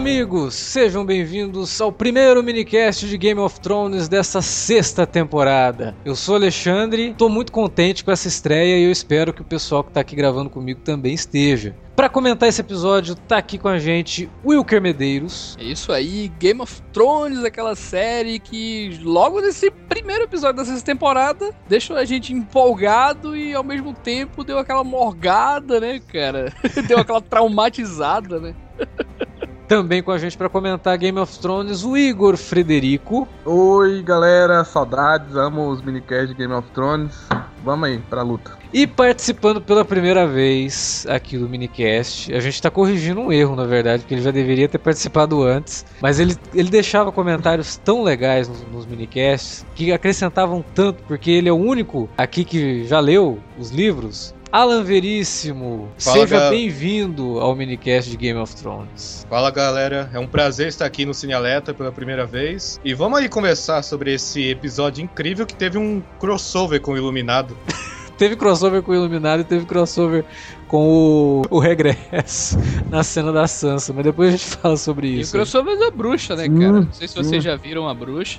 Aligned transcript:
amigos! 0.00 0.54
Sejam 0.54 1.04
bem-vindos 1.04 1.78
ao 1.78 1.92
primeiro 1.92 2.42
minicast 2.42 3.06
de 3.06 3.18
Game 3.18 3.38
of 3.38 3.60
Thrones 3.60 4.08
dessa 4.08 4.40
sexta 4.40 5.06
temporada. 5.06 5.94
Eu 6.06 6.16
sou 6.16 6.36
Alexandre, 6.36 7.14
tô 7.18 7.28
muito 7.28 7.52
contente 7.52 8.02
com 8.02 8.10
essa 8.10 8.26
estreia 8.26 8.78
e 8.78 8.84
eu 8.84 8.90
espero 8.90 9.30
que 9.30 9.42
o 9.42 9.44
pessoal 9.44 9.84
que 9.84 9.92
tá 9.92 10.00
aqui 10.00 10.16
gravando 10.16 10.48
comigo 10.48 10.80
também 10.80 11.12
esteja. 11.12 11.76
Para 11.94 12.08
comentar 12.08 12.48
esse 12.48 12.62
episódio, 12.62 13.14
tá 13.14 13.36
aqui 13.36 13.58
com 13.58 13.68
a 13.68 13.78
gente 13.78 14.30
Wilker 14.42 14.80
Medeiros. 14.80 15.54
É 15.60 15.64
isso 15.64 15.92
aí, 15.92 16.32
Game 16.38 16.62
of 16.62 16.80
Thrones, 16.94 17.44
aquela 17.44 17.76
série 17.76 18.38
que 18.38 18.98
logo 19.02 19.42
nesse 19.42 19.70
primeiro 19.70 20.24
episódio 20.24 20.64
sexta 20.64 20.86
temporada 20.86 21.50
deixou 21.68 21.94
a 21.94 22.06
gente 22.06 22.32
empolgado 22.32 23.36
e 23.36 23.52
ao 23.52 23.62
mesmo 23.62 23.92
tempo 23.92 24.44
deu 24.44 24.58
aquela 24.58 24.82
morgada, 24.82 25.78
né, 25.78 26.00
cara? 26.10 26.54
deu 26.88 27.00
aquela 27.00 27.20
traumatizada, 27.20 28.40
né? 28.40 28.54
Também 29.70 30.02
com 30.02 30.10
a 30.10 30.18
gente 30.18 30.36
para 30.36 30.48
comentar 30.48 30.98
Game 30.98 31.16
of 31.20 31.38
Thrones, 31.38 31.84
o 31.84 31.96
Igor 31.96 32.36
Frederico. 32.36 33.28
Oi, 33.44 34.02
galera, 34.02 34.64
saudades, 34.64 35.36
amo 35.36 35.68
os 35.68 35.80
minicasts 35.80 36.30
de 36.30 36.34
Game 36.34 36.52
of 36.52 36.68
Thrones. 36.72 37.14
Vamos 37.62 37.88
aí 37.88 38.00
pra 38.10 38.22
luta. 38.22 38.58
E 38.72 38.84
participando 38.84 39.60
pela 39.60 39.84
primeira 39.84 40.26
vez 40.26 41.06
aqui 41.08 41.38
do 41.38 41.48
minicast, 41.48 42.34
a 42.34 42.40
gente 42.40 42.54
está 42.54 42.68
corrigindo 42.68 43.20
um 43.20 43.32
erro, 43.32 43.54
na 43.54 43.64
verdade, 43.64 44.02
porque 44.02 44.14
ele 44.14 44.22
já 44.22 44.32
deveria 44.32 44.68
ter 44.68 44.78
participado 44.78 45.44
antes, 45.44 45.86
mas 46.02 46.18
ele, 46.18 46.36
ele 46.52 46.68
deixava 46.68 47.12
comentários 47.12 47.76
tão 47.76 48.02
legais 48.02 48.48
nos, 48.48 48.62
nos 48.72 48.86
minicasts 48.86 49.64
que 49.76 49.92
acrescentavam 49.92 50.64
tanto, 50.74 51.00
porque 51.04 51.30
ele 51.30 51.48
é 51.48 51.52
o 51.52 51.56
único 51.56 52.08
aqui 52.18 52.44
que 52.44 52.84
já 52.86 52.98
leu 52.98 53.38
os 53.56 53.70
livros 53.70 54.34
Alan 54.52 54.82
Veríssimo, 54.82 55.88
Fala, 55.96 56.20
seja 56.20 56.40
ga- 56.40 56.50
bem-vindo 56.50 57.38
ao 57.38 57.54
minicast 57.54 58.10
de 58.10 58.16
Game 58.16 58.38
of 58.38 58.54
Thrones. 58.56 59.24
Fala 59.30 59.48
galera, 59.50 60.10
é 60.12 60.18
um 60.18 60.26
prazer 60.26 60.66
estar 60.66 60.86
aqui 60.86 61.06
no 61.06 61.14
Cine 61.14 61.32
Alerta 61.32 61.72
pela 61.72 61.92
primeira 61.92 62.26
vez. 62.26 62.80
E 62.84 62.92
vamos 62.92 63.20
aí 63.20 63.28
conversar 63.28 63.82
sobre 63.82 64.12
esse 64.12 64.48
episódio 64.48 65.04
incrível 65.04 65.46
que 65.46 65.54
teve 65.54 65.78
um 65.78 66.02
crossover 66.18 66.80
com 66.80 66.92
o 66.92 66.96
Iluminado. 66.96 67.56
Teve 68.18 68.36
crossover 68.36 68.82
com 68.82 68.92
o 68.92 68.94
Iluminado 68.94 69.40
e 69.40 69.44
teve 69.44 69.64
crossover 69.64 70.26
com 70.70 70.88
o, 70.88 71.42
o 71.56 71.58
Regresso 71.58 72.56
na 72.88 73.02
cena 73.02 73.32
da 73.32 73.48
Sansa, 73.48 73.92
mas 73.92 74.04
depois 74.04 74.28
a 74.28 74.32
gente 74.36 74.46
fala 74.56 74.76
sobre 74.76 75.08
E 75.08 75.16
o 75.16 75.20
isso. 75.22 75.32
crossover 75.32 75.76
da 75.76 75.90
bruxa, 75.90 76.36
né, 76.36 76.48
cara? 76.48 76.72
Não 76.72 76.92
sei 76.92 77.08
se 77.08 77.16
vocês 77.16 77.42
já 77.42 77.56
viram 77.56 77.88
a 77.88 77.94
bruxa. 77.94 78.38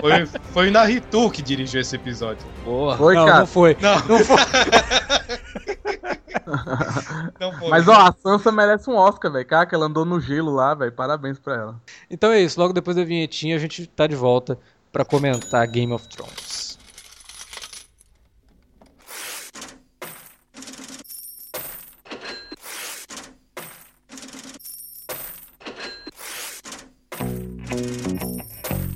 Foi, 0.00 0.26
foi 0.52 0.68
o 0.68 0.70
Naruto 0.70 1.28
que 1.30 1.42
dirigiu 1.42 1.80
esse 1.80 1.96
episódio. 1.96 2.46
Porra. 2.64 2.96
Foi, 2.96 3.14
não, 3.16 3.26
cara. 3.26 3.38
não 3.40 3.46
foi. 3.46 3.76
Não, 3.80 3.94
Não 4.06 4.18
foi. 4.24 4.36
não 7.40 7.52
foi. 7.58 7.68
Mas 7.68 7.88
ó, 7.88 7.94
a 7.94 8.12
Sansa 8.12 8.52
merece 8.52 8.88
um 8.88 8.94
Oscar, 8.94 9.32
velho. 9.32 9.44
Cara, 9.46 9.66
que 9.66 9.74
ela 9.74 9.86
andou 9.86 10.04
no 10.04 10.20
gelo 10.20 10.52
lá, 10.54 10.74
velho. 10.74 10.92
Parabéns 10.92 11.40
pra 11.40 11.54
ela. 11.56 11.80
Então 12.08 12.30
é 12.30 12.40
isso, 12.40 12.60
logo 12.60 12.72
depois 12.72 12.96
da 12.96 13.02
vinhetinha 13.04 13.56
a 13.56 13.58
gente 13.58 13.84
tá 13.88 14.06
de 14.06 14.14
volta 14.14 14.56
pra 14.92 15.04
comentar 15.04 15.66
Game 15.66 15.92
of 15.92 16.06
Thrones. 16.08 16.51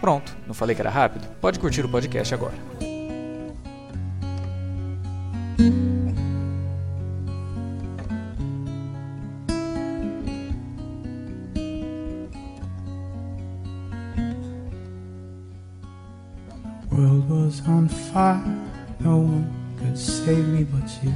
Pronto, 0.00 0.36
não 0.46 0.54
falei 0.54 0.74
que 0.74 0.82
era 0.82 0.90
rápido? 0.90 1.26
Pode 1.40 1.58
curtir 1.58 1.84
o 1.84 1.88
podcast 1.88 2.34
agora. 2.34 2.54
World 16.90 17.28
was 17.28 17.60
on 17.68 17.88
fire, 17.88 18.40
no 19.00 19.18
one 19.18 19.50
could 19.78 19.98
save 19.98 20.46
me 20.48 20.64
but 20.64 20.88
you. 21.02 21.12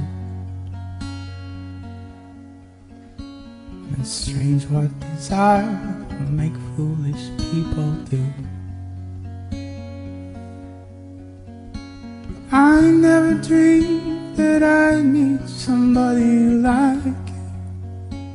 And 3.95 4.05
strange 4.05 4.65
what 4.65 4.89
desire 5.15 5.65
will 6.19 6.31
make 6.31 6.53
foolish 6.75 7.29
people 7.51 7.91
do. 8.09 8.21
I 12.53 12.81
never 12.91 13.35
dreamed 13.35 14.35
that 14.35 14.63
I 14.63 15.01
need 15.01 15.39
somebody 15.47 16.55
like 16.61 17.07
you. 17.07 17.15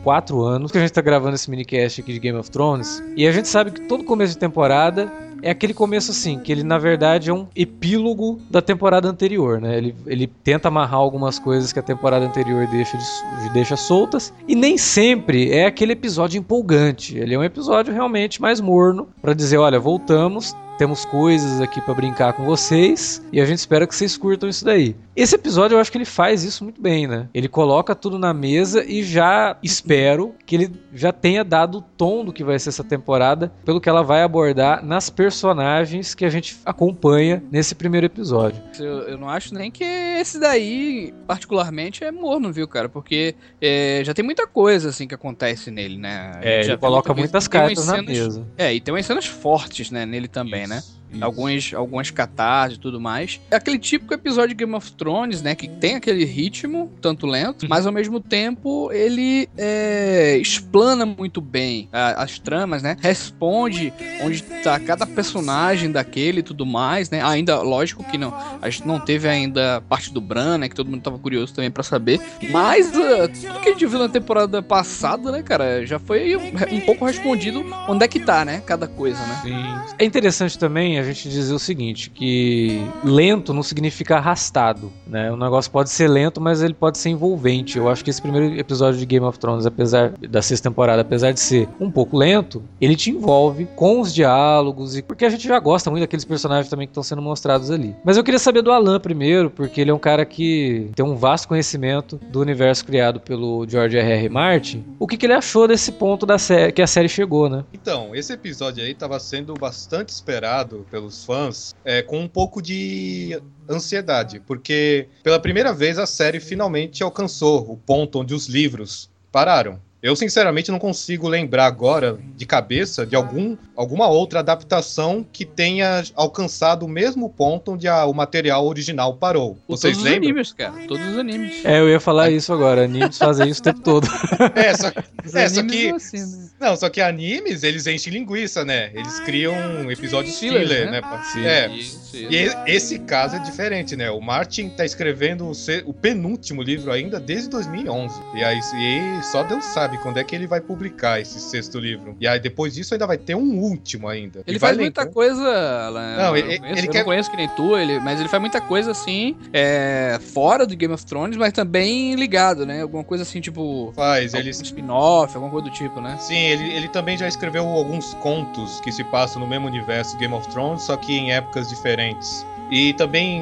quatro 0.02 0.42
anos 0.44 0.70
que 0.70 0.78
a 0.78 0.80
gente 0.80 0.92
tá 0.92 1.00
gravando 1.02 1.34
esse 1.34 1.50
minicast 1.50 2.00
aqui 2.00 2.12
de 2.12 2.20
Game 2.20 2.38
of 2.38 2.50
Thrones. 2.50 3.02
E 3.16 3.26
a 3.26 3.32
gente 3.32 3.48
sabe 3.48 3.72
que 3.72 3.80
todo 3.82 4.04
começo 4.04 4.34
de 4.34 4.38
temporada 4.38 5.12
é 5.42 5.50
aquele 5.50 5.74
começo 5.74 6.12
assim, 6.12 6.38
que 6.38 6.50
ele 6.52 6.62
na 6.62 6.78
verdade 6.78 7.28
é 7.28 7.34
um 7.34 7.46
epílogo 7.54 8.40
da 8.48 8.62
temporada 8.62 9.08
anterior, 9.08 9.60
né? 9.60 9.76
Ele, 9.76 9.94
ele 10.06 10.26
tenta 10.44 10.68
amarrar 10.68 11.00
algumas 11.00 11.38
coisas 11.38 11.72
que 11.72 11.78
a 11.78 11.82
temporada 11.82 12.24
anterior 12.24 12.66
deixa, 12.68 12.96
de- 12.96 13.50
deixa 13.52 13.76
soltas. 13.76 14.32
E 14.48 14.54
nem 14.54 14.78
sempre 14.78 15.50
é 15.50 15.66
aquele 15.66 15.92
episódio 15.92 16.38
empolgante. 16.38 17.18
Ele 17.18 17.34
é 17.34 17.38
um 17.38 17.44
episódio 17.44 17.92
realmente 17.92 18.40
mais 18.40 18.60
morno 18.60 19.08
pra 19.20 19.34
dizer, 19.34 19.58
olha, 19.58 19.78
voltamos. 19.78 20.54
Temos 20.78 21.04
coisas 21.06 21.60
aqui 21.60 21.80
pra 21.80 21.94
brincar 21.94 22.34
com 22.34 22.44
vocês 22.44 23.22
e 23.32 23.40
a 23.40 23.46
gente 23.46 23.58
espera 23.58 23.86
que 23.86 23.94
vocês 23.94 24.16
curtam 24.16 24.46
isso 24.48 24.64
daí. 24.64 24.94
Esse 25.14 25.34
episódio 25.34 25.74
eu 25.76 25.80
acho 25.80 25.90
que 25.90 25.96
ele 25.96 26.04
faz 26.04 26.44
isso 26.44 26.62
muito 26.62 26.82
bem, 26.82 27.06
né? 27.06 27.26
Ele 27.32 27.48
coloca 27.48 27.94
tudo 27.94 28.18
na 28.18 28.34
mesa 28.34 28.84
e 28.84 29.02
já 29.02 29.56
espero 29.62 30.34
que 30.44 30.54
ele 30.54 30.72
já 30.92 31.10
tenha 31.12 31.42
dado 31.42 31.78
o 31.78 31.80
tom 31.80 32.22
do 32.22 32.32
que 32.32 32.44
vai 32.44 32.58
ser 32.58 32.68
essa 32.68 32.84
temporada, 32.84 33.50
pelo 33.64 33.80
que 33.80 33.88
ela 33.88 34.02
vai 34.02 34.22
abordar 34.22 34.84
nas 34.84 35.08
personagens 35.08 36.14
que 36.14 36.22
a 36.26 36.28
gente 36.28 36.58
acompanha 36.66 37.42
nesse 37.50 37.74
primeiro 37.74 38.04
episódio. 38.04 38.62
Eu, 38.78 39.08
eu 39.08 39.16
não 39.18 39.30
acho 39.30 39.54
nem 39.54 39.70
que 39.70 39.82
esse 39.84 40.38
daí, 40.38 41.14
particularmente, 41.26 42.04
é 42.04 42.12
morno, 42.12 42.52
viu, 42.52 42.68
cara? 42.68 42.90
Porque 42.90 43.34
é, 43.58 44.02
já 44.04 44.12
tem 44.12 44.22
muita 44.24 44.46
coisa, 44.46 44.90
assim, 44.90 45.08
que 45.08 45.14
acontece 45.14 45.70
nele, 45.70 45.96
né? 45.96 46.32
É, 46.42 46.42
já 46.42 46.58
ele 46.58 46.66
viu 46.72 46.78
coloca 46.78 47.14
muita 47.14 47.22
muitas 47.22 47.48
cartas 47.48 47.78
umas 47.78 47.86
na 47.86 47.94
cenas- 47.94 48.18
mesa. 48.18 48.46
É, 48.58 48.74
e 48.74 48.80
tem 48.82 48.92
umas 48.92 49.06
cenas 49.06 49.24
fortes, 49.24 49.90
né, 49.90 50.04
nele 50.04 50.28
também, 50.28 50.65
né? 50.66 50.82
Isso. 51.12 51.24
Alguns, 51.24 51.74
algumas 51.74 52.10
catarses 52.10 52.76
e 52.76 52.80
tudo 52.80 53.00
mais. 53.00 53.40
É 53.50 53.56
aquele 53.56 53.78
típico 53.78 54.12
episódio 54.14 54.48
de 54.50 54.54
Game 54.54 54.74
of 54.74 54.92
Thrones, 54.92 55.42
né? 55.42 55.54
Que 55.54 55.68
tem 55.68 55.94
aquele 55.96 56.24
ritmo, 56.24 56.90
tanto 57.00 57.26
lento, 57.26 57.66
mas 57.68 57.86
ao 57.86 57.92
mesmo 57.92 58.20
tempo 58.20 58.90
ele 58.92 59.48
é, 59.56 60.36
explana 60.38 61.06
muito 61.06 61.40
bem 61.40 61.88
a- 61.92 62.22
as 62.22 62.38
tramas, 62.38 62.82
né? 62.82 62.96
Responde 63.00 63.92
onde 64.22 64.42
tá 64.42 64.78
cada 64.80 65.06
personagem 65.06 65.90
daquele 65.90 66.40
e 66.40 66.42
tudo 66.42 66.64
mais, 66.66 67.10
né? 67.10 67.22
Ainda, 67.22 67.60
lógico 67.62 68.04
que 68.04 68.18
não. 68.18 68.34
A 68.60 68.68
gente 68.68 68.86
não 68.86 68.98
teve 69.00 69.28
ainda 69.28 69.82
parte 69.88 70.12
do 70.12 70.20
Bran, 70.20 70.58
né? 70.58 70.68
Que 70.68 70.74
todo 70.74 70.90
mundo 70.90 71.02
tava 71.02 71.18
curioso 71.18 71.54
também 71.54 71.70
pra 71.70 71.82
saber. 71.82 72.20
Mas 72.50 72.92
ah, 72.94 73.28
tudo 73.28 73.60
que 73.60 73.68
a 73.68 73.72
gente 73.72 73.86
viu 73.86 73.98
na 73.98 74.08
temporada 74.08 74.62
passada, 74.62 75.30
né, 75.32 75.42
cara, 75.42 75.84
já 75.86 75.98
foi 75.98 76.36
um, 76.36 76.80
pouco 76.80 77.04
respondido 77.04 77.64
onde 77.88 78.04
é 78.04 78.08
que 78.08 78.20
tá, 78.20 78.44
né? 78.44 78.62
Cada 78.66 78.86
coisa, 78.86 79.18
né? 79.26 79.84
É 79.98 80.04
interessante 80.04 80.58
também 80.58 80.95
a 80.98 81.02
gente 81.02 81.28
dizer 81.28 81.52
o 81.52 81.58
seguinte, 81.58 82.10
que 82.10 82.84
lento 83.04 83.52
não 83.52 83.62
significa 83.62 84.16
arrastado, 84.16 84.92
né? 85.06 85.30
O 85.30 85.36
negócio 85.36 85.70
pode 85.70 85.90
ser 85.90 86.08
lento, 86.08 86.40
mas 86.40 86.62
ele 86.62 86.74
pode 86.74 86.98
ser 86.98 87.10
envolvente. 87.10 87.78
Eu 87.78 87.88
acho 87.88 88.04
que 88.04 88.10
esse 88.10 88.22
primeiro 88.22 88.58
episódio 88.58 88.98
de 88.98 89.06
Game 89.06 89.24
of 89.24 89.38
Thrones, 89.38 89.66
apesar 89.66 90.10
da 90.12 90.42
sexta 90.42 90.68
temporada, 90.68 91.02
apesar 91.02 91.32
de 91.32 91.40
ser 91.40 91.68
um 91.80 91.90
pouco 91.90 92.16
lento, 92.16 92.62
ele 92.80 92.96
te 92.96 93.10
envolve 93.10 93.66
com 93.76 94.00
os 94.00 94.12
diálogos 94.12 94.96
e 94.96 95.02
porque 95.02 95.24
a 95.24 95.30
gente 95.30 95.46
já 95.46 95.58
gosta 95.58 95.90
muito 95.90 96.02
daqueles 96.02 96.24
personagens 96.24 96.68
também 96.68 96.86
que 96.86 96.92
estão 96.92 97.02
sendo 97.02 97.22
mostrados 97.22 97.70
ali. 97.70 97.94
Mas 98.04 98.16
eu 98.16 98.24
queria 98.24 98.38
saber 98.38 98.62
do 98.62 98.72
Alan 98.72 99.00
primeiro, 99.00 99.50
porque 99.50 99.80
ele 99.80 99.90
é 99.90 99.94
um 99.94 99.98
cara 99.98 100.24
que 100.24 100.90
tem 100.94 101.04
um 101.04 101.16
vasto 101.16 101.48
conhecimento 101.48 102.20
do 102.30 102.40
universo 102.40 102.84
criado 102.84 103.20
pelo 103.20 103.66
George 103.68 103.96
R. 103.96 104.12
R. 104.12 104.28
Martin. 104.28 104.84
O 104.98 105.06
que, 105.06 105.16
que 105.16 105.26
ele 105.26 105.34
achou 105.34 105.68
desse 105.68 105.92
ponto 105.92 106.24
da 106.24 106.38
série 106.38 106.72
que 106.72 106.82
a 106.82 106.86
série 106.86 107.08
chegou, 107.08 107.48
né? 107.48 107.64
Então, 107.72 108.14
esse 108.14 108.32
episódio 108.32 108.84
aí 108.84 108.94
tava 108.94 109.18
sendo 109.18 109.54
bastante 109.54 110.10
esperado 110.10 110.85
pelos 110.90 111.24
fãs, 111.24 111.74
é, 111.84 112.02
com 112.02 112.20
um 112.20 112.28
pouco 112.28 112.62
de 112.62 113.40
ansiedade, 113.68 114.40
porque 114.40 115.08
pela 115.22 115.40
primeira 115.40 115.72
vez 115.72 115.98
a 115.98 116.06
série 116.06 116.40
finalmente 116.40 117.02
alcançou 117.02 117.70
o 117.70 117.76
ponto 117.76 118.20
onde 118.20 118.34
os 118.34 118.46
livros 118.46 119.10
pararam. 119.30 119.80
Eu, 120.06 120.14
sinceramente, 120.16 120.70
não 120.70 120.78
consigo 120.78 121.28
lembrar 121.28 121.66
agora, 121.66 122.18
de 122.36 122.46
cabeça, 122.46 123.04
de 123.04 123.16
algum, 123.16 123.56
alguma 123.74 124.06
outra 124.08 124.40
adaptação 124.40 125.24
que 125.32 125.44
tenha 125.44 126.02
alcançado 126.14 126.84
o 126.84 126.88
mesmo 126.88 127.28
ponto 127.28 127.72
onde 127.72 127.88
a- 127.88 128.06
o 128.06 128.14
material 128.14 128.66
original 128.66 129.14
parou. 129.14 129.58
Vocês 129.68 129.94
Todos 129.94 129.98
os 129.98 130.04
lembram? 130.04 130.28
animes, 130.30 130.52
cara. 130.52 130.72
Todos 130.86 131.06
os 131.06 131.18
animes. 131.18 131.64
É, 131.64 131.80
eu 131.80 131.88
ia 131.88 131.98
falar 132.00 132.30
isso 132.30 132.52
agora. 132.52 132.84
Animes 132.84 133.18
fazem 133.18 133.48
isso 133.48 133.60
o 133.60 133.64
tempo 133.64 133.80
todo. 133.80 134.06
É, 134.54 134.74
só, 134.74 134.88
Os 135.24 135.34
é, 135.34 135.48
só 135.48 135.62
que. 135.62 135.88
são 135.88 135.96
assim, 135.96 136.18
né? 136.20 136.48
Não, 136.60 136.76
só 136.76 136.88
que 136.88 137.00
animes, 137.00 137.62
eles 137.62 137.86
enchem 137.86 138.12
linguiça, 138.12 138.64
né? 138.64 138.90
Eles 138.94 139.20
criam 139.20 139.90
episódios 139.90 140.38
Fillers, 140.38 140.68
filler, 140.68 140.86
né? 140.86 140.92
né? 140.92 141.00
pra- 141.00 141.22
Sim. 141.24 141.44
É. 141.44 141.68
Isso, 141.68 142.16
E 142.16 142.34
e- 142.46 142.54
esse 142.66 142.98
caso 143.00 143.36
é 143.36 143.38
diferente, 143.40 143.94
né? 143.96 144.10
O 144.10 144.20
Martin 144.20 144.68
tá 144.70 144.84
escrevendo 144.84 145.50
o 145.84 145.92
penúltimo 145.92 146.62
livro 146.62 146.90
ainda 146.92 147.18
desde 147.20 147.48
2011. 147.50 148.14
E 148.34 148.42
aí 148.44 148.58
e 148.58 149.22
só 149.22 149.42
Deus 149.42 149.64
sabe 149.66 149.95
quando 149.98 150.18
é 150.18 150.24
que 150.24 150.34
ele 150.34 150.46
vai 150.46 150.60
publicar 150.60 151.20
esse 151.20 151.38
sexto 151.40 151.78
livro. 151.78 152.16
E 152.20 152.26
aí 152.26 152.38
depois 152.40 152.74
disso 152.74 152.94
ainda 152.94 153.06
vai 153.06 153.18
ter 153.18 153.34
um 153.34 153.58
último 153.58 154.08
ainda. 154.08 154.42
Ele 154.46 154.58
faz 154.58 154.76
muita 154.76 155.02
lembrar- 155.02 155.14
coisa. 155.14 155.86
Alan. 155.86 156.16
Não, 156.16 156.36
eu 156.36 156.36
ele- 156.36 156.58
conheço- 156.58 156.78
ele 156.78 156.86
eu 156.88 156.90
quer- 156.92 156.98
não 156.98 157.04
conheço 157.04 157.30
que 157.30 157.36
nem 157.36 157.48
tu, 157.50 157.76
ele, 157.76 157.98
mas 158.00 158.18
ele 158.20 158.28
faz 158.28 158.40
muita 158.40 158.60
coisa 158.60 158.90
assim, 158.90 159.36
é, 159.52 160.18
fora 160.32 160.66
do 160.66 160.76
Game 160.76 160.92
of 160.92 161.04
Thrones, 161.06 161.36
mas 161.36 161.52
também 161.52 162.14
ligado, 162.14 162.64
né? 162.66 162.82
Alguma 162.82 163.04
coisa 163.04 163.22
assim, 163.22 163.40
tipo. 163.40 163.92
Faz, 163.94 164.34
eles 164.34 164.60
spin-off, 164.60 165.34
alguma 165.34 165.50
coisa 165.50 165.68
do 165.68 165.72
tipo, 165.72 166.00
né? 166.00 166.16
Sim, 166.18 166.36
ele, 166.38 166.72
ele 166.72 166.88
também 166.88 167.16
já 167.16 167.26
escreveu 167.28 167.66
alguns 167.66 168.14
contos 168.14 168.80
que 168.80 168.90
se 168.92 169.04
passam 169.04 169.40
no 169.40 169.46
mesmo 169.48 169.66
universo 169.66 170.16
Game 170.16 170.34
of 170.34 170.46
Thrones, 170.48 170.82
só 170.82 170.96
que 170.96 171.16
em 171.16 171.32
épocas 171.32 171.68
diferentes. 171.68 172.44
E 172.70 172.92
também 172.94 173.40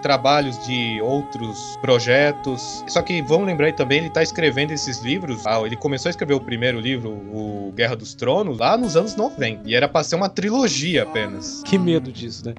trabalhos 0.00 0.58
de 0.66 1.00
outros 1.02 1.78
projetos. 1.80 2.84
Só 2.88 3.02
que 3.02 3.22
vamos 3.22 3.46
lembrar 3.46 3.66
aí 3.66 3.72
também, 3.72 3.98
ele 3.98 4.10
tá 4.10 4.22
escrevendo 4.22 4.72
esses 4.72 5.00
livros. 5.00 5.46
Ah, 5.46 5.60
ele 5.64 5.76
começou 5.76 6.08
a 6.08 6.10
escrever 6.10 6.34
o 6.34 6.40
primeiro 6.40 6.80
livro, 6.80 7.10
o 7.10 7.72
Guerra 7.74 7.94
dos 7.96 8.14
Tronos, 8.14 8.58
lá 8.58 8.76
nos 8.76 8.96
anos 8.96 9.14
90. 9.16 9.62
E 9.68 9.74
era 9.74 9.88
pra 9.88 10.02
ser 10.02 10.16
uma 10.16 10.28
trilogia 10.28 11.02
apenas. 11.04 11.62
Que 11.64 11.78
medo 11.78 12.10
disso, 12.12 12.46
né? 12.46 12.54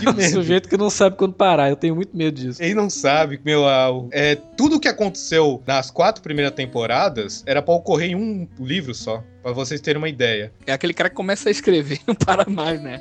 Que 0.00 0.08
O 0.08 0.12
medo. 0.14 0.30
sujeito 0.32 0.68
que 0.68 0.76
não 0.76 0.90
sabe 0.90 1.16
quando 1.16 1.34
parar. 1.34 1.68
Eu 1.70 1.76
tenho 1.76 1.94
muito 1.94 2.16
medo 2.16 2.34
disso. 2.40 2.62
Ele 2.62 2.74
não 2.74 2.88
sabe, 2.88 3.40
meu, 3.44 3.64
é, 4.12 4.34
tudo 4.56 4.80
que 4.80 4.88
aconteceu 4.88 5.62
nas 5.66 5.90
quatro 5.90 6.22
primeiras 6.22 6.52
temporadas 6.54 7.42
era 7.46 7.60
pra 7.62 7.74
ocorrer 7.74 8.10
em 8.10 8.14
um 8.14 8.48
livro 8.60 8.94
só, 8.94 9.22
Pra 9.44 9.52
vocês 9.52 9.78
terem 9.78 9.98
uma 9.98 10.08
ideia. 10.08 10.50
É 10.66 10.72
aquele 10.72 10.94
cara 10.94 11.10
que 11.10 11.14
começa 11.14 11.50
a 11.50 11.52
escrever 11.52 11.98
e 11.98 12.00
não 12.06 12.14
para 12.14 12.48
mais, 12.48 12.80
né? 12.80 12.98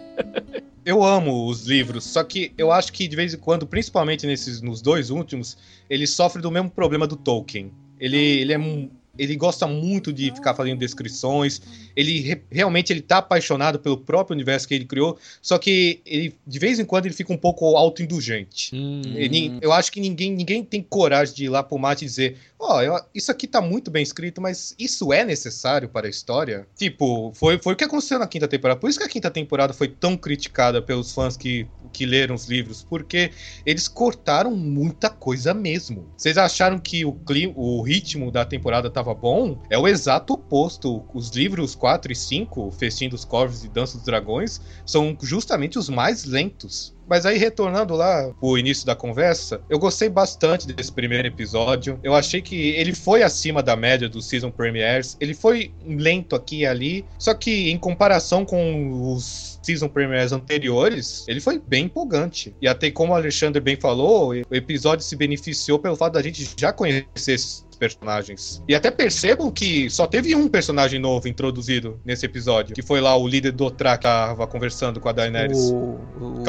Eu 0.86 1.02
amo 1.02 1.48
os 1.48 1.66
livros, 1.66 2.04
só 2.04 2.22
que 2.22 2.52
eu 2.58 2.70
acho 2.70 2.92
que 2.92 3.08
de 3.08 3.16
vez 3.16 3.34
em 3.34 3.38
quando, 3.38 3.66
principalmente 3.66 4.28
nesses 4.28 4.62
nos 4.62 4.82
dois 4.82 5.10
últimos, 5.10 5.58
ele 5.90 6.06
sofre 6.06 6.42
do 6.42 6.52
mesmo 6.52 6.70
problema 6.70 7.08
do 7.08 7.16
Tolkien. 7.16 7.72
Ele, 7.98 8.18
ele 8.18 8.52
é 8.52 8.58
mu- 8.58 8.92
ele 9.18 9.36
gosta 9.36 9.68
muito 9.68 10.12
de 10.12 10.32
ficar 10.34 10.56
fazendo 10.56 10.80
descrições. 10.80 11.62
Ele 11.96 12.20
re- 12.22 12.42
realmente 12.52 12.92
ele 12.92 13.02
tá 13.02 13.18
apaixonado 13.20 13.78
pelo 13.80 13.98
próprio 13.98 14.34
universo 14.34 14.68
que 14.68 14.74
ele 14.74 14.86
criou, 14.86 15.18
só 15.42 15.60
que 15.60 16.02
ele 16.06 16.36
de 16.46 16.60
vez 16.60 16.80
em 16.80 16.86
quando 16.86 17.06
ele 17.06 17.14
fica 17.14 17.32
um 17.32 17.38
pouco 17.38 17.78
autoindulgente. 17.78 18.76
Hum. 18.76 19.02
Ele- 19.16 19.58
eu 19.62 19.72
acho 19.72 19.92
que 19.92 20.00
ninguém, 20.00 20.32
ninguém 20.32 20.64
tem 20.64 20.82
coragem 20.82 21.36
de 21.36 21.46
ir 21.46 21.50
lá 21.50 21.62
pro 21.62 21.78
mate 21.78 22.04
e 22.04 22.08
dizer: 22.08 22.38
Ó, 22.60 22.82
eu- 22.82 23.00
isso 23.14 23.32
aqui 23.32 23.46
tá 23.46 23.62
muito 23.62 23.92
bem 23.92 24.02
escrito, 24.02 24.42
mas 24.42 24.74
isso 24.80 25.14
é 25.14 25.24
necessário 25.24 25.88
para 25.90 26.08
a 26.08 26.10
história? 26.10 26.66
Tipo, 26.76 27.32
foi, 27.36 27.60
foi 27.60 27.74
o 27.74 27.76
que 27.76 27.84
aconteceu 27.84 28.18
na 28.18 28.26
quinta 28.28 28.48
temporada. 28.48 28.80
Por 28.80 28.90
isso 28.90 28.98
que 28.98 29.06
a 29.06 29.10
quinta 29.10 29.30
temporada 29.30 29.74
foi 29.74 29.90
tão 29.90 30.18
criticada 30.18 30.82
pelos 30.82 31.12
fãs 31.14 31.38
que, 31.38 31.68
que 31.94 32.06
leram 32.06 32.36
os 32.36 32.50
livros, 32.50 32.84
porque 32.84 33.32
eles 33.66 33.88
cortaram 33.88 34.56
muita 34.56 35.10
coisa 35.10 35.54
mesmo. 35.54 36.12
Vocês 36.18 36.38
acharam 36.38 36.80
que 36.80 37.06
o, 37.06 37.14
clima, 37.14 37.54
o 37.56 37.82
ritmo 37.84 38.32
da 38.32 38.44
temporada 38.44 38.90
tava 38.90 39.14
bom? 39.14 39.62
É 39.70 39.78
o 39.78 39.88
exato 39.88 40.34
oposto. 40.34 41.06
Os 41.14 41.30
livros 41.30 41.76
4 41.76 42.12
e 42.12 42.16
5, 42.16 42.72
Festim 42.72 43.08
dos 43.08 43.24
Corvos 43.24 43.64
e 43.64 43.70
Dança 43.70 43.98
dos 43.98 44.06
Dragões, 44.06 44.60
são 44.86 45.16
justamente 45.22 45.78
os 45.78 45.88
mais 45.88 46.26
lentos. 46.26 46.94
Mas 47.08 47.26
aí, 47.26 47.38
retornando 47.38 47.96
lá 47.96 48.34
pro 48.40 48.58
início 48.58 48.86
da 48.86 48.96
conversa, 48.96 49.62
eu 49.70 49.78
gostei 49.78 50.10
bastante 50.10 50.68
desse 50.68 50.92
primeiro 50.92 51.28
episódio. 51.28 52.00
Eu 52.02 52.16
achei 52.16 52.42
que 52.42 52.56
ele 52.56 52.96
foi 52.96 53.24
acima 53.24 53.62
da 53.62 53.76
média 53.76 54.08
dos 54.08 54.28
season 54.28 54.50
premieres. 54.50 55.18
Ele 55.20 55.34
foi 55.34 55.74
lento 55.86 56.36
aqui 56.36 56.60
e 56.60 56.66
ali. 56.66 57.06
Só 57.20 57.34
que, 57.34 57.70
em 57.70 57.78
comparação 57.78 58.46
com 58.46 59.14
os 59.14 59.53
season 59.64 59.88
premieres 59.88 60.32
anteriores, 60.32 61.26
ele 61.28 61.40
foi 61.40 61.60
bem 61.60 61.86
empolgante. 61.86 62.56
E 62.62 62.68
até 62.68 62.92
como 62.92 63.14
o 63.14 63.16
Alexandre 63.16 63.62
bem 63.62 63.76
falou, 63.76 64.30
o 64.30 64.56
episódio 64.56 65.06
se 65.06 65.16
beneficiou 65.16 65.80
pelo 65.80 65.96
fato 65.96 66.14
da 66.14 66.22
gente 66.22 66.48
já 66.58 66.72
conhecer 66.72 67.34
esses 67.34 67.66
personagens. 67.84 68.64
E 68.68 68.76
até 68.76 68.90
percebam 68.90 69.52
que 69.52 69.90
só 69.90 70.08
teve 70.08 70.34
um 70.36 70.48
personagem 70.48 71.00
novo 71.00 71.28
introduzido 71.28 72.00
nesse 72.06 72.26
episódio, 72.26 72.74
que 72.74 72.82
foi 72.82 73.02
lá 73.02 73.16
o 73.18 73.28
líder 73.28 73.52
do 73.52 73.66
Otrak 73.66 74.04
que 74.04 74.04
tava 74.04 74.48
conversando 74.48 75.00
com 75.00 75.10
a 75.10 75.12
Daenerys. 75.12 75.58
O, 75.58 76.00
o 76.20 76.44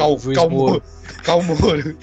Cal, 1.23 1.41
Moro. 1.41 1.97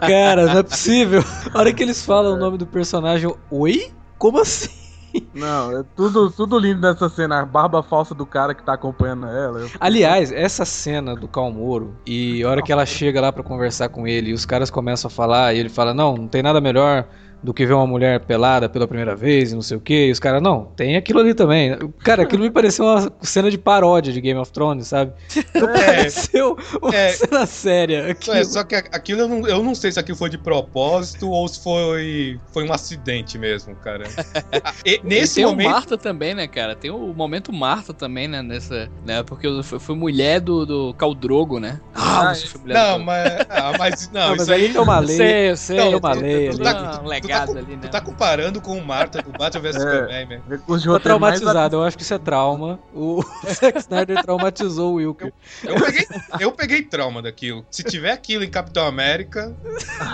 Cara, 0.00 0.46
não 0.46 0.58
é 0.58 0.62
possível. 0.62 1.24
A 1.52 1.58
hora 1.58 1.72
que 1.72 1.82
eles 1.82 2.04
falam 2.04 2.34
o 2.34 2.36
nome 2.36 2.58
do 2.58 2.66
personagem, 2.66 3.24
eu, 3.24 3.38
oi? 3.50 3.90
Como 4.18 4.38
assim? 4.38 4.85
Não, 5.34 5.78
é 5.78 5.84
tudo, 5.94 6.30
tudo 6.30 6.58
lindo 6.58 6.80
nessa 6.80 7.08
cena. 7.08 7.40
A 7.40 7.46
barba 7.46 7.82
falsa 7.82 8.14
do 8.14 8.24
cara 8.26 8.54
que 8.54 8.62
tá 8.62 8.72
acompanhando 8.74 9.26
ela. 9.26 9.60
Eu- 9.60 9.70
Aliás, 9.80 10.32
essa 10.32 10.64
cena 10.64 11.14
do 11.14 11.28
Calmoro 11.28 11.94
e 12.06 12.42
a 12.42 12.48
hora 12.50 12.62
que 12.62 12.72
ela 12.72 12.86
chega 12.86 13.20
lá 13.20 13.32
pra 13.32 13.42
conversar 13.42 13.88
com 13.88 14.06
ele 14.06 14.30
e 14.30 14.32
os 14.32 14.44
caras 14.46 14.70
começam 14.70 15.08
a 15.08 15.10
falar 15.10 15.54
e 15.54 15.58
ele 15.58 15.68
fala: 15.68 15.92
Não, 15.94 16.14
não 16.16 16.28
tem 16.28 16.42
nada 16.42 16.60
melhor 16.60 17.06
do 17.42 17.54
que 17.54 17.64
ver 17.66 17.74
uma 17.74 17.86
mulher 17.86 18.20
pelada 18.20 18.68
pela 18.68 18.88
primeira 18.88 19.14
vez 19.14 19.52
e 19.52 19.54
não 19.54 19.62
sei 19.62 19.76
o 19.76 19.80
que. 19.80 20.06
E 20.06 20.10
os 20.10 20.18
caras, 20.18 20.42
não, 20.42 20.66
tem 20.76 20.96
aquilo 20.96 21.20
ali 21.20 21.34
também. 21.34 21.76
Cara, 22.02 22.22
aquilo 22.24 22.42
me 22.42 22.50
pareceu 22.50 22.84
uma 22.84 23.12
cena 23.22 23.50
de 23.50 23.58
paródia 23.58 24.12
de 24.12 24.20
Game 24.20 24.38
of 24.40 24.50
Thrones, 24.52 24.88
sabe? 24.88 25.12
Não 25.54 25.66
pareceu 25.72 26.56
uma 26.82 26.94
É. 26.94 27.12
cena 27.12 27.46
séria. 27.46 28.10
aquilo. 28.10 28.36
É, 28.36 28.44
só 28.44 28.64
que 28.64 28.74
aquilo 28.74 29.20
eu 29.22 29.28
não, 29.28 29.46
eu 29.46 29.62
não 29.62 29.74
sei 29.74 29.92
se 29.92 29.98
aquilo 30.00 30.16
foi 30.16 30.28
de 30.30 30.38
propósito 30.38 31.30
ou 31.30 31.46
se 31.48 31.62
foi, 31.62 32.40
foi 32.52 32.64
um 32.68 32.72
acidente 32.72 33.38
mesmo, 33.38 33.74
cara. 33.76 34.04
E 34.84 34.96
E 34.96 35.00
nesse 35.04 35.36
tem 35.36 35.46
momento. 35.46 35.66
o 35.68 35.70
Marta 35.70 35.98
também, 35.98 36.34
né, 36.34 36.46
cara? 36.48 36.74
Tem 36.74 36.90
o 36.90 37.12
momento 37.14 37.52
Marta 37.52 37.92
também, 37.92 38.26
né? 38.28 38.42
Nessa. 38.42 38.88
Né, 39.04 39.22
porque 39.22 39.46
eu 39.46 39.62
fui, 39.62 39.78
fui 39.78 39.94
mulher 39.94 40.40
do, 40.40 40.64
do 40.66 40.94
Caldrogo, 40.94 41.60
né? 41.60 41.80
Ah, 41.94 42.30
Ah, 42.30 42.34
você 42.34 42.46
foi 42.46 42.60
mulher 42.62 42.74
Não, 42.74 42.98
do 42.98 43.04
mas. 43.04 43.32
Ah, 43.48 43.72
mas 43.78 44.10
não, 44.12 44.20
Não, 44.28 44.36
mas 44.36 44.48
aí. 44.48 44.66
aí 44.66 44.72
tem 44.72 44.80
uma 44.80 44.96
Eu 44.96 45.00
lei. 45.02 45.16
sei, 45.16 45.50
eu 45.50 45.56
sei. 45.56 45.76
Não, 45.76 45.92
eu 45.92 45.98
uma 45.98 46.14
sei, 46.14 46.22
lei 46.22 46.50
tudo 46.50 46.66
ali. 46.68 46.78
uma 46.78 46.90
Tu 46.90 46.96
tá, 46.98 47.02
legado 47.26 47.52
com- 47.52 47.58
ali, 47.58 47.76
né? 47.76 47.82
tu 47.82 47.90
tá 47.90 48.00
comparando 48.00 48.60
com 48.60 48.76
o 48.78 48.84
Marta 48.84 49.22
do 49.22 49.30
Batman 49.32 49.60
vs 49.62 49.76
É. 49.76 49.80
Superman, 49.80 50.26
né? 50.26 50.42
Recurso 50.48 50.78
de 50.80 50.84
Tô 50.84 50.90
mais 50.92 51.02
traumatizado, 51.40 51.76
eu 51.76 51.82
acho 51.82 51.96
que 51.96 52.02
isso 52.02 52.14
é 52.14 52.18
trauma. 52.18 52.78
O 52.94 53.22
Zack 53.48 53.78
Snyder 53.78 54.22
traumatizou 54.22 54.92
o 54.92 54.94
Wilker. 54.94 55.32
Eu 55.64 55.74
peguei, 55.76 56.06
eu 56.40 56.52
peguei 56.52 56.82
trauma 56.82 57.20
daquilo. 57.22 57.64
Se 57.70 57.82
tiver 57.82 58.10
aquilo 58.12 58.44
em 58.44 58.50
Capitão 58.50 58.86
América, 58.86 59.54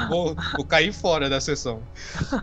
vou, 0.08 0.34
vou 0.56 0.64
cair 0.64 0.92
fora 0.92 1.28
da 1.28 1.40
sessão. 1.40 1.82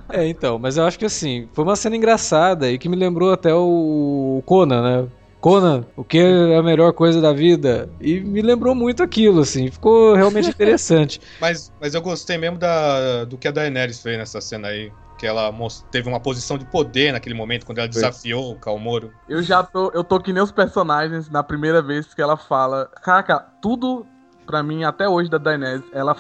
É, 0.10 0.28
então, 0.28 0.58
mas 0.60 0.78
eu 0.78 0.86
acho 0.86 0.98
que 1.00 1.06
assim, 1.06 1.48
foi 1.54 1.64
uma 1.64 1.76
cena 1.76 1.96
engraçada 1.96 2.70
e 2.72 2.78
que 2.78 2.90
me 2.90 2.96
lembrou 2.96 3.32
até 3.32 3.54
o 3.54 4.42
Conan, 4.46 4.82
né? 5.04 5.08
Conan, 5.40 5.86
o 5.96 6.04
que 6.04 6.18
é 6.18 6.58
a 6.58 6.64
melhor 6.64 6.92
coisa 6.94 7.22
da 7.22 7.32
vida? 7.32 7.90
E 8.00 8.20
me 8.20 8.42
lembrou 8.42 8.76
muito 8.76 9.02
aquilo, 9.02 9.42
assim, 9.42 9.72
ficou 9.72 10.14
realmente 10.14 10.50
interessante. 10.50 11.22
Mas, 11.40 11.72
mas 11.80 11.94
eu 11.94 12.02
gostei 12.02 12.38
mesmo 12.38 12.58
da, 12.58 13.24
do 13.24 13.38
que 13.38 13.48
a 13.48 13.52
Daenerys 13.52 14.02
fez 14.02 14.18
nessa 14.18 14.42
cena 14.42 14.68
aí. 14.68 14.92
Que 15.18 15.28
ela 15.28 15.54
teve 15.92 16.08
uma 16.08 16.20
posição 16.20 16.58
de 16.58 16.64
poder 16.66 17.12
naquele 17.12 17.36
momento, 17.36 17.66
quando 17.66 17.80
ela 17.80 17.88
Foi. 17.88 18.02
desafiou 18.02 18.54
o 18.54 18.56
Calmoro. 18.58 19.12
Eu 19.28 19.44
já 19.44 19.62
tô, 19.62 19.92
eu 19.94 20.02
tô 20.02 20.18
que 20.18 20.32
nem 20.32 20.42
os 20.42 20.52
personagens 20.52 21.30
na 21.30 21.44
primeira 21.44 21.82
vez 21.82 22.14
que 22.14 22.22
ela 22.22 22.38
fala. 22.38 22.90
Caraca, 23.04 23.40
tudo 23.62 24.06
pra 24.50 24.64
mim 24.64 24.84
até 24.84 25.08
hoje 25.08 25.30
da 25.30 25.38
Daenerys, 25.38 25.84
ela 25.92 26.16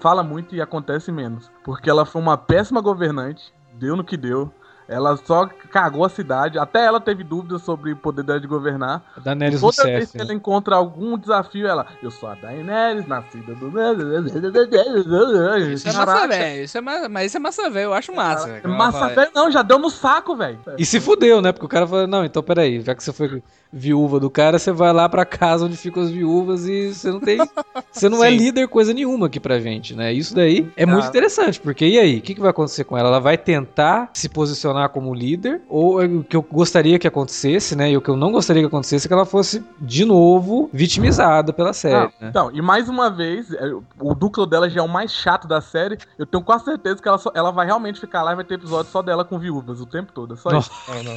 fala 0.00 0.22
muito 0.22 0.54
e 0.54 0.60
acontece 0.62 1.12
menos, 1.12 1.50
porque 1.62 1.90
ela 1.90 2.06
foi 2.06 2.22
uma 2.22 2.38
péssima 2.38 2.80
governante, 2.80 3.52
deu 3.74 3.94
no 3.94 4.02
que 4.02 4.16
deu. 4.16 4.50
Ela 4.86 5.16
só 5.16 5.46
cagou 5.70 6.04
a 6.04 6.08
cidade, 6.08 6.58
até 6.58 6.84
ela 6.84 7.00
teve 7.00 7.24
dúvidas 7.24 7.62
sobre 7.62 7.92
o 7.92 7.96
poder 7.96 8.22
dela 8.22 8.40
de 8.40 8.46
governar. 8.46 9.02
A 9.16 9.20
Daenerys 9.20 9.60
Toda 9.60 9.82
vez 9.84 10.10
que 10.10 10.18
né? 10.18 10.24
ela 10.24 10.34
encontra 10.34 10.76
algum 10.76 11.16
desafio, 11.18 11.66
ela, 11.66 11.86
eu 12.02 12.10
sou 12.10 12.28
a 12.28 12.34
Daenerys, 12.34 13.06
nascida 13.06 13.54
do 13.54 13.70
Isso 15.72 15.88
é 15.88 15.92
massa 15.92 16.28
velho. 16.28 16.64
Isso 16.64 16.78
é 16.78 16.80
ma... 16.80 17.08
Mas 17.08 17.26
isso 17.26 17.36
é 17.36 17.40
massa 17.40 17.70
velho, 17.70 17.84
eu 17.84 17.94
acho 17.94 18.14
massa. 18.14 18.46
velho. 18.46 18.68
Massa 18.68 19.08
velho 19.08 19.30
não, 19.34 19.50
já 19.50 19.62
deu 19.62 19.78
no 19.78 19.88
saco, 19.88 20.36
velho. 20.36 20.58
E 20.76 20.84
se 20.84 21.00
fudeu, 21.00 21.40
né? 21.40 21.52
Porque 21.52 21.66
o 21.66 21.68
cara 21.68 21.86
falou, 21.86 22.06
não, 22.06 22.24
então 22.24 22.42
peraí, 22.42 22.80
já 22.82 22.94
que 22.94 23.02
você 23.02 23.12
foi 23.12 23.42
viúva 23.76 24.20
do 24.20 24.30
cara, 24.30 24.58
você 24.58 24.70
vai 24.70 24.92
lá 24.92 25.08
pra 25.08 25.24
casa 25.24 25.66
onde 25.66 25.76
ficam 25.76 26.02
as 26.02 26.10
viúvas 26.10 26.66
e 26.68 26.94
você 26.94 27.10
não 27.10 27.18
tem. 27.20 27.38
Você 27.90 28.08
não 28.08 28.22
é 28.22 28.30
líder 28.30 28.68
coisa 28.68 28.94
nenhuma 28.94 29.26
aqui 29.26 29.40
pra 29.40 29.58
gente, 29.58 29.94
né? 29.94 30.12
Isso 30.12 30.32
daí 30.34 30.70
é 30.76 30.86
muito 30.86 31.00
Cara. 31.00 31.10
interessante, 31.10 31.60
porque 31.60 31.84
e 31.86 31.98
aí? 31.98 32.18
O 32.18 32.22
que, 32.22 32.34
que 32.34 32.40
vai 32.40 32.50
acontecer 32.50 32.84
com 32.84 32.96
ela? 32.96 33.08
Ela 33.08 33.18
vai 33.20 33.36
tentar 33.36 34.10
se 34.14 34.28
posicionar 34.28 34.88
como 34.90 35.12
líder, 35.12 35.60
ou 35.68 36.00
é 36.00 36.06
o 36.06 36.22
que 36.22 36.36
eu 36.36 36.42
gostaria 36.42 36.98
que 36.98 37.08
acontecesse, 37.08 37.74
né? 37.74 37.90
E 37.90 37.96
o 37.96 38.00
que 38.00 38.08
eu 38.08 38.16
não 38.16 38.30
gostaria 38.30 38.62
que 38.62 38.66
acontecesse 38.68 39.06
é 39.06 39.08
que 39.08 39.14
ela 39.14 39.26
fosse 39.26 39.62
de 39.80 40.04
novo 40.04 40.70
vitimizada 40.72 41.52
pela 41.52 41.72
série, 41.72 41.94
Ah, 41.96 42.12
né? 42.20 42.28
Então, 42.30 42.50
e 42.52 42.62
mais 42.62 42.88
uma 42.88 43.10
vez, 43.10 43.52
é, 43.52 43.72
o 43.98 44.14
núcleo 44.14 44.46
dela 44.46 44.70
já 44.70 44.80
é 44.80 44.82
o 44.84 44.88
mais 44.88 45.10
chato 45.12 45.48
da 45.48 45.60
série. 45.60 45.98
Eu 46.18 46.26
tenho 46.26 46.42
quase 46.44 46.64
certeza 46.64 47.02
que 47.02 47.08
ela, 47.08 47.18
só- 47.18 47.32
ela 47.34 47.50
vai 47.50 47.66
realmente 47.66 47.98
ficar 48.00 48.22
lá 48.22 48.32
e 48.32 48.36
vai 48.36 48.44
ter 48.44 48.54
episódio 48.54 48.90
só 48.92 49.02
dela 49.02 49.24
com 49.24 49.38
viúvas 49.38 49.80
o 49.80 49.86
tempo 49.86 50.12
todo. 50.12 50.34
É 50.34 50.36
só 50.36 50.50
Nossa. 50.50 50.70
isso. 50.70 51.04
Não, 51.04 51.14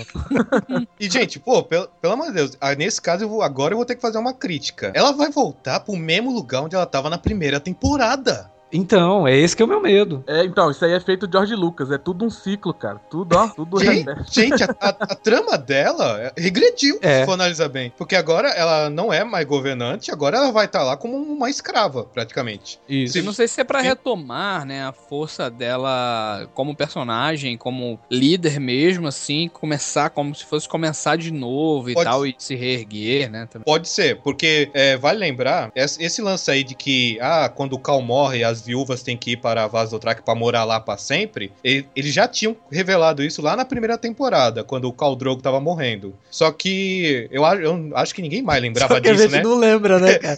não. 0.80 0.88
e, 1.00 1.10
gente, 1.10 1.40
pô, 1.40 1.62
pelo, 1.64 1.88
pelo 2.02 2.14
amor 2.14 2.28
de 2.28 2.34
Deus, 2.34 2.47
ah, 2.62 2.75
nesse 2.75 3.01
caso, 3.01 3.24
eu 3.24 3.30
vou- 3.30 3.42
agora 3.42 3.74
eu 3.74 3.77
vou 3.77 3.86
ter 3.86 3.96
que 3.96 4.01
fazer 4.01 4.18
uma 4.18 4.34
crítica. 4.34 4.92
Ela 4.96 5.12
vai 5.12 5.30
voltar 5.32 5.80
pro 5.82 5.96
mesmo 5.96 6.32
lugar 6.32 6.62
onde 6.63 6.75
ela 6.75 6.86
tava 6.86 7.10
na 7.10 7.18
primeira 7.18 7.60
temporada. 7.60 8.51
Então, 8.72 9.28
é 9.28 9.36
esse 9.38 9.56
que 9.56 9.62
é 9.62 9.66
o 9.66 9.68
meu 9.68 9.82
medo. 9.82 10.24
É, 10.28 10.44
então, 10.44 10.70
isso 10.70 10.84
aí 10.84 10.92
é 10.94 11.00
feito 11.00 11.26
de 11.28 11.34
George 11.34 11.56
Lucas. 11.56 11.92
É 11.92 11.98
tudo 11.98 12.26
um 12.26 12.30
ciclo, 12.30 12.74
cara. 12.74 13.00
Tudo, 13.10 13.36
ó, 13.38 13.48
tudo 13.48 13.80
Gente, 13.80 14.06
gente, 14.32 14.64
a, 14.64 14.76
a- 14.80 14.90
a 15.00 15.16
trama 15.16 15.58
dela 15.58 16.20
é- 16.22 16.34
regrediu, 16.42 17.00
É. 17.02 17.20
se 17.22 17.26
for 17.26 17.34
analisar 17.34 17.70
bem. 17.70 17.94
Porque 17.98 18.16
agora 18.16 18.50
ela 18.50 18.90
não 18.90 19.12
é 19.14 19.24
mais 19.24 19.46
governante, 19.46 20.12
agora 20.12 20.38
ela 20.38 20.52
vai 20.52 20.66
estar 20.66 20.84
lá 20.84 20.98
como 20.98 21.16
uma 21.18 21.50
escrava, 21.50 22.04
praticamente. 22.04 22.80
Isso. 22.90 23.18
Eu 23.18 23.24
não 23.24 23.34
sei 23.34 23.48
se 23.48 23.62
é 23.62 23.64
pra 23.64 23.82
retomar, 23.82 24.66
né, 24.66 24.84
a 24.86 24.92
força 24.92 25.50
dela 25.50 26.48
como 26.54 26.76
personagem, 26.76 27.58
como 27.58 28.00
líder 28.12 28.60
mesmo, 28.60 29.08
assim, 29.08 29.48
começar 29.48 30.10
como 30.10 30.34
se 30.36 30.44
fosse 30.46 30.68
começar 30.68 31.16
de 31.18 31.32
novo 31.32 31.90
e 31.90 31.94
Pode 31.94 32.06
tal, 32.10 32.26
e 32.26 32.36
se 32.38 32.56
reerguer, 32.56 33.30
né? 33.30 33.48
também. 33.50 33.64
Pode 33.66 33.88
ser, 33.88 34.22
porque 34.22 34.70
é, 34.74 34.98
vale 34.98 35.20
lembrar, 35.20 35.72
esse, 35.76 36.04
esse 36.04 36.22
lance 36.22 36.50
aí 36.52 36.64
de 36.64 36.76
que, 36.76 37.18
ah, 37.22 37.50
quando 37.54 37.74
o 37.74 37.80
Cal 37.80 38.02
morre, 38.02 38.44
as 38.44 38.57
viúvas 38.62 39.04
têm 39.04 39.18
que 39.18 39.32
ir 39.32 39.38
para 39.38 39.64
a 39.64 39.68
Vasodrak 39.68 40.22
pra 40.24 40.36
morar 40.36 40.64
lá 40.64 40.80
pra 40.80 40.98
sempre, 40.98 41.52
ele- 41.64 41.88
eles 41.96 42.14
já 42.14 42.28
tinham 42.28 42.56
revelado 42.72 43.24
isso 43.24 43.42
lá 43.42 43.56
na 43.56 43.66
primeira 43.66 43.98
temporada, 43.98 44.64
quando 44.64 44.86
o 44.86 44.94
Khal 44.94 45.16
Drogo 45.16 45.42
tava 45.42 45.60
morrendo. 45.60 46.16
Só 46.30 46.52
que 46.52 47.28
eu, 47.32 47.46
a- 47.46 47.56
eu 47.56 47.92
acho 47.96 48.14
que 48.14 48.22
ninguém 48.22 48.42
mais 48.42 48.62
lembrava 48.62 48.96
Só 48.96 49.00
que 49.02 49.10
a 49.10 49.12
disso, 49.12 49.24
gente 49.24 49.34
né? 49.34 49.44
não 49.44 49.56
lembra, 49.58 50.00
né, 50.00 50.16
cara? 50.20 50.38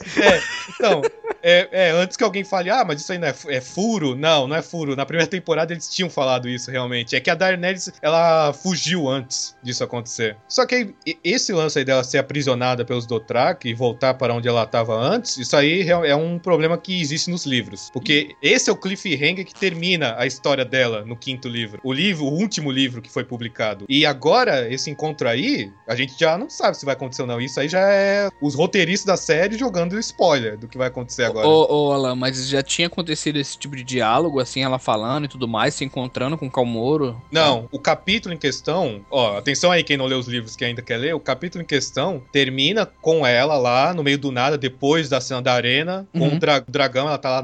Então, 0.70 1.02
é, 1.42 1.68
é, 1.72 1.92
antes 1.92 2.16
que 2.18 2.24
alguém 2.24 2.44
fale, 2.44 2.70
ah, 2.70 2.84
mas 2.86 3.02
isso 3.02 3.12
aí 3.12 3.18
não 3.18 3.28
é, 3.28 3.36
é 3.50 3.62
furo. 3.62 4.16
Não, 4.16 4.48
não 4.48 4.56
é 4.56 4.62
furo. 4.62 4.96
Na 4.96 5.06
primeira 5.06 5.30
temporada 5.30 5.74
eles 5.74 5.90
tinham 5.90 6.10
falado 6.10 6.48
isso 6.50 6.70
realmente. 6.72 7.16
É 7.16 7.20
que 7.20 7.30
a 7.30 7.36
Daenerys, 7.36 7.92
ela 8.02 8.54
fugiu 8.54 9.08
antes 9.08 9.56
disso 9.64 9.84
acontecer. 9.84 10.36
Só 10.48 10.66
que 10.66 10.76
aí, 10.76 10.94
esse 11.24 11.52
lance 11.54 11.80
aí 11.80 11.86
dela 11.86 12.04
ser 12.04 12.18
aprisionada 12.18 12.84
pelos 12.86 13.06
Dothraki 13.06 13.70
e 13.70 13.74
voltar 13.74 14.14
para 14.14 14.34
onde 14.34 14.48
ela 14.48 14.64
estava 14.64 14.96
antes, 14.96 15.38
isso 15.38 15.56
aí 15.56 15.88
é 15.90 16.16
um 16.16 16.38
problema 16.40 16.78
que 16.78 17.00
existe 17.02 17.30
nos 17.30 17.46
livros. 17.46 17.90
Porque 17.92 18.09
esse 18.42 18.70
é 18.70 18.74
o 18.74 18.76
cliffhanger 18.76 19.46
que 19.46 19.54
termina 19.54 20.16
a 20.18 20.26
história 20.26 20.66
dela 20.66 21.04
no 21.06 21.16
quinto 21.16 21.48
livro. 21.48 21.80
O 21.84 21.92
livro, 21.94 22.26
o 22.26 22.34
último 22.34 22.72
livro 22.72 23.02
que 23.02 23.10
foi 23.12 23.24
publicado. 23.24 23.86
E 23.90 24.06
agora, 24.06 24.72
esse 24.72 24.90
encontro 24.90 25.28
aí, 25.28 25.72
a 25.88 25.96
gente 25.96 26.14
já 26.20 26.38
não 26.38 26.50
sabe 26.50 26.78
se 26.78 26.86
vai 26.86 26.94
acontecer 26.94 27.22
ou 27.22 27.28
não. 27.28 27.40
Isso 27.42 27.60
aí 27.60 27.68
já 27.68 27.80
é 27.92 28.30
os 28.42 28.56
roteiristas 28.56 29.06
da 29.06 29.18
série 29.18 29.58
jogando 29.58 29.98
spoiler 30.00 30.58
do 30.58 30.68
que 30.68 30.78
vai 30.78 30.88
acontecer 30.88 31.24
agora. 31.24 31.48
Ô, 31.48 31.88
ô, 31.90 31.92
Alan, 31.94 32.16
mas 32.16 32.48
já 32.48 32.62
tinha 32.62 32.88
acontecido 32.88 33.38
esse 33.38 33.58
tipo 33.58 33.76
de 33.76 33.84
diálogo, 33.84 34.40
assim, 34.40 34.64
ela 34.64 34.80
falando 34.80 35.26
e 35.26 35.28
tudo 35.28 35.48
mais, 35.48 35.74
se 35.74 35.84
encontrando 35.84 36.38
com 36.38 36.48
o 36.48 36.52
Calmoro? 36.52 37.22
Não, 37.32 37.68
o 37.72 37.80
capítulo 37.80 38.34
em 38.34 38.38
questão, 38.38 39.06
ó, 39.10 39.38
atenção 39.38 39.72
aí 39.72 39.84
quem 39.84 39.98
não 39.98 40.06
leu 40.06 40.20
os 40.20 40.28
livros 40.28 40.56
que 40.56 40.66
ainda 40.66 40.82
quer 40.82 40.98
ler, 40.98 41.14
o 41.16 41.20
capítulo 41.20 41.64
em 41.64 41.68
questão 41.68 42.22
termina 42.32 42.86
com 42.86 43.26
ela 43.26 43.58
lá 43.58 43.94
no 43.94 44.04
meio 44.04 44.18
do 44.18 44.32
nada, 44.32 44.58
depois 44.58 45.10
da 45.10 45.20
cena 45.22 45.42
da 45.42 45.54
arena, 45.54 46.08
com 46.14 46.28
Uhum. 46.28 46.36
o 46.36 46.40
dra- 46.40 46.64
dragão, 46.68 47.08
ela 47.08 47.18
tá 47.18 47.30
lá 47.30 47.42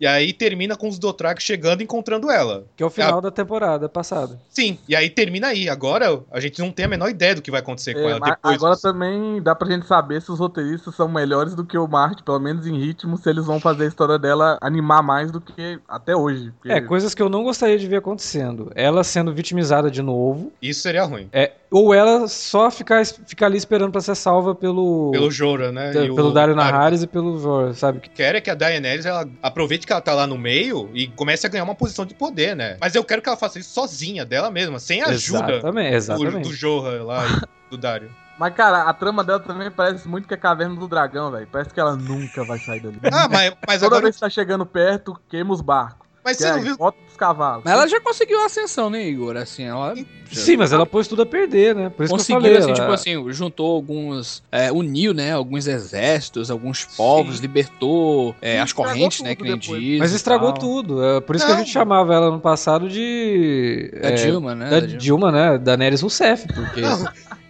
e 0.00 0.06
aí 0.06 0.32
termina 0.32 0.76
com 0.76 0.88
os 0.88 0.98
Dothraki 0.98 1.42
chegando 1.42 1.80
e 1.80 1.84
encontrando 1.84 2.30
ela. 2.30 2.64
Que 2.76 2.82
é 2.82 2.86
o 2.86 2.90
final 2.90 3.20
da 3.20 3.30
temporada 3.30 3.88
passada. 3.88 4.38
Sim, 4.50 4.78
e 4.88 4.94
aí 4.96 5.10
termina 5.10 5.48
aí. 5.48 5.68
Agora 5.68 6.20
a 6.30 6.40
gente 6.40 6.58
não 6.60 6.70
tem 6.70 6.86
a 6.86 6.88
menor 6.88 7.08
ideia 7.10 7.34
do 7.34 7.42
que 7.42 7.50
vai 7.50 7.60
acontecer 7.60 7.94
com 7.94 8.00
É, 8.00 8.10
ela 8.10 8.18
mas 8.20 8.30
depois. 8.30 8.54
agora 8.56 8.74
disso. 8.74 8.82
também 8.82 9.42
dá 9.42 9.54
pra 9.54 9.68
gente 9.70 9.86
saber 9.86 10.20
se 10.22 10.30
os 10.32 10.38
roteiristas 10.38 10.94
são 10.94 11.08
melhores 11.08 11.54
do 11.54 11.64
que 11.64 11.76
o 11.76 11.86
Martin, 11.86 12.22
pelo 12.22 12.38
menos 12.40 12.66
em 12.66 12.78
ritmo, 12.78 13.16
se 13.16 13.28
eles 13.28 13.44
vão 13.46 13.60
fazer 13.60 13.84
a 13.84 13.88
história 13.88 14.18
dela 14.18 14.58
animar 14.60 15.02
mais 15.02 15.30
do 15.30 15.40
que 15.40 15.78
até 15.88 16.14
hoje. 16.16 16.52
Porque- 16.58 16.72
É, 16.72 16.80
coisas 16.80 17.14
que 17.14 17.22
eu 17.22 17.28
não 17.28 17.44
gostaria 17.44 17.78
de 17.78 17.86
ver 17.86 17.96
acontecendo. 17.96 18.70
Ela 18.74 19.04
sendo 19.04 19.32
vitimizada 19.32 19.90
de 19.90 20.02
novo, 20.02 20.52
Isso 20.60 20.80
seria 20.80 21.04
ruim. 21.04 21.28
é, 21.32 21.52
ou 21.70 21.92
ela 21.92 22.26
só 22.28 22.70
ficar, 22.70 23.04
ficar 23.04 23.46
ali 23.46 23.58
esperando 23.58 23.92
pra 23.92 24.00
ser 24.00 24.14
salva 24.14 24.54
pelo, 24.54 25.10
Pelo 25.12 25.30
Jorah, 25.30 25.70
né? 25.70 25.90
e 25.90 26.14
pelo 26.14 26.32
Dario 26.32 26.54
Naharis 26.54 27.02
e 27.02 27.06
pelo 27.06 27.38
Jor, 27.40 27.74
sabe? 27.74 28.00
quero 28.14 28.38
é 28.38 28.40
que 28.40 28.50
a 28.50 28.54
Daenerys 28.54 29.04
ela 29.06 29.28
aproveite 29.42 29.86
que 29.86 29.92
ela 29.92 30.00
tá 30.00 30.14
lá 30.14 30.26
no 30.26 30.38
meio 30.38 30.90
e 30.94 31.08
comece 31.08 31.46
a 31.46 31.50
ganhar 31.50 31.64
uma 31.64 31.74
posição 31.74 32.06
de 32.06 32.14
poder, 32.14 32.56
né? 32.56 32.76
Mas 32.80 32.94
eu 32.94 33.04
quero 33.04 33.20
que 33.20 33.28
ela 33.28 33.36
faça 33.36 33.58
isso 33.58 33.70
sozinha 33.70 34.24
dela 34.24 34.50
mesma, 34.50 34.78
sem 34.78 35.02
ajuda 35.02 35.52
Exatamente, 35.52 35.90
do, 35.90 35.96
exatamente. 35.96 36.48
do 36.48 36.54
Jorah 36.54 37.02
lá 37.02 37.24
e 37.26 37.70
do 37.70 37.76
Dario. 37.76 38.10
Mas, 38.38 38.54
cara, 38.54 38.82
a 38.84 38.94
trama 38.94 39.24
dela 39.24 39.40
também 39.40 39.68
parece 39.68 40.06
muito 40.06 40.28
que 40.28 40.32
é 40.32 40.36
a 40.36 40.40
Caverna 40.40 40.76
do 40.76 40.86
Dragão, 40.86 41.28
velho. 41.32 41.48
Parece 41.50 41.74
que 41.74 41.80
ela 41.80 41.96
nunca 41.96 42.44
vai 42.44 42.56
sair 42.60 42.78
dali. 42.78 43.00
Ah, 43.12 43.28
mas, 43.28 43.52
mas 43.66 43.80
Toda 43.80 43.86
agora. 43.96 44.02
vez 44.02 44.14
que 44.14 44.20
tá 44.20 44.30
chegando 44.30 44.64
perto, 44.64 45.18
queima 45.28 45.52
os 45.52 45.60
barcos. 45.60 46.07
Mas 46.24 46.36
Que 46.36 46.42
você 46.42 46.48
é, 46.48 46.52
não 46.52 46.62
viu? 46.62 46.76
Volta 46.76 46.98
cavalos. 47.18 47.62
Mas 47.64 47.74
ela 47.74 47.86
já 47.88 48.00
conseguiu 48.00 48.40
a 48.40 48.46
ascensão, 48.46 48.88
né, 48.88 49.04
Igor? 49.06 49.36
Assim, 49.36 49.64
ela 49.64 49.94
Sim, 50.30 50.56
mas 50.56 50.72
ela 50.72 50.86
pôs 50.86 51.08
tudo 51.08 51.22
a 51.22 51.26
perder, 51.26 51.74
né? 51.74 51.88
Por 51.90 52.04
isso 52.04 52.14
conseguiu, 52.14 52.40
que 52.40 52.46
eu 52.46 52.52
falei. 52.52 52.58
assim, 52.58 52.70
ela- 52.70 52.80
tipo 52.80 52.92
assim, 53.24 53.32
juntou 53.32 53.74
alguns. 53.74 54.42
é, 54.52 54.70
uniu, 54.70 55.12
né? 55.12 55.32
Alguns 55.32 55.66
exércitos, 55.66 56.50
alguns 56.50 56.84
povos, 56.84 57.36
Sim. 57.36 57.42
libertou 57.42 58.36
é, 58.40 58.60
as 58.60 58.72
correntes, 58.72 59.20
né? 59.20 59.34
Que 59.34 59.42
nem 59.42 59.58
diz. 59.58 59.98
Mas 59.98 60.12
estragou 60.12 60.52
tudo. 60.52 61.02
É 61.02 61.20
por 61.20 61.34
isso 61.34 61.44
que 61.44 61.50
a 61.50 61.54
Não. 61.56 61.62
gente 61.64 61.72
chamava 61.72 62.14
ela 62.14 62.30
no 62.30 62.40
passado 62.40 62.88
de. 62.88 63.90
Da 64.00 64.10
é, 64.10 64.12
Dilma, 64.12 64.54
né? 64.54 64.70
Da 64.70 64.80
Da 64.80 64.86
Dilma, 64.86 65.32
né? 65.32 65.58
Da 65.58 65.76
Neres 65.76 66.00
Rousseff, 66.02 66.46
porque. 66.52 66.80
Não. 66.82 67.04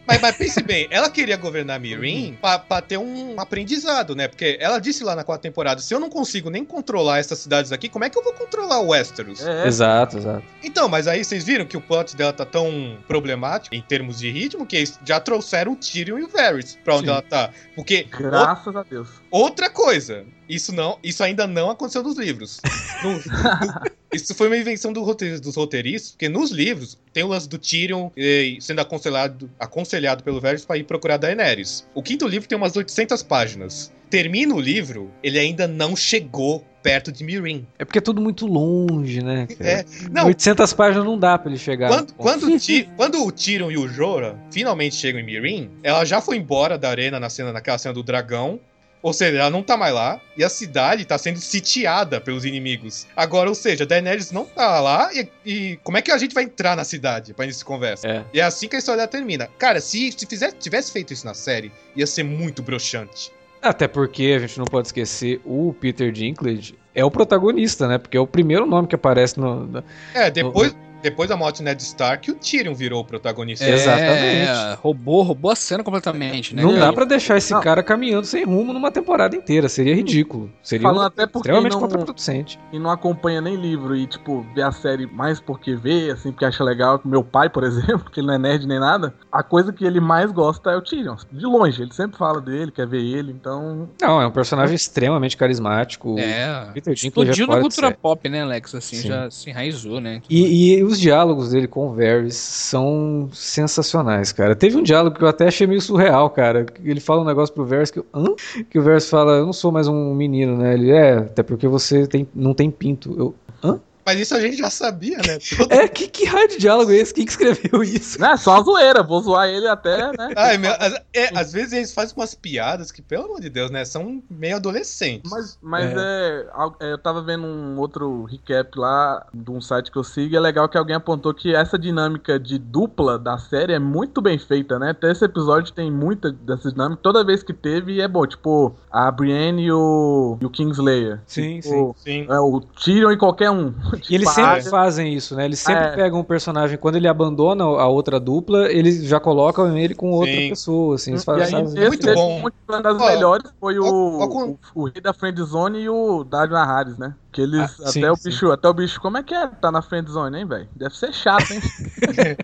Mas, 0.09 0.23
mas 0.23 0.37
pense 0.39 0.63
bem, 0.63 0.89
ela 0.91 1.11
queria 1.11 1.37
governar 1.37 1.79
Mirim 1.79 2.39
pra, 2.41 2.59
pra 2.59 2.81
ter 2.81 2.97
um 2.97 3.39
aprendizado, 3.39 4.17
né? 4.17 4.27
Porque 4.27 4.57
ela 4.59 4.79
disse 4.79 5.05
lá 5.05 5.15
na 5.15 5.23
quarta 5.23 5.43
temporada: 5.43 5.83
se 5.83 5.95
eu 5.95 6.01
não 6.01 6.09
consigo 6.09 6.49
nem 6.49 6.65
controlar 6.65 7.19
essas 7.19 7.39
cidades 7.39 7.73
aqui, 7.73 7.91
como 7.91 8.07
é 8.07 8.11
que 8.11 8.19
eu 8.19 8.25
vou 8.25 8.33
controlar 8.33 8.81
o 8.81 8.89
Westeros? 8.89 9.47
É, 9.47 9.67
Exato, 9.67 10.17
exato. 10.17 10.43
Então, 10.65 10.89
mas 10.89 11.07
aí 11.07 11.23
vocês 11.23 11.45
viram 11.45 11.67
que 11.67 11.77
o 11.77 11.81
plot 11.81 12.17
dela 12.17 12.33
tá 12.33 12.47
tão 12.47 12.97
problemático 13.07 13.75
em 13.75 13.83
termos 13.83 14.19
de 14.19 14.31
ritmo 14.31 14.65
que 14.65 14.77
eles 14.77 14.99
já 15.05 15.21
trouxeram 15.21 15.73
o 15.73 15.77
Tyrion 15.77 16.19
e 16.19 16.25
o 16.25 16.29
Varys 16.29 16.79
pra 16.83 16.95
onde 16.95 17.07
Sim. 17.07 17.13
ela 17.13 17.23
tá. 17.23 17.51
Porque 17.75 18.05
graças 18.05 18.75
a 18.75 18.83
Deus. 18.83 19.09
Outra 19.31 19.69
coisa, 19.69 20.25
isso 20.49 20.73
não, 20.75 20.99
isso 21.03 21.23
ainda 21.23 21.47
não 21.47 21.71
aconteceu 21.71 22.03
nos 22.03 22.17
livros. 22.17 22.61
No- 23.03 23.13
no- 23.13 23.21
isso 24.13 24.35
foi 24.35 24.47
uma 24.49 24.57
invenção 24.57 24.93
do 24.93 25.03
roteir- 25.03 25.41
dos 25.41 25.55
roteiristas, 25.57 26.13
porque 26.13 26.29
nos 26.29 26.51
livros 26.51 26.99
tem 27.13 27.23
o 27.23 27.29
lance 27.29 27.49
do 27.49 27.59
Tyrion 27.59 28.11
eh, 28.17 28.57
sendo 28.61 28.81
aconselhado, 28.81 29.51
aconselhado 29.59 30.23
pelo 30.25 30.41
Varys 30.41 30.65
para 30.65 30.79
ir 30.79 30.85
procurar 30.85 31.17
Daenerys. 31.19 31.87
O 31.95 32.03
quinto 32.03 32.27
livro 32.27 32.49
tem 32.49 32.57
umas 32.57 32.75
800 32.77 33.23
páginas. 33.23 33.93
Termina 34.11 34.55
o 34.55 34.61
livro, 34.61 35.11
ele 35.23 35.39
ainda 35.39 35.69
não 35.69 35.95
chegou 35.95 36.65
perto 36.83 37.13
de 37.13 37.23
Mirin. 37.23 37.67
É 37.79 37.85
porque 37.85 37.99
é 37.99 38.01
tudo 38.01 38.23
muito 38.23 38.47
longe, 38.47 39.23
né? 39.23 39.47
cara? 39.47 39.71
É, 39.71 39.85
não, 40.11 40.27
800 40.29 40.73
páginas 40.73 41.05
não 41.05 41.19
dá 41.19 41.37
pra 41.37 41.51
ele 41.51 41.59
chegar. 41.59 41.89
Quando, 41.89 42.15
quando, 42.15 42.45
o 42.47 42.59
Ti- 42.59 42.89
quando 42.97 43.23
o 43.23 43.31
Tyrion 43.31 43.71
e 43.71 43.77
o 43.77 43.87
Jorah 43.87 44.35
finalmente 44.51 44.95
chegam 44.95 45.21
em 45.21 45.25
Mirin, 45.25 45.71
ela 45.83 46.07
já 46.07 46.23
foi 46.23 46.39
embora 46.39 46.79
da 46.79 46.89
arena 46.89 47.21
na 47.21 47.29
cena, 47.29 47.53
naquela 47.53 47.77
cena 47.77 47.93
do 47.93 48.03
dragão. 48.03 48.59
Ou 49.03 49.13
seja, 49.13 49.39
ela 49.39 49.51
não 49.51 49.63
tá 49.63 49.77
mais 49.77 49.95
lá 49.95 50.21
e 50.37 50.43
a 50.43 50.49
cidade 50.49 51.05
tá 51.05 51.17
sendo 51.17 51.39
sitiada 51.39 52.21
pelos 52.21 52.45
inimigos. 52.45 53.07
Agora, 53.17 53.49
ou 53.49 53.55
seja, 53.55 53.85
a 53.85 53.87
Daenerys 53.87 54.33
não 54.33 54.45
tá 54.45 54.81
lá 54.81 55.11
e, 55.15 55.29
e 55.47 55.77
como 55.85 55.97
é 55.97 56.03
que 56.03 56.11
a 56.11 56.19
gente 56.19 56.35
vai 56.35 56.45
entrar 56.45 56.77
na 56.77 56.83
cidade 56.85 57.33
pra 57.33 57.45
início 57.45 57.61
de 57.61 57.65
conversa? 57.65 58.09
É. 58.09 58.25
E 58.35 58.41
é 58.41 58.43
assim 58.43 58.67
que 58.69 58.77
a 58.77 58.79
história 58.79 59.07
termina. 59.07 59.49
Cara, 59.59 59.81
se, 59.81 60.11
se 60.13 60.27
fizer, 60.27 60.53
tivesse 60.53 60.91
feito 60.93 61.13
isso 61.13 61.25
na 61.25 61.35
série, 61.35 61.71
ia 61.95 62.07
ser 62.07 62.23
muito 62.25 62.63
broxante. 62.63 63.31
Até 63.63 63.89
porque 63.89 64.35
a 64.37 64.39
gente 64.41 64.59
não 64.59 64.65
pode 64.67 64.89
esquecer, 64.89 65.41
o 65.45 65.75
Peter 65.81 66.13
Dinklage 66.13 66.75
é 66.95 67.05
o 67.05 67.11
protagonista, 67.11 67.87
né? 67.89 67.99
Porque 67.99 68.17
é 68.17 68.21
o 68.21 68.27
primeiro 68.27 68.67
nome 68.67 68.87
que 68.89 68.95
aparece 68.95 69.39
no. 69.39 69.65
no- 69.67 69.85
É, 70.15 70.31
depois, 70.31 70.75
depois 71.03 71.29
da 71.29 71.37
morte 71.37 71.59
de 71.59 71.63
Ned 71.65 71.81
Stark, 71.83 72.31
o 72.31 72.35
Tyrion 72.35 72.75
virou 72.75 73.01
o 73.01 73.05
protagonista. 73.05 73.65
É, 73.65 73.75
Exatamente. 73.75 74.81
roubou, 74.81 75.23
roubou 75.23 75.51
a 75.51 75.57
cena 75.57 75.83
completamente, 75.85 76.55
né? 76.55 76.63
não 76.63 76.71
cara? 76.75 76.87
dá 76.87 76.93
pra 76.93 77.05
deixar 77.05 77.37
esse 77.39 77.53
Não. 77.53 77.61
cara 77.61 77.83
caminhando 77.83 78.27
sem 78.27 78.45
rumo 78.45 78.73
numa 78.73 78.91
temporada 78.91 79.35
inteira. 79.37 79.69
Seria 79.69 79.95
ridículo. 79.95 80.51
Seria 80.63 80.87
Falando 80.89 81.07
até 81.07 81.27
porque 81.27 81.49
extremamente 81.49 81.73
não- 81.73 81.81
contraproducente. 81.81 82.59
E 82.73 82.79
não 82.79 82.91
acompanha 82.91 83.41
nem 83.41 83.55
livro 83.57 83.95
e, 83.97 84.07
tipo, 84.07 84.45
vê 84.55 84.63
a 84.63 84.73
série 84.73 85.07
mais 85.07 85.41
porque 85.41 85.75
vê, 85.77 86.11
assim, 86.11 86.31
porque 86.33 86.45
acha 86.45 86.63
legal. 86.65 87.01
Meu 87.05 87.23
pai, 87.23 87.49
por 87.49 87.63
exemplo, 87.65 88.11
que 88.11 88.21
ele 88.21 88.27
não 88.27 88.35
é 88.35 88.39
nerd 88.39 88.67
nem 88.67 88.79
nada, 88.81 89.15
a 89.31 89.43
coisa 89.43 89.73
que 89.73 89.85
ele 89.85 90.01
mais 90.01 90.31
gosta 90.33 90.71
é 90.71 90.77
o 90.77 90.83
Tyrion. 90.83 91.17
De 91.31 91.45
longe, 91.47 91.83
ele 91.83 91.93
sempre 91.93 92.19
fala 92.19 92.41
dele, 92.41 92.71
quer 92.71 92.87
ver 92.87 93.03
ele, 93.03 93.33
então. 93.33 93.89
Não, 94.01 94.21
é 94.21 94.27
um 94.27 94.31
personagem 94.31 94.75
extremamente 94.75 95.37
carismático. 95.37 96.19
É. 96.19 96.71
Peter 96.75 96.95
Dinklage 96.95 97.31
Explodiu 97.31 97.45
é 97.45 97.47
na 97.47 97.53
fora 97.53 97.63
de 97.63 97.69
cultura 97.69 97.91
pop, 98.01 98.29
né, 98.29 98.43
Alex? 98.43 98.75
Assim, 98.75 98.97
Sim. 98.97 99.09
já 99.09 99.31
se 99.31 99.51
enraizou, 99.51 100.01
né? 100.01 100.21
E, 100.29 100.79
e 100.79 100.83
os 100.89 100.99
diálogos 100.99 101.51
dele 101.51 101.67
com 101.67 101.89
o 101.89 101.95
Varys 101.95 102.37
são 102.37 103.29
sensacionais, 103.33 104.33
cara. 104.33 104.57
Teve 104.57 104.77
um 104.77 104.83
diálogo 104.83 105.17
que 105.17 105.23
eu 105.23 105.29
até 105.29 105.49
achei 105.49 105.67
meio 105.67 105.81
surreal, 105.81 106.31
cara. 106.31 106.67
Ele 106.85 107.01
fala 107.01 107.23
um 107.23 107.25
negócio 107.25 107.55
pro 107.55 107.65
Varys 107.65 107.91
que 107.91 108.03
Hã? 108.15 108.35
Que 108.71 108.79
o 108.79 108.83
Varys 108.83 109.09
fala, 109.09 109.33
eu 109.33 109.47
não 109.47 109.53
sou 109.53 109.71
mais 109.71 109.89
um 109.89 110.15
menino, 110.15 110.57
né? 110.57 110.75
Ele 110.75 110.91
é, 110.91 111.19
até 111.19 111.43
porque 111.43 111.69
você 111.69 112.07
tem, 112.07 112.27
não 112.35 112.55
tem 112.55 112.71
pinto. 112.71 113.15
Eu, 113.19 113.35
Hã? 113.63 113.81
Mas 114.09 114.21
isso 114.21 114.35
a 114.35 114.41
gente 114.41 114.57
já 114.57 114.71
sabia, 114.71 115.19
né? 115.19 115.39
Todo- 115.57 115.69
É, 115.71 115.87
que, 115.87 116.09
que 116.09 116.25
raio 116.25 116.49
de 116.49 116.57
diálogo 116.57 116.91
é 116.91 116.97
esse? 116.97 117.13
Quem 117.13 117.27
que 117.27 117.31
escreveu 117.33 117.83
isso? 117.83 118.19
Não, 118.19 118.31
é 118.33 118.37
só 118.39 118.63
zoeira, 118.63 119.03
vou 119.03 119.21
zoar 119.21 119.49
ele 119.49 119.69
até, 119.69 119.99
né? 120.17 120.33
Ai, 120.37 120.57
meu, 120.57 120.73
as- 120.73 120.99
é, 121.13 121.39
às 121.39 121.53
vezes 121.53 121.75
eles 121.75 121.93
fazem 121.93 122.15
umas 122.17 122.35
piadas 122.35 122.91
que, 122.91 123.03
pelo 123.03 123.25
amor 123.27 123.41
de 123.43 123.51
Deus, 123.51 123.71
né? 123.71 123.85
São 123.85 124.23
meio 124.31 124.57
adolescentes. 124.57 125.31
Mas, 125.31 125.59
mas 125.61 125.93
é. 125.95 126.47
al- 126.55 126.75
é, 126.81 126.93
Eu 126.93 126.99
tava 126.99 127.21
vendo 127.21 127.47
um 127.47 127.79
outro 127.79 128.25
recap 128.25 128.79
lá 128.79 129.27
de 129.35 129.51
um 129.51 129.61
site 129.61 129.91
que 129.93 129.99
eu 129.99 130.05
sigo 130.05 130.33
e 130.33 130.37
é 130.37 130.41
legal 130.41 130.69
que 130.71 130.79
alguém 130.79 130.97
apontou 130.97 131.35
que 131.35 131.55
essa 131.55 131.79
dinâmica 131.79 132.39
de 132.41 132.59
dupla 132.59 133.19
da 133.19 133.37
série 133.37 133.75
é 133.75 133.79
muito 133.79 134.23
bem 134.23 134.39
feita, 134.39 134.79
né? 134.79 134.91
Até 134.93 135.11
esse 135.13 135.25
episódio 135.25 135.73
tem 135.75 135.91
muita 135.91 136.33
dessa 136.33 136.73
dinâmica. 136.73 137.01
Toda 137.03 137.23
vez 137.23 137.43
que 137.43 137.53
teve 137.53 138.01
é 138.01 138.09
bom. 138.09 138.27
Tipo, 138.27 138.75
a 138.91 139.11
Brienne 139.11 139.65
e 139.65 139.73
o, 139.73 140.39
e 140.41 140.47
o 140.47 140.51
Kingslayer. 140.51 141.21
Sim, 141.27 141.61
Tipo, 141.61 141.95
Sim. 141.99 142.27
É, 142.29 142.41
o 142.41 142.61
Tyrion 142.61 143.11
e 143.11 143.17
qualquer 143.19 143.51
um. 143.51 143.75
E 144.09 144.15
eles 144.15 144.29
Tipo, 144.29 144.49
sempre 144.49 144.71
fazem 144.71 145.15
isso, 145.15 145.35
né? 145.35 145.45
Eles 145.45 145.59
sempre 145.59 145.87
É. 145.87 145.97
pegam 145.97 146.21
um 146.21 146.25
personagem, 146.25 146.77
quando 146.79 146.97
ele 146.97 147.09
abandona 147.09 147.65
a 147.65 147.87
outra 147.87 148.19
dupla, 148.21 148.71
eles 148.71 149.05
já 149.05 149.19
colocam 149.21 149.77
ele 149.77 149.95
com 149.95 150.11
outra 150.11 150.33
Sim. 150.33 150.49
pessoa, 150.51 150.95
assim. 150.95 151.11
Eles 151.13 151.23
E 151.23 151.25
fazem, 151.25 151.57
aí, 151.57 151.65
esse 151.65 151.87
Muito 151.89 152.01
teve 152.01 152.15
bom. 152.15 152.41
uma 152.69 152.83
das 152.83 152.99
melhores 152.99 153.51
foi 153.59 153.79
o, 153.79 153.85
o, 153.85 154.59
o 154.75 154.85
rei 154.85 155.01
da 155.01 155.13
friendzone 155.13 155.81
e 155.81 155.89
o 155.89 156.25
Dario 156.25 156.53
Naharis, 156.53 156.97
né? 156.99 157.15
Que 157.33 157.43
eles, 157.43 157.61
Ah, 157.81 157.89
até 157.89 157.93
sim, 157.93 158.05
o 158.11 158.17
sim. 158.17 158.29
bicho, 158.31 158.51
até 158.53 158.69
o 158.69 158.75
bicho, 158.75 159.01
como 159.01 159.17
é 159.19 159.23
que 159.23 159.35
é 159.35 159.47
tá 159.47 159.71
na 159.71 159.83
friendzone, 159.83 160.39
hein, 160.39 160.47
velho? 160.47 160.69
Deve 160.77 160.97
ser 160.97 161.13
chato, 161.13 161.53
hein? 161.53 161.61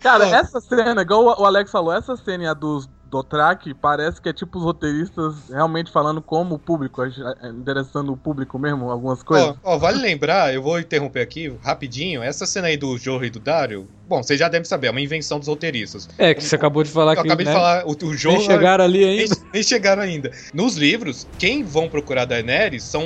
Cara, 0.00 0.26
essa 0.26 0.60
cena, 0.60 1.02
igual 1.02 1.24
o- 1.24 1.42
o 1.42 1.46
Alex 1.46 1.70
falou, 1.70 1.92
essa 1.92 2.16
cena 2.16 2.44
e 2.44 2.46
a 2.46 2.54
dos 2.54 2.88
Dothraki 3.12 3.74
parece 3.74 4.22
que 4.22 4.30
é 4.30 4.32
tipo 4.32 4.58
os 4.58 4.64
roteiristas 4.64 5.50
realmente 5.50 5.92
falando 5.92 6.22
como 6.22 6.54
o 6.54 6.58
público, 6.58 7.04
eh, 7.04 7.10
interessando 7.50 8.10
o 8.10 8.16
público 8.16 8.58
mesmo, 8.58 8.90
algumas 8.90 9.22
coisas. 9.22 9.54
Ó, 9.62 9.74
ó, 9.74 9.78
vale 9.78 10.00
lembrar, 10.00 10.54
eu 10.54 10.62
vou 10.62 10.80
interromper 10.80 11.20
aqui 11.20 11.54
rapidinho. 11.62 12.22
Essa 12.22 12.46
cena 12.46 12.68
aí 12.68 12.76
do 12.78 12.96
Jorro 12.96 13.26
e 13.26 13.30
do 13.30 13.38
Dario, 13.38 13.86
bom, 14.12 14.22
vocês 14.22 14.38
já 14.38 14.46
devem 14.46 14.64
saber, 14.66 14.88
é 14.88 14.90
uma 14.90 15.00
invenção 15.00 15.38
dos 15.38 15.48
roteiristas. 15.48 16.06
É, 16.18 16.34
que 16.34 16.44
você 16.44 16.54
acabou 16.54 16.84
de 16.84 16.90
falar 16.90 17.12
Eu 17.12 17.22
que 17.22 17.28
acabei 17.28 17.46
né, 17.46 17.52
de 17.52 17.56
falar, 17.56 17.86
o, 17.86 17.96
o 18.04 18.14
Jorro. 18.14 18.36
nem 18.36 18.46
chegaram 18.46 18.84
ali 18.84 18.98
Nem, 19.06 19.20
ainda. 19.20 19.36
nem 19.54 19.62
chegaram 19.62 20.02
ainda. 20.02 20.30
Nos 20.52 20.76
livros, 20.76 21.26
quem 21.38 21.64
vão 21.64 21.88
procurar 21.88 22.26
Daenerys 22.26 22.82
são 22.84 23.02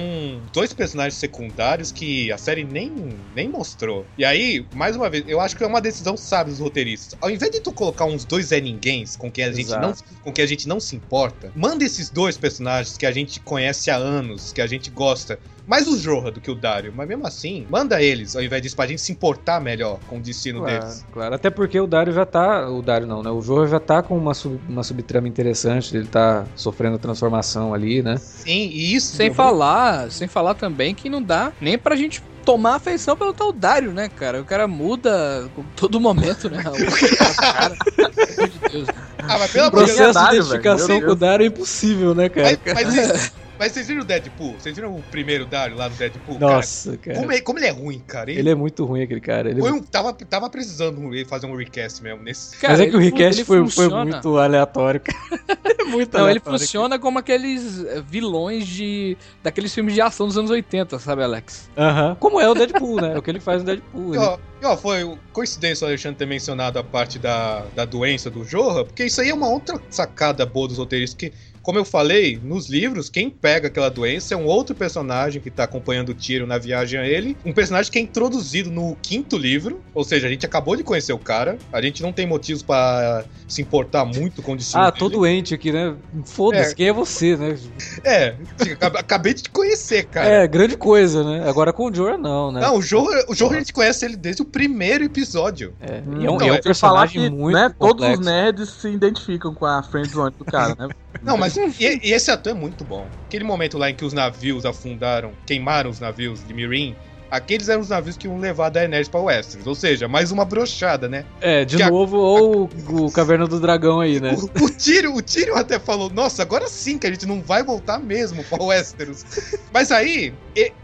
dois 0.52 0.72
personagens 0.72 1.14
secundários 1.14 1.92
que 1.92 2.32
a 2.32 2.38
série 2.38 2.64
nem, 2.64 2.92
nem 3.36 3.48
mostrou. 3.48 4.04
E 4.18 4.24
aí, 4.24 4.66
mais 4.74 4.96
uma 4.96 5.08
vez, 5.08 5.22
eu 5.28 5.40
acho 5.40 5.56
que 5.56 5.62
é 5.62 5.66
uma 5.66 5.80
decisão 5.80 6.16
sábia 6.16 6.52
dos 6.52 6.60
roteiristas. 6.60 7.16
Ao 7.20 7.30
invés 7.30 7.52
de 7.52 7.60
tu 7.60 7.70
colocar 7.72 8.04
uns 8.04 8.24
dois 8.24 8.46
Zé 8.46 8.60
Ninguéms 8.60 9.14
com 9.14 9.30
quem 9.30 9.44
a 9.44 9.52
gente 9.52 9.70
não, 9.70 9.94
com 10.24 10.32
quem 10.32 10.44
a 10.44 10.48
gente 10.48 10.66
não 10.66 10.80
se 10.80 10.96
importa, 10.96 11.52
manda 11.54 11.84
esses 11.84 12.10
dois 12.10 12.36
personagens 12.36 12.96
que 12.96 13.06
a 13.06 13.12
gente 13.12 13.38
conhece 13.40 13.90
há 13.92 13.96
anos, 13.96 14.52
que 14.52 14.60
a 14.60 14.66
gente 14.66 14.90
gosta. 14.90 15.38
Mais 15.66 15.88
o 15.88 15.98
Jorah 15.98 16.30
do 16.30 16.40
que 16.40 16.50
o 16.50 16.54
Dario, 16.54 16.92
mas 16.94 17.08
mesmo 17.08 17.26
assim, 17.26 17.66
manda 17.68 18.00
eles, 18.00 18.36
ao 18.36 18.42
invés 18.42 18.62
disso, 18.62 18.76
pra 18.76 18.86
gente 18.86 19.00
se 19.00 19.10
importar 19.10 19.60
melhor 19.60 19.98
com 20.06 20.18
o 20.18 20.20
destino 20.20 20.60
Claro, 20.60 20.80
deles. 20.80 21.04
claro, 21.12 21.34
até 21.34 21.50
porque 21.50 21.78
o 21.80 21.86
Dario 21.86 22.12
já 22.12 22.24
tá. 22.24 22.68
O 22.70 22.80
Dario 22.82 23.06
não, 23.06 23.22
né? 23.22 23.30
O 23.30 23.42
Jorah 23.42 23.66
já 23.68 23.80
tá 23.80 24.02
com 24.02 24.16
uma, 24.16 24.32
sub- 24.34 24.60
uma 24.68 24.84
subtrama 24.84 25.26
interessante, 25.26 25.96
ele 25.96 26.06
tá 26.06 26.44
sofrendo 26.54 26.98
transformação 26.98 27.74
ali, 27.74 28.02
né? 28.02 28.16
Sim, 28.16 28.70
e 28.72 28.94
isso. 28.94 29.16
Sem 29.16 29.32
falar, 29.34 30.10
sem 30.10 30.28
falar 30.28 30.54
também 30.54 30.94
que 30.94 31.08
não 31.10 31.20
dá 31.22 31.52
nem 31.60 31.76
pra 31.76 31.96
gente 31.96 32.22
tomar 32.44 32.76
afeição 32.76 33.16
pelo 33.16 33.32
tal 33.34 33.52
Dário, 33.52 33.90
né, 33.92 34.08
cara? 34.08 34.40
O 34.40 34.44
cara 34.44 34.68
muda 34.68 35.50
com 35.56 35.64
todo 35.74 35.98
momento, 36.00 36.48
né? 36.48 36.62
O 36.70 37.40
cara, 37.52 37.76
pelo 37.96 38.06
amor 38.38 38.48
de 38.48 38.58
Deus. 38.70 38.88
né? 38.88 38.94
Ah, 39.28 39.38
mas 39.38 39.50
pelo 39.50 39.66
O 39.66 39.70
processo 39.72 40.18
de 40.20 40.36
identificação 40.36 40.86
velho, 40.86 41.06
com 41.06 41.12
o 41.12 41.16
Dario 41.16 41.44
é 41.44 41.48
impossível, 41.48 42.14
né, 42.14 42.28
cara? 42.28 42.56
Mas, 42.64 42.84
mas, 42.86 43.32
mas 43.58 43.72
vocês 43.72 43.86
viram 43.88 44.02
o 44.02 44.04
Deadpool? 44.04 44.52
Vocês 44.60 44.74
viram 44.74 44.94
o 44.94 45.02
primeiro 45.02 45.46
Dario 45.46 45.76
lá 45.76 45.88
no 45.88 45.94
Deadpool? 45.94 46.38
Cara, 46.38 46.56
Nossa, 46.56 46.96
cara. 46.98 47.18
como, 47.18 47.32
ele, 47.32 47.40
como 47.42 47.58
ele 47.58 47.66
é 47.66 47.70
ruim, 47.70 47.98
cara. 48.06 48.30
Ele, 48.30 48.40
Ele 48.40 48.50
é 48.50 48.54
muito 48.54 48.84
ruim, 48.84 49.02
aquele 49.02 49.20
cara. 49.20 49.50
Ele... 49.50 49.60
foi 49.60 49.72
um- 49.72 49.82
tava, 49.82 50.12
tava 50.12 50.50
precisando 50.50 51.14
ele 51.14 51.24
fazer 51.24 51.46
um 51.46 51.56
recast 51.56 52.02
mesmo 52.02 52.22
nesse. 52.22 52.56
Cara, 52.58 52.74
Mas 52.74 52.80
é 52.80 52.86
que 52.90 52.96
o 52.96 53.00
ele 53.00 53.44
foi, 53.44 53.68
foi 53.68 53.88
muito 53.88 54.38
aleatório, 54.38 55.00
cara. 55.00 55.16
É 55.78 55.84
muito 55.84 56.16
Não, 56.18 56.28
ele 56.28 56.40
funciona 56.40 56.98
como 56.98 57.18
aqueles 57.18 57.84
eh, 57.84 58.02
vilões 58.08 58.66
de 58.66 59.16
daqueles 59.42 59.72
filmes 59.72 59.94
de 59.94 60.00
ação 60.00 60.26
dos 60.26 60.36
anos 60.36 60.50
80, 60.50 60.98
sabe, 60.98 61.22
Alex? 61.22 61.70
Aham. 61.76 62.16
Como 62.18 62.40
é 62.40 62.48
o 62.48 62.54
Deadpool, 62.54 63.00
né? 63.00 63.12
É 63.14 63.18
o 63.18 63.22
que 63.22 63.30
ele 63.30 63.38
faz 63.40 63.60
no 63.62 63.66
Deadpool. 63.66 64.14
E, 64.14 64.16
ele- 64.16 64.24
ó, 64.24 64.38
e, 64.62 64.66
ó, 64.66 64.76
foi 64.76 65.16
coincidência 65.32 65.84
o 65.84 65.88
Alexandre 65.88 66.18
ter 66.18 66.26
mencionado 66.26 66.78
a 66.78 66.84
parte 66.84 67.18
da, 67.18 67.60
da 67.74 67.84
doença 67.84 68.30
do 68.30 68.44
Jorra, 68.44 68.84
porque 68.84 69.04
isso 69.04 69.20
aí 69.20 69.28
é 69.30 69.34
uma 69.34 69.48
outra 69.48 69.80
sacada 69.90 70.44
boa 70.44 70.66
dos 70.66 70.78
roteiristas, 70.78 71.16
que, 71.16 71.32
como 71.66 71.80
eu 71.80 71.84
falei, 71.84 72.38
nos 72.44 72.68
livros, 72.68 73.10
quem 73.10 73.28
pega 73.28 73.66
aquela 73.66 73.88
doença 73.88 74.34
é 74.34 74.36
um 74.36 74.44
outro 74.46 74.72
personagem 74.72 75.42
que 75.42 75.50
tá 75.50 75.64
acompanhando 75.64 76.10
o 76.10 76.14
tiro 76.14 76.46
na 76.46 76.58
viagem 76.58 76.96
a 77.00 77.04
ele, 77.04 77.36
um 77.44 77.52
personagem 77.52 77.90
que 77.90 77.98
é 77.98 78.02
introduzido 78.02 78.70
no 78.70 78.94
quinto 79.02 79.36
livro, 79.36 79.82
ou 79.92 80.04
seja, 80.04 80.28
a 80.28 80.30
gente 80.30 80.46
acabou 80.46 80.76
de 80.76 80.84
conhecer 80.84 81.12
o 81.12 81.18
cara, 81.18 81.58
a 81.72 81.82
gente 81.82 82.04
não 82.04 82.12
tem 82.12 82.24
motivos 82.24 82.62
pra 82.62 83.24
se 83.48 83.60
importar 83.60 84.04
muito 84.04 84.42
com 84.42 84.52
o 84.52 84.56
destino 84.56 84.80
Ah, 84.80 84.90
dele. 84.92 84.98
tô 85.00 85.08
doente 85.08 85.54
aqui, 85.54 85.72
né? 85.72 85.96
Foda-se, 86.24 86.70
É. 86.70 86.74
quem 86.76 86.86
é 86.86 86.92
você, 86.92 87.36
né? 87.36 87.58
É, 88.04 88.36
acab- 88.72 88.96
acabei 88.98 89.34
de 89.34 89.42
te 89.42 89.50
conhecer, 89.50 90.04
cara. 90.04 90.28
É, 90.28 90.46
grande 90.46 90.76
coisa, 90.76 91.24
né? 91.24 91.48
Agora 91.48 91.72
com 91.72 91.90
o 91.90 91.92
Jorah 91.92 92.16
não, 92.16 92.52
né? 92.52 92.60
Não, 92.60 92.76
o 92.76 92.82
Jorra, 92.82 93.24
o 93.28 93.32
a 93.32 93.58
gente 93.58 93.72
conhece 93.72 94.04
ele 94.04 94.16
desde 94.16 94.42
o 94.42 94.44
primeiro 94.44 95.02
episódio. 95.02 95.74
É, 95.80 96.00
Hum, 96.06 96.20
e 96.22 96.26
é 96.26 96.30
um, 96.30 96.34
então, 96.36 96.46
é 96.48 96.52
um 96.52 96.54
é- 96.54 96.62
personagem 96.62 97.22
que, 97.22 97.30
muito 97.30 97.56
né, 97.56 97.74
todos 97.76 98.08
os 98.08 98.20
nerds 98.24 98.68
se 98.70 98.88
identificam 98.88 99.52
com 99.52 99.66
a 99.66 99.82
friendzone 99.82 100.32
do 100.38 100.44
cara, 100.44 100.76
né? 100.78 100.88
Não, 101.22 101.36
mas 101.36 101.56
e, 101.56 102.00
e 102.02 102.12
esse 102.12 102.30
ator 102.30 102.52
é 102.52 102.54
muito 102.54 102.84
bom. 102.84 103.08
Aquele 103.26 103.44
momento 103.44 103.78
lá 103.78 103.90
em 103.90 103.94
que 103.94 104.04
os 104.04 104.12
navios 104.12 104.64
afundaram, 104.66 105.32
queimaram 105.46 105.90
os 105.90 105.98
navios 106.00 106.46
de 106.46 106.52
Mirim, 106.54 106.94
aqueles 107.30 107.68
eram 107.68 107.80
os 107.80 107.88
navios 107.88 108.16
que 108.16 108.26
iam 108.26 108.38
levar 108.38 108.66
a 108.66 108.70
Daenerys 108.70 109.08
pra 109.08 109.20
Westeros. 109.20 109.66
Ou 109.66 109.74
seja, 109.74 110.06
mais 110.08 110.30
uma 110.30 110.44
brochada, 110.44 111.08
né? 111.08 111.24
É, 111.40 111.64
de 111.64 111.76
Que 111.76 111.82
a- 111.82 111.90
novo, 111.90 112.16
ou 112.18 112.70
o, 112.88 113.10
Caverna 113.10 113.46
do 113.46 113.58
Dragão 113.60 114.00
aí, 114.00 114.20
né? 114.20 114.34
O, 114.60 114.64
o 114.64 114.70
Tyrion, 114.70 115.14
o 115.14 115.22
Tyrion 115.22 115.56
até 115.56 115.78
falou, 115.78 116.08
nossa, 116.10 116.42
agora 116.42 116.68
sim 116.68 116.98
que 116.98 117.06
a 117.06 117.10
gente 117.10 117.26
não 117.26 117.42
vai 117.42 117.62
voltar 117.64 117.98
mesmo 117.98 118.44
pra 118.44 118.62
Westeros. 118.62 119.24
Mas 119.72 119.90
aí, 119.90 120.32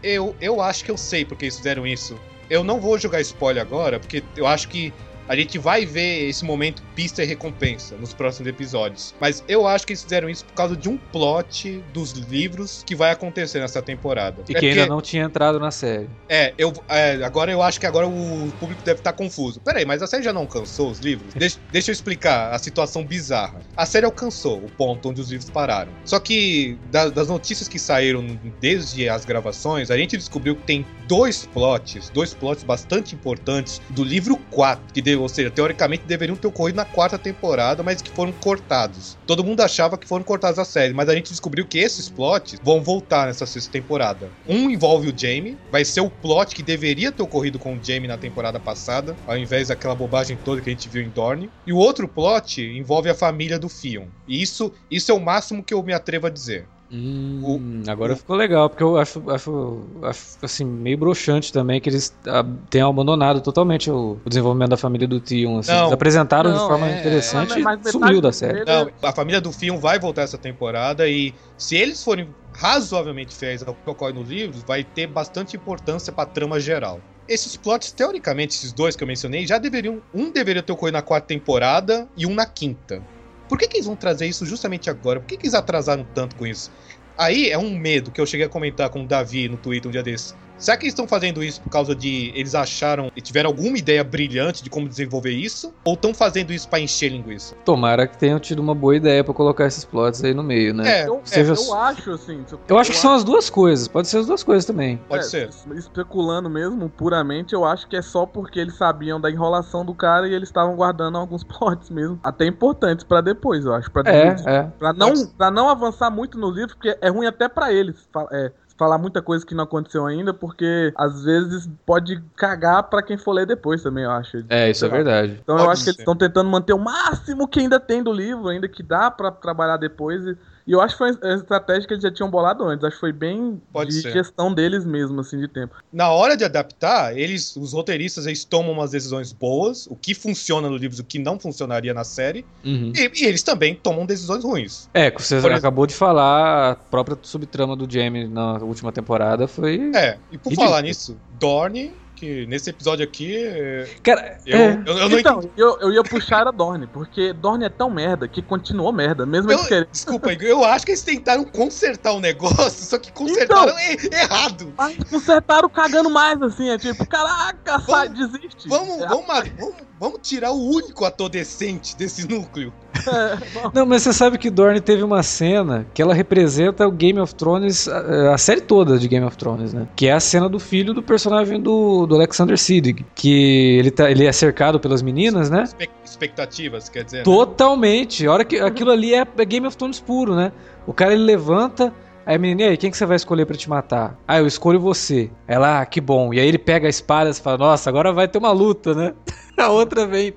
eu, 0.03 0.35
eu 0.41 0.61
acho 0.61 0.83
que 0.83 0.91
eu 0.91 0.97
sei 0.97 1.23
porque 1.25 1.45
eles 1.45 1.55
fizeram 1.57 1.87
isso. 1.87 2.19
Eu 2.49 2.63
não 2.63 2.79
vou 2.79 2.97
jogar 2.99 3.21
spoiler 3.21 3.61
agora, 3.63 3.99
porque 3.99 4.21
eu 4.35 4.45
acho 4.45 4.67
que 4.67 4.93
a 5.27 5.35
gente 5.35 5.57
vai 5.57 5.85
ver 5.85 6.27
esse 6.29 6.43
momento 6.45 6.81
pista 6.95 7.23
e 7.23 7.25
recompensa 7.25 7.95
nos 7.97 8.13
próximos 8.13 8.47
episódios. 8.47 9.13
Mas 9.19 9.43
eu 9.47 9.67
acho 9.67 9.85
que 9.85 9.93
eles 9.93 10.03
fizeram 10.03 10.29
isso 10.29 10.45
por 10.45 10.53
causa 10.53 10.75
de 10.75 10.89
um 10.89 10.97
plot 10.97 11.83
dos 11.93 12.11
livros 12.11 12.83
que 12.85 12.95
vai 12.95 13.11
acontecer 13.11 13.59
nessa 13.59 13.81
temporada. 13.81 14.43
E 14.49 14.55
É 14.55 14.59
que 14.59 14.65
ainda 14.67 14.81
porque- 14.81 14.89
não 14.89 15.01
tinha 15.01 15.23
entrado 15.23 15.59
na 15.59 15.71
série. 15.71 16.09
é, 16.29 16.53
eu, 16.57 16.73
é, 16.89 17.23
agora 17.23 17.51
eu 17.51 17.61
acho 17.61 17.79
que 17.79 17.85
agora 17.85 18.07
o 18.07 18.51
público 18.59 18.81
deve 18.83 18.99
estar 18.99 19.13
confuso. 19.13 19.59
Peraí, 19.61 19.85
mas 19.85 20.01
a 20.01 20.07
série 20.07 20.23
já 20.23 20.33
não 20.33 20.41
alcançou 20.41 20.89
os 20.89 20.99
livros? 20.99 21.33
Deixa, 21.33 21.57
deixa 21.71 21.91
eu 21.91 21.93
explicar 21.93 22.51
a 22.53 22.59
situação 22.59 23.03
bizarra. 23.05 23.61
A 23.75 23.85
série 23.85 24.05
alcançou 24.05 24.57
o 24.57 24.69
ponto 24.71 25.09
onde 25.09 25.21
os 25.21 25.29
livros 25.31 25.49
pararam. 25.49 25.91
Só 26.05 26.19
que 26.19 26.77
da- 26.91 27.09
das 27.09 27.27
notícias 27.27 27.67
que 27.67 27.79
saíram 27.79 28.39
desde 28.59 29.07
as 29.09 29.25
gravações, 29.25 29.89
a 29.91 29.97
gente 29.97 30.17
descobriu 30.17 30.55
que 30.55 30.63
tem 30.63 30.85
dois 31.13 31.45
plots, 31.45 32.09
dois 32.09 32.33
plots 32.33 32.63
bastante 32.63 33.13
importantes 33.13 33.79
do 33.91 34.03
livro 34.03 34.35
4, 34.49 34.91
que 34.91 34.99
deve, 34.99 35.17
ou 35.17 35.29
seja, 35.29 35.51
teoricamente 35.51 36.05
deveriam 36.07 36.35
ter 36.35 36.47
ocorrido 36.47 36.77
na 36.77 36.85
quarta 36.85 37.19
temporada, 37.19 37.83
mas 37.83 38.01
que 38.01 38.09
foram 38.09 38.31
cortados. 38.31 39.15
Todo 39.27 39.43
mundo 39.43 39.61
achava 39.61 39.95
que 39.95 40.07
foram 40.07 40.23
cortados 40.23 40.57
da 40.57 40.65
série, 40.65 40.91
mas 40.91 41.07
a 41.07 41.13
gente 41.13 41.29
descobriu 41.29 41.67
que 41.67 41.77
esses 41.77 42.09
plots 42.09 42.59
vão 42.63 42.81
voltar 42.81 43.27
nessa 43.27 43.45
sexta 43.45 43.71
temporada. 43.71 44.27
Um 44.49 44.71
envolve 44.71 45.07
o 45.07 45.13
Jamie, 45.15 45.55
vai 45.71 45.85
ser 45.85 46.01
o 46.01 46.09
plot 46.09 46.55
que 46.55 46.63
deveria 46.63 47.11
ter 47.11 47.21
ocorrido 47.21 47.59
com 47.59 47.75
o 47.75 47.79
Jamie 47.83 48.07
na 48.07 48.17
temporada 48.17 48.59
passada, 48.59 49.15
ao 49.27 49.37
invés 49.37 49.67
daquela 49.67 49.93
bobagem 49.93 50.35
toda 50.35 50.61
que 50.61 50.69
a 50.71 50.73
gente 50.73 50.89
viu 50.89 51.03
em 51.03 51.09
Dorne. 51.09 51.47
E 51.67 51.71
o 51.71 51.77
outro 51.77 52.07
plot 52.07 52.59
envolve 52.59 53.11
a 53.11 53.13
família 53.13 53.59
do 53.59 53.69
Fion. 53.69 54.07
E 54.27 54.41
isso, 54.41 54.73
isso 54.89 55.11
é 55.11 55.13
o 55.13 55.21
máximo 55.21 55.63
que 55.63 55.75
eu 55.75 55.83
me 55.83 55.93
atrevo 55.93 56.25
a 56.25 56.31
dizer. 56.31 56.65
Hum, 56.91 57.81
agora 57.87 58.15
ficou 58.15 58.35
legal, 58.35 58.69
porque 58.69 58.83
eu 58.83 58.97
acho, 58.97 59.27
acho, 59.31 59.99
acho, 60.03 60.37
assim, 60.43 60.63
meio 60.63 60.97
broxante 60.97 61.51
também 61.51 61.81
que 61.81 61.89
eles 61.89 62.15
ah, 62.27 62.43
tenham 62.69 62.89
abandonado 62.89 63.41
totalmente 63.41 63.89
o, 63.89 64.21
o 64.23 64.29
desenvolvimento 64.29 64.69
da 64.69 64.77
família 64.77 65.07
do 65.07 65.19
Tion. 65.19 65.57
Assim. 65.57 65.71
Eles 65.71 65.91
apresentaram 65.91 66.51
de 66.51 66.59
Não, 66.59 66.67
forma 66.67 66.87
é- 66.87 66.99
interessante 66.99 67.53
é, 67.53 67.59
mas 67.59 67.85
e 67.85 67.91
sumiu 67.91 68.21
da 68.21 68.31
série. 68.31 68.63
Não, 68.63 68.91
a 69.01 69.11
família 69.11 69.41
do 69.41 69.51
Fion 69.51 69.79
vai 69.79 69.97
voltar 69.97 70.21
essa 70.21 70.37
temporada 70.37 71.07
e 71.07 71.33
se 71.57 71.75
eles 71.75 72.03
forem 72.03 72.35
razoavelmente 72.55 73.35
fiéis 73.35 73.63
ao 73.63 73.73
que 73.73 73.89
ocorre 73.89 74.13
nos 74.13 74.29
livros, 74.29 74.63
vai 74.63 74.83
ter 74.83 75.07
bastante 75.07 75.55
importância 75.57 76.13
pra 76.13 76.25
trama 76.25 76.59
geral. 76.59 77.01
Esses 77.27 77.55
plots, 77.55 77.91
teoricamente, 77.91 78.55
esses 78.55 78.73
dois 78.73 78.95
que 78.95 79.03
eu 79.03 79.07
mencionei, 79.07 79.47
já 79.47 79.57
deveriam. 79.57 80.01
Um 80.13 80.31
deveria 80.31 80.61
ter 80.61 80.73
ocorrido 80.73 80.97
na 80.97 81.01
quarta 81.01 81.27
temporada 81.27 82.07
e 82.15 82.25
um 82.27 82.35
na 82.35 82.45
quinta. 82.45 83.01
Por 83.47 83.57
que, 83.57 83.67
que 83.67 83.77
eles 83.77 83.85
vão 83.85 83.95
trazer 83.95 84.25
isso 84.27 84.45
justamente 84.45 84.89
agora? 84.89 85.19
Por 85.19 85.27
que, 85.27 85.37
que 85.37 85.45
eles 85.45 85.53
atrasaram 85.53 86.05
tanto 86.13 86.35
com 86.35 86.47
isso? 86.47 86.71
Aí 87.17 87.49
é 87.49 87.57
um 87.57 87.77
medo 87.77 88.11
que 88.11 88.19
eu 88.19 88.25
cheguei 88.25 88.45
a 88.45 88.49
comentar 88.49 88.89
com 88.89 89.03
o 89.03 89.07
Davi 89.07 89.47
no 89.47 89.57
Twitter 89.57 89.89
um 89.89 89.91
dia 89.91 90.03
desses. 90.03 90.35
Será 90.57 90.77
que 90.77 90.83
eles 90.85 90.93
estão 90.93 91.07
fazendo 91.07 91.43
isso 91.43 91.61
por 91.61 91.69
causa 91.69 91.93
de 91.95 92.31
eles 92.35 92.55
acharam 92.55 93.11
e 93.15 93.21
tiveram 93.21 93.49
alguma 93.49 93.77
ideia 93.77 94.03
brilhante 94.03 94.63
de 94.63 94.69
como 94.69 94.87
desenvolver 94.87 95.31
isso? 95.31 95.73
Ou 95.83 95.93
estão 95.95 96.13
fazendo 96.13 96.51
isso 96.53 96.67
pra 96.69 96.79
encher 96.79 97.09
linguiça? 97.09 97.55
Tomara 97.65 98.07
que 98.07 98.17
tenham 98.17 98.39
tido 98.39 98.59
uma 98.59 98.73
boa 98.73 98.95
ideia 98.95 99.23
pra 99.23 99.33
colocar 99.33 99.65
esses 99.65 99.83
plots 99.83 100.23
aí 100.23 100.33
no 100.33 100.43
meio, 100.43 100.73
né? 100.73 101.01
É, 101.01 101.07
Eu, 101.07 101.21
seja- 101.25 101.53
eu 101.53 101.73
acho, 101.73 102.11
assim. 102.11 102.43
se 102.47 102.55
Eu 102.67 102.77
acho 102.79 102.91
que 102.91 102.97
são 102.97 103.13
as 103.13 103.23
duas 103.23 103.49
coisas, 103.49 103.87
pode 103.87 104.07
ser 104.07 104.19
as 104.19 104.25
duas 104.27 104.43
coisas 104.43 104.65
também. 104.65 104.97
pode 105.09 105.23
é, 105.25 105.27
ser. 105.27 105.49
Especulando 105.75 106.49
mesmo, 106.49 106.89
puramente, 106.89 107.53
eu 107.53 107.65
acho 107.65 107.87
que 107.87 107.95
é 107.95 108.01
só 108.01 108.25
porque 108.25 108.59
eles 108.59 108.75
sabiam 108.75 109.19
da 109.19 109.29
enrolação 109.29 109.83
do 109.85 109.93
cara 109.93 110.27
e 110.27 110.33
eles 110.33 110.49
estavam 110.49 110.75
guardando 110.75 111.17
alguns 111.17 111.43
plots 111.43 111.89
mesmo. 111.89 112.19
Até 112.23 112.45
importantes 112.45 113.03
pra 113.03 113.21
depois, 113.21 113.65
eu 113.65 113.73
acho. 113.73 113.91
Pra, 113.91 114.03
É, 114.09 114.35
é. 114.45 114.63
pra, 114.79 114.93
não, 114.93 115.09
Pode- 115.09 115.27
pra 115.37 115.51
não 115.51 115.69
avançar 115.69 116.09
muito 116.09 116.37
nos 116.37 116.55
livros, 116.55 116.73
porque 116.73 116.97
é 117.01 117.09
ruim 117.09 117.25
até 117.27 117.47
pra 117.49 117.71
eles. 117.73 118.07
é, 118.31 118.51
falar 118.77 118.97
muita 118.97 119.21
coisa 119.21 119.45
que 119.45 119.55
não 119.55 119.63
aconteceu 119.63 120.05
ainda, 120.05 120.33
porque 120.33 120.91
às 120.97 121.23
vezes 121.23 121.69
pode 121.85 122.21
cagar 122.35 122.83
pra 122.83 123.01
quem 123.03 123.17
for 123.17 123.33
ler 123.33 123.45
depois 123.45 123.81
também, 123.83 124.03
eu 124.03 124.11
acho. 124.11 124.43
É, 124.49 124.69
isso 124.69 124.85
é 124.85 124.89
verdade. 124.89 125.39
Então 125.43 125.55
eu 125.55 125.65
Pode 125.65 125.71
acho 125.73 125.83
que 125.83 125.89
eles 125.89 125.95
ser. 125.97 126.01
estão 126.01 126.15
tentando 126.15 126.49
manter 126.49 126.73
o 126.73 126.79
máximo 126.79 127.47
que 127.47 127.59
ainda 127.59 127.79
tem 127.79 128.01
do 128.03 128.11
livro, 128.11 128.47
ainda 128.47 128.67
que 128.67 128.81
dá 128.81 129.11
pra 129.11 129.31
trabalhar 129.31 129.77
depois. 129.77 130.25
E, 130.25 130.37
e 130.67 130.71
eu 130.71 130.81
acho 130.81 130.95
que 130.95 130.97
foi 130.99 131.09
a 131.31 131.35
estratégia 131.35 131.87
que 131.87 131.93
eles 131.93 132.03
já 132.03 132.11
tinham 132.11 132.29
bolado 132.29 132.63
antes. 132.63 132.83
Acho 132.83 132.95
que 132.95 132.99
foi 133.01 133.11
bem 133.11 133.61
Pode 133.71 133.89
de 133.91 134.01
ser. 134.01 134.11
gestão 134.11 134.53
deles 134.53 134.85
mesmo, 134.85 135.19
assim, 135.21 135.37
de 135.39 135.47
tempo. 135.47 135.75
Na 135.91 136.09
hora 136.11 136.35
de 136.37 136.43
adaptar, 136.45 137.17
eles, 137.17 137.55
os 137.55 137.73
roteiristas, 137.73 138.25
eles 138.25 138.45
tomam 138.45 138.71
umas 138.71 138.91
decisões 138.91 139.31
boas, 139.33 139.85
o 139.87 139.95
que 139.95 140.13
funciona 140.13 140.69
no 140.69 140.77
livro, 140.77 140.99
o 141.01 141.03
que 141.05 141.19
não 141.19 141.39
funcionaria 141.39 141.93
na 141.93 142.03
série, 142.03 142.45
Uhum. 142.63 142.91
e, 142.95 143.21
e 143.21 143.25
eles 143.25 143.43
também 143.43 143.75
tomam 143.75 144.05
decisões 144.05 144.43
ruins. 144.43 144.87
É, 144.93 145.11
que 145.11 145.21
você 145.21 145.35
exemplo- 145.35 145.57
acabou 145.57 145.85
de 145.85 145.93
falar, 145.93 146.71
a 146.71 146.75
própria 146.75 147.17
subtrama 147.21 147.75
do 147.75 147.91
Jamie 147.91 148.27
na 148.27 148.57
última 148.59 148.91
temporada 148.91 149.47
foi. 149.47 149.91
É, 149.95 150.17
e 150.31 150.37
por 150.37 150.49
Ridículo. 150.49 150.69
falar 150.69 150.81
nisso, 150.81 151.17
Dorne, 151.29 151.91
que 152.23 152.45
nesse 152.47 152.69
episódio 152.69 153.03
aqui, 153.03 153.35
é, 153.35 153.85
Cara, 154.01 154.37
eu, 154.45 154.57
é. 154.57 154.83
eu, 154.85 154.97
eu 154.97 155.09
não 155.09 155.19
então, 155.19 155.51
eu, 155.57 155.77
eu 155.81 155.91
ia 155.93 156.03
puxar 156.03 156.47
a 156.47 156.51
Dorne, 156.51 156.87
porque 156.87 157.33
Dorne 157.33 157.65
é 157.65 157.69
tão 157.69 157.89
merda 157.89 158.27
que 158.29 158.41
continuou 158.41 158.93
merda, 158.93 159.25
mesmo 159.25 159.51
Eu- 159.51 159.57
eles 159.57 159.67
querendo. 159.67 159.87
Desculpa, 159.91 160.31
Igor, 160.31 160.47
eu 160.47 160.63
acho 160.63 160.85
que 160.85 160.91
eles 160.91 161.03
tentaram 161.03 161.43
consertar 161.43 162.13
o 162.13 162.19
negócio, 162.21 162.85
só 162.85 162.97
que 162.97 163.11
consertaram 163.11 163.73
Então. 163.79 164.19
errado. 164.19 164.73
Mas 164.77 164.97
consertaram 165.09 165.69
cagando 165.69 166.09
mais, 166.09 166.41
assim, 166.41 166.69
é 166.69 166.77
tipo, 166.77 167.05
caraca, 167.07 167.79
sai, 167.81 168.07
Vamos- 168.09 168.31
desiste. 168.31 168.69
Vamos, 168.69 169.01
É, 169.01 169.07
vamos, 169.07 169.25
vamos, 169.27 169.75
vamos 170.03 170.19
tirar 170.21 170.51
o 170.51 170.61
único 170.61 171.05
ator 171.05 171.29
decente 171.29 171.95
desse 171.95 172.27
núcleo. 172.27 172.73
Não, 173.73 173.85
mas 173.85 174.03
você 174.03 174.11
sabe 174.11 174.37
que 174.37 174.49
Dorne 174.49 174.81
teve 174.81 175.01
uma 175.01 175.23
cena 175.23 175.87
que 175.93 176.01
ela 176.01 176.13
representa 176.13 176.85
o 176.85 176.91
Game 176.91 177.17
of 177.21 177.33
Thrones, 177.33 177.87
a, 177.87 178.33
a 178.33 178.37
série 178.37 178.59
toda 178.59 178.99
de 178.99 179.07
Game 179.07 179.25
of 179.25 179.37
Thrones, 179.37 179.73
né? 179.73 179.87
Que 179.95 180.07
é 180.07 180.11
a 180.11 180.19
cena 180.19 180.49
do 180.49 180.59
filho 180.59 180.93
do 180.93 181.01
personagem 181.01 181.61
do, 181.61 182.05
do 182.05 182.15
Alexander 182.15 182.57
Siddig. 182.57 183.05
Que 183.15 183.77
ele, 183.79 183.91
tá, 183.91 184.11
ele 184.11 184.25
é 184.25 184.31
cercado 184.33 184.77
pelas 184.77 185.01
meninas, 185.01 185.49
né? 185.49 185.63
Expectativas, 186.03 186.89
quer 186.89 187.05
dizer. 187.05 187.17
né? 187.19 187.23
Totalmente. 187.23 188.27
A 188.27 188.31
hora 188.33 188.43
que 188.43 188.59
aquilo 188.59 188.91
ali 188.91 189.13
é 189.13 189.25
é 189.37 189.45
Game 189.45 189.65
of 189.65 189.77
Thrones 189.77 190.01
puro, 190.01 190.35
né? 190.35 190.51
O 190.85 190.93
cara 190.93 191.13
ele 191.13 191.23
levanta, 191.23 191.93
aí 192.25 192.35
a 192.35 192.39
menina, 192.39 192.63
e 192.63 192.71
aí, 192.71 192.77
quem 192.77 192.89
que 192.91 192.97
você 192.97 193.05
vai 193.05 193.15
escolher 193.15 193.45
pra 193.45 193.55
te 193.55 193.69
matar? 193.69 194.17
Ah, 194.27 194.39
eu 194.39 194.47
escolho 194.47 194.79
você. 194.79 195.31
Ela, 195.47 195.81
ah, 195.81 195.85
que 195.85 195.99
bom. 196.01 196.33
E 196.33 196.39
aí 196.39 196.47
ele 196.47 196.57
pega 196.57 196.87
a 196.87 196.89
espada 196.89 197.29
e 197.29 197.33
fala, 197.33 197.57
nossa, 197.57 197.89
agora 197.89 198.11
vai 198.11 198.27
ter 198.27 198.37
uma 198.37 198.51
luta, 198.51 198.93
né? 198.93 199.13
A 199.55 199.69
outra 199.69 200.07
vem 200.07 200.33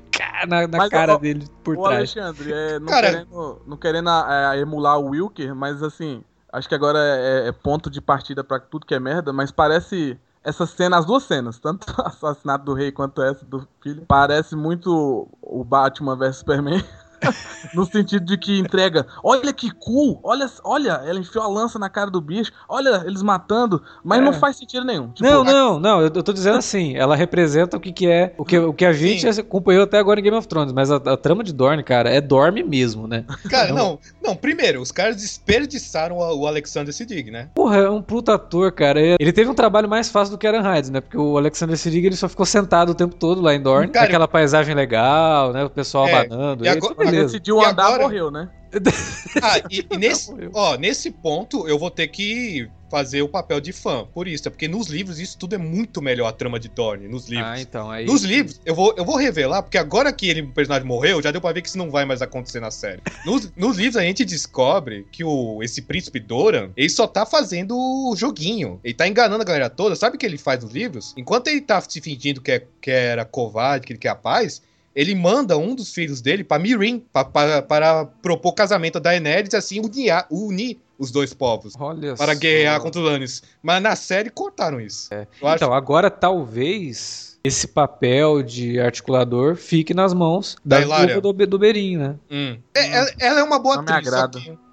na, 0.46 0.66
na 0.68 0.90
cara 0.90 1.14
ó, 1.14 1.18
dele 1.18 1.46
por 1.64 1.78
Ô 1.78 1.82
trás. 1.84 1.96
Alexandre, 2.16 2.52
é, 2.52 2.78
não 2.78 2.86
Cara- 2.86 3.10
querendo, 3.10 3.62
não 3.66 3.76
querendo 3.78 4.10
é, 4.10 4.58
emular 4.60 4.98
o 4.98 5.08
Wilker, 5.08 5.54
mas 5.54 5.82
assim, 5.82 6.22
acho 6.52 6.68
que 6.68 6.74
agora 6.74 6.98
é, 6.98 7.48
é 7.48 7.52
ponto 7.52 7.88
de 7.88 8.00
partida 8.00 8.44
pra 8.44 8.60
tudo 8.60 8.84
que 8.84 8.94
é 8.94 9.00
merda, 9.00 9.32
mas 9.32 9.50
parece 9.50 10.18
essa 10.44 10.66
cena, 10.66 10.98
as 10.98 11.06
duas 11.06 11.22
cenas, 11.22 11.58
tanto 11.60 11.86
o 11.98 12.02
assassinato 12.06 12.64
do 12.66 12.74
rei 12.74 12.92
quanto 12.92 13.22
essa 13.22 13.44
do 13.44 13.66
filho, 13.82 14.04
parece 14.06 14.54
muito 14.54 15.26
o 15.40 15.64
Batman 15.64 16.14
vs 16.14 16.36
Superman. 16.36 16.84
no 17.74 17.84
sentido 17.86 18.24
de 18.24 18.36
que 18.36 18.58
entrega, 18.58 19.06
olha 19.22 19.52
que 19.52 19.70
cool, 19.70 20.20
olha, 20.22 20.50
olha, 20.64 21.02
ela 21.06 21.18
enfiou 21.18 21.44
a 21.44 21.48
lança 21.48 21.78
na 21.78 21.88
cara 21.88 22.10
do 22.10 22.20
bicho, 22.20 22.52
olha 22.68 23.02
eles 23.06 23.22
matando, 23.22 23.82
mas 24.04 24.18
É. 24.20 24.22
não 24.22 24.32
faz 24.32 24.56
sentido 24.56 24.84
nenhum. 24.84 25.08
Tipo, 25.08 25.28
Não, 25.28 25.44
não, 25.44 25.80
não, 25.80 26.00
eu 26.00 26.10
eu 26.16 26.22
tô 26.22 26.32
dizendo 26.32 26.58
assim, 26.58 26.96
ela 26.96 27.14
representa 27.14 27.76
o 27.76 27.80
que, 27.80 27.92
que 27.92 28.06
é, 28.08 28.32
o 28.38 28.44
que, 28.44 28.58
o 28.58 28.72
que 28.72 28.84
a 28.84 28.92
gente 28.92 29.28
acompanhou 29.28 29.82
até 29.84 29.98
agora 29.98 30.18
em 30.20 30.22
Game 30.22 30.36
of 30.36 30.46
Thrones, 30.48 30.72
mas 30.72 30.90
a, 30.90 30.96
a 30.96 31.16
trama 31.16 31.42
de 31.44 31.52
Dorne, 31.52 31.82
cara, 31.82 32.08
é 32.10 32.20
Dorme 32.20 32.62
mesmo, 32.62 33.06
né? 33.06 33.24
Cara, 33.50 33.72
não, 33.72 33.98
não, 34.22 34.34
primeiro, 34.34 34.80
os 34.80 34.90
caras 34.92 35.16
desperdiçaram 35.16 36.16
o 36.18 36.36
o 36.36 36.46
Alexander 36.46 36.92
Siddig, 36.92 37.30
né? 37.30 37.48
Porra, 37.54 37.78
é 37.78 37.90
um 37.90 38.02
puta 38.02 38.34
ator, 38.34 38.70
cara. 38.72 39.00
Ele 39.00 39.32
teve 39.32 39.48
um 39.48 39.54
trabalho 39.54 39.88
mais 39.88 40.10
fácil 40.10 40.32
do 40.32 40.38
que 40.38 40.46
Aaron 40.46 40.60
Hydes, 40.62 40.90
né? 40.90 41.00
Porque 41.00 41.16
o 41.16 41.38
Alexander 41.38 41.76
Siddig 41.76 42.06
ele 42.06 42.16
só 42.16 42.28
ficou 42.28 42.44
sentado 42.44 42.90
o 42.90 42.94
tempo 42.94 43.14
todo 43.14 43.40
lá 43.40 43.54
em 43.54 43.60
Dorne, 43.60 43.88
Cara, 43.88 44.06
aquela 44.06 44.28
paisagem 44.28 44.74
legal, 44.74 45.52
né? 45.52 45.64
O 45.64 45.70
pessoal 45.70 46.06
É, 46.08 46.20
abanando. 46.26 46.64
e 46.64 46.68
ele, 46.68 46.76
agora-. 46.78 46.94
Decidiu 47.22 47.60
E 47.60 47.64
andar, 47.64 47.86
agora- 47.86 48.02
morreu, 48.04 48.30
né? 48.30 48.48
Ah, 49.42 49.58
e, 49.70 49.86
e 49.90 49.96
nesse, 49.96 50.32
ó, 50.52 50.76
nesse 50.76 51.10
ponto 51.10 51.68
eu 51.68 51.78
vou 51.78 51.90
ter 51.90 52.08
que 52.08 52.68
fazer 52.90 53.20
o 53.22 53.28
papel 53.28 53.60
de 53.60 53.72
fã, 53.72 54.06
por 54.14 54.28
isso, 54.28 54.46
é 54.46 54.50
porque 54.50 54.68
nos 54.68 54.86
livros 54.86 55.18
isso 55.18 55.36
tudo 55.36 55.54
é 55.54 55.58
muito 55.58 56.00
melhor 56.00 56.28
a 56.28 56.32
trama 56.32 56.58
de 56.58 56.68
Dorne, 56.68 57.08
nos 57.08 57.28
livros. 57.28 57.48
Ah, 57.48 57.60
então, 57.60 57.90
aí... 57.90 58.06
Nos 58.06 58.22
livros, 58.22 58.60
eu 58.64 58.74
vou, 58.74 58.94
eu 58.96 59.04
vou 59.04 59.16
revelar, 59.16 59.62
porque 59.62 59.76
agora 59.76 60.12
que 60.12 60.28
ele, 60.28 60.42
o 60.42 60.52
personagem 60.52 60.86
morreu, 60.86 61.20
já 61.20 61.30
deu 61.32 61.40
pra 61.40 61.52
ver 61.52 61.62
que 61.62 61.68
isso 61.68 61.78
não 61.78 61.90
vai 61.90 62.04
mais 62.04 62.22
acontecer 62.22 62.60
na 62.60 62.70
série. 62.70 63.02
Nos, 63.24 63.50
nos 63.56 63.76
livros 63.76 63.96
a 63.96 64.02
gente 64.02 64.24
descobre 64.24 65.06
que 65.10 65.24
o, 65.24 65.62
esse 65.62 65.82
príncipe 65.82 66.20
Doran, 66.20 66.70
ele 66.76 66.88
só 66.88 67.06
tá 67.06 67.26
fazendo 67.26 67.76
o 67.76 68.14
joguinho. 68.16 68.80
Ele 68.84 68.94
tá 68.94 69.06
enganando 69.08 69.42
a 69.42 69.46
galera 69.46 69.68
toda. 69.68 69.96
Sabe 69.96 70.16
o 70.16 70.18
que 70.18 70.26
ele 70.26 70.38
faz 70.38 70.62
nos 70.62 70.72
livros? 70.72 71.12
Enquanto 71.16 71.48
ele 71.48 71.60
tá 71.60 71.80
se 71.80 72.00
fingindo 72.00 72.40
que, 72.40 72.52
é, 72.52 72.66
que 72.80 72.90
era 72.90 73.24
covarde, 73.24 73.86
que 73.86 73.92
ele 73.92 73.98
quer 73.98 74.10
a 74.10 74.14
paz, 74.14 74.62
ele 74.96 75.14
manda 75.14 75.56
um 75.58 75.74
dos 75.74 75.92
filhos 75.92 76.20
dele 76.22 76.42
pra 76.42 76.58
Mirin, 76.58 77.04
pra, 77.12 77.24
pra- 77.24 77.62
para 77.62 78.04
propor 78.22 78.54
casamento 78.54 78.96
a 78.96 79.00
Daenerys 79.00 79.52
e 79.52 79.56
assim 79.56 79.78
unir, 79.80 80.12
unir 80.30 80.78
os 80.98 81.10
dois 81.10 81.34
povos. 81.34 81.74
Olha 81.78 82.16
Para 82.16 82.32
só. 82.32 82.40
guerrear 82.40 82.80
contra 82.80 83.00
os 83.00 83.06
Lannister. 83.06 83.48
Mas 83.62 83.82
na 83.82 83.94
série 83.94 84.30
cortaram 84.30 84.80
isso. 84.80 85.10
Acho 85.12 85.28
Então, 85.56 85.72
agora 85.74 86.10
talvez 86.10 87.35
esse 87.46 87.68
papel 87.68 88.42
de 88.42 88.80
articulador 88.80 89.54
fique 89.56 89.94
nas 89.94 90.12
mãos 90.12 90.56
Da 90.64 90.80
da 90.80 91.20
do, 91.20 91.32
do 91.32 91.58
Berim, 91.58 91.96
né? 91.96 92.16
Hum. 92.30 92.58
É, 92.74 92.90
ela, 92.92 93.10
ela 93.18 93.40
é 93.40 93.42
uma 93.42 93.58
boa 93.58 93.76
Não 93.76 93.82
atriz. 93.94 94.08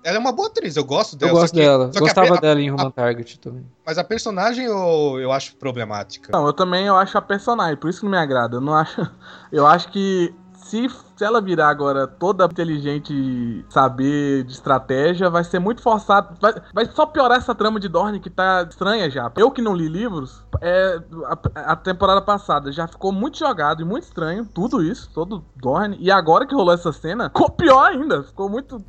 ela 0.03 0.17
é 0.17 0.19
uma 0.19 0.31
boa 0.31 0.47
atriz, 0.47 0.75
eu 0.75 0.83
gosto 0.83 1.13
Eu 1.13 1.19
dela. 1.19 1.31
gosto 1.33 1.53
só 1.53 1.59
que- 1.59 1.61
dela. 1.61 1.91
a 1.95 1.99
Gostava 1.99 2.35
pe- 2.35 2.41
dela 2.41 2.61
em 2.61 2.71
Human 2.71 2.91
Target 2.91 3.39
também. 3.39 3.65
Mas 3.85 3.97
a 3.97 4.03
personagem 4.03 4.65
eu, 4.65 5.17
eu 5.19 5.31
acho 5.31 5.55
problemática. 5.55 6.29
Não, 6.31 6.45
eu 6.45 6.53
também 6.53 6.85
eu 6.87 6.95
acho 6.97 7.17
a 7.17 7.21
personagem, 7.21 7.77
por 7.77 7.89
isso 7.89 7.99
que 7.99 8.05
não 8.05 8.11
me 8.11 8.17
agrada. 8.17 8.57
Eu 8.57 8.61
não 8.61 8.73
acho. 8.73 9.01
Eu 9.51 9.67
acho 9.67 9.89
que 9.91 10.33
se, 10.65 10.87
se 11.23 11.25
ela 11.25 11.39
virar 11.39 11.69
agora 11.69 12.05
toda 12.05 12.43
inteligente 12.43 13.13
e 13.13 13.65
saber 13.69 14.43
de 14.43 14.51
estratégia, 14.51 15.29
vai 15.29 15.43
ser 15.43 15.57
muito 15.57 15.81
forçado. 15.81 16.35
Vai, 16.41 16.53
vai 16.73 16.85
só 16.85 17.05
piorar 17.05 17.37
essa 17.37 17.55
trama 17.55 17.79
de 17.79 17.87
Dorne 17.87 18.19
que 18.19 18.29
tá 18.29 18.67
estranha 18.69 19.09
já. 19.09 19.31
Eu 19.37 19.49
que 19.49 19.61
não 19.61 19.73
li 19.73 19.87
livros, 19.87 20.43
é, 20.61 20.99
a, 21.25 21.71
a 21.71 21.75
temporada 21.77 22.21
passada 22.21 22.71
já 22.71 22.87
ficou 22.87 23.13
muito 23.13 23.39
jogado 23.39 23.81
e 23.81 23.85
muito 23.85 24.03
estranho, 24.03 24.45
tudo 24.45 24.83
isso, 24.83 25.09
todo 25.13 25.45
Dorne. 25.55 25.95
E 25.99 26.11
agora 26.11 26.45
que 26.45 26.53
rolou 26.53 26.73
essa 26.73 26.91
cena, 26.91 27.29
ficou 27.29 27.49
pior 27.49 27.91
ainda. 27.91 28.23
Ficou 28.23 28.49
muito. 28.49 28.83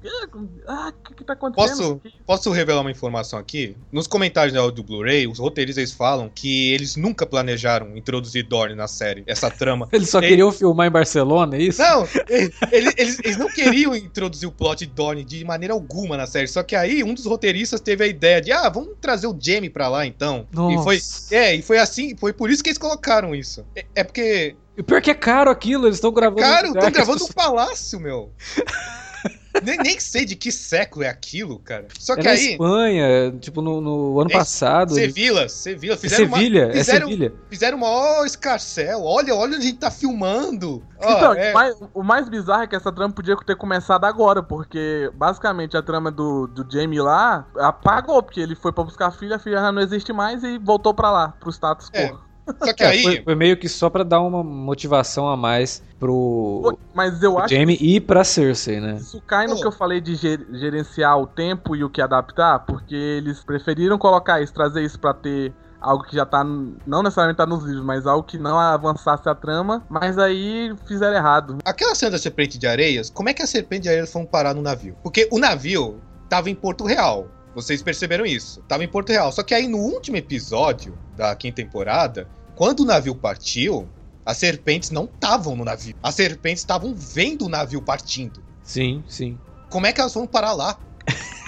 Ah, 0.67 0.93
o 0.93 1.09
que, 1.09 1.15
que 1.15 1.25
tá 1.25 1.35
acontecendo? 1.35 2.01
Posso, 2.01 2.17
posso 2.27 2.51
revelar 2.51 2.81
uma 2.81 2.91
informação 2.91 3.39
aqui? 3.39 3.77
Nos 3.93 4.09
comentários 4.09 4.55
do 4.73 4.83
Blu-ray, 4.83 5.29
os 5.29 5.39
roteiristas 5.39 5.79
eles 5.79 5.93
falam 5.93 6.29
que 6.35 6.73
eles 6.73 6.97
nunca 6.97 7.25
planejaram 7.25 7.97
introduzir 7.97 8.45
Dorne 8.45 8.75
na 8.75 8.89
série, 8.89 9.23
essa 9.27 9.51
trama. 9.51 9.89
Eles 9.93 10.11
só 10.11 10.21
Ei. 10.21 10.31
queriam 10.31 10.51
filmar 10.51 10.89
em 10.89 10.91
Barcelona, 10.91 11.57
é 11.57 11.63
isso? 11.63 11.81
Não, 11.81 12.07
eles, 12.29 12.95
eles, 12.97 13.19
eles 13.23 13.37
não 13.37 13.49
queriam 13.49 13.95
introduzir 13.95 14.49
o 14.49 14.53
plot 14.53 14.87
de 14.87 14.93
Dorne 14.93 15.25
de 15.25 15.45
maneira 15.45 15.75
alguma 15.75 16.17
na 16.17 16.27
série. 16.27 16.49
Só 16.49 16.63
que 16.63 16.75
aí 16.75 17.03
um 17.03 17.15
dos 17.15 17.27
roteiristas 17.27 17.81
teve 17.81 18.05
a 18.05 18.07
ideia 18.07 18.41
de, 18.41 18.53
ah, 18.53 18.69
vamos 18.69 18.91
trazer 19.01 19.27
o 19.27 19.37
Jamie 19.39 19.71
pra 19.71 19.89
lá 19.89 20.07
então. 20.07 20.47
E 20.53 20.83
foi, 20.83 20.97
Nossa. 20.97 21.35
é, 21.35 21.55
e 21.55 21.63
foi 21.63 21.79
assim, 21.79 22.17
foi 22.17 22.33
por 22.33 22.51
isso 22.51 22.63
que 22.63 22.71
eles 22.71 22.79
colocaram 22.79 23.35
isso. 23.35 23.65
É, 23.75 23.85
é 23.97 24.05
porque, 24.05 24.57
E 24.77 24.81
o 24.81 24.85
pior 24.85 25.01
que 25.01 25.11
é 25.11 25.15
caro 25.15 25.51
aquilo, 25.51 25.87
eles 25.87 25.97
estão 25.97 26.13
gravando. 26.13 26.41
tô 26.75 26.81
que 26.81 26.87
as 26.87 26.93
gravando 26.93 27.25
um 27.25 27.29
palácio, 27.29 28.01
meu. 28.01 28.33
nem, 29.63 29.79
nem 29.79 30.01
sei 30.01 30.25
de 30.25 30.35
que 30.37 30.51
século 30.53 31.05
é 31.05 31.09
aquilo, 31.09 31.59
cara. 31.59 31.87
Só 31.99 32.15
É 32.15 32.17
que 32.17 32.25
na 32.25 32.31
aí, 32.31 32.51
Espanha, 32.53 33.33
tipo, 33.41 33.63
no, 33.63 33.81
no 33.81 34.21
ano 34.21 34.31
É 34.31 34.35
passado. 34.35 34.95
Sevilla, 34.95 35.49
Sevilla, 35.49 35.95
É 35.95 35.99
fizeram 35.99 36.27
uma, 36.27 36.37
Sevilha, 36.39 36.65
é 36.67 36.73
fizeram- 36.73 37.09
Sevilha. 37.09 37.33
fizeram 37.49 37.77
uma 37.79 37.87
ó, 37.89 38.25
escarcel. 38.25 39.03
Olha, 39.05 39.35
olha 39.35 39.57
onde 39.57 39.57
a 39.57 39.61
gente 39.61 39.79
tá 39.79 39.91
filmando. 39.91 40.83
Ó, 40.99 41.13
Então, 41.13 41.35
é- 41.35 41.51
o 41.51 41.55
mais- 41.55 41.77
o 41.95 42.03
mais 42.03 42.29
bizarro 42.29 42.63
é 42.63 42.67
que 42.67 42.77
essa 42.77 42.93
trama 42.93 43.15
podia 43.15 43.37
ter 43.37 43.57
começado 43.57 44.05
agora, 44.05 44.43
porque 44.43 45.11
basicamente 45.15 45.77
a 45.77 45.83
trama 45.83 46.11
do, 46.11 46.47
do 46.47 46.67
Jamie 46.71 47.01
lá 47.01 47.47
apagou, 47.59 48.23
porque 48.23 48.41
ele 48.41 48.55
foi 48.55 48.73
pra 48.73 48.85
buscar 48.85 49.07
a 49.07 49.11
filha, 49.11 49.37
a 49.37 49.39
filha 49.39 49.59
já 49.59 49.73
não 49.73 49.83
existe 49.83 50.13
mais 50.13 50.43
e 50.43 50.59
voltou 50.59 50.93
pra 50.95 51.11
lá, 51.11 51.29
pro 51.41 51.51
status 51.51 51.89
quo. 51.91 52.19
É, 52.47 52.67
Só 52.67 52.73
que 52.75 52.83
É, 52.85 52.87
aí, 52.89 53.03
foi, 53.03 53.23
foi 53.23 53.35
meio 53.35 53.57
que 53.57 53.69
só 53.69 53.89
pra 53.89 54.03
dar 54.03 54.21
uma 54.21 54.43
motivação 54.45 55.29
a 55.29 55.37
mais 55.37 55.83
pro, 55.99 56.77
Mas 56.95 57.23
eu 57.23 57.35
pro 57.35 57.43
acho 57.45 57.55
Jamie 57.55 57.79
e 57.81 58.01
pra 58.01 58.25
Cersei, 58.25 58.81
né? 58.81 58.95
que 58.97 59.01
isso 59.03 59.23
cai 59.27 59.47
no 59.47 59.55
Pô. 59.55 59.61
que 59.63 59.67
eu 59.67 59.73
falei 59.73 60.01
de 60.01 60.15
ger- 60.15 60.47
gerenciar 60.53 61.19
o 61.19 61.27
tempo 61.27 61.75
e 61.75 61.83
o 61.83 61.91
que 61.91 62.01
adaptar, 62.03 62.61
porque 62.61 62.95
eles 62.95 63.43
preferiram 63.45 63.97
colocar 63.99 64.41
isso, 64.43 64.53
trazer 64.53 64.83
isso 64.83 64.99
pra 64.99 65.15
ter 65.15 65.53
algo 65.81 66.05
que 66.05 66.17
já 66.17 66.25
tá. 66.25 66.43
Não 66.45 67.03
necessariamente 67.03 67.37
tá 67.37 67.47
nos 67.47 67.65
livros, 67.65 67.85
mas 67.85 68.07
algo 68.07 68.23
que 68.27 68.39
não 68.39 68.59
avançasse 68.59 69.29
a 69.29 69.35
trama. 69.35 69.83
Mas 69.89 70.19
aí 70.19 70.75
fizeram 70.87 71.15
errado. 71.15 71.59
Aquela 71.65 71.95
cena 71.95 72.13
da 72.13 72.19
serpente 72.19 72.59
de 72.59 72.67
areias, 72.67 73.11
como 73.11 73.29
é 73.29 73.35
que 73.35 73.43
a 73.43 73.47
serpente 73.47 73.83
de 73.83 73.89
areias 73.91 74.11
foram 74.13 74.25
parar 74.27 74.55
no 74.55 74.63
navio? 74.63 74.97
Porque 75.03 75.29
o 75.31 75.39
navio 75.39 76.01
tava 76.29 76.49
em 76.49 76.55
Porto 76.55 76.85
Real. 76.85 77.27
Vocês 77.55 77.83
perceberam 77.83 78.27
isso? 78.27 78.63
Tava 78.63 78.83
em 78.83 78.89
Porto 78.89 79.11
Real. 79.11 79.31
Só 79.31 79.43
que 79.43 79.55
aí 79.55 79.69
no 79.69 79.79
último 79.79 80.17
episódio 80.17 80.99
da 81.17 81.35
quinta 81.37 81.57
temporada, 81.57 82.29
quando 82.57 82.81
o 82.81 82.85
navio 82.85 83.15
partiu, 83.15 83.89
as 84.27 84.39
serpentes 84.39 84.91
não 84.91 85.05
estavam 85.05 85.55
no 85.55 85.65
navio. 85.65 85.95
As 86.03 86.15
serpentes 86.15 86.63
estavam 86.63 86.95
vendo 86.95 87.47
o 87.47 87.49
navio 87.49 87.81
partindo. 87.81 88.43
Sim, 88.63 89.05
sim. 89.09 89.39
Como 89.71 89.87
é 89.87 89.93
que 89.93 90.01
elas 90.01 90.15
vão 90.15 90.27
parar 90.27 90.53
lá? 90.53 90.79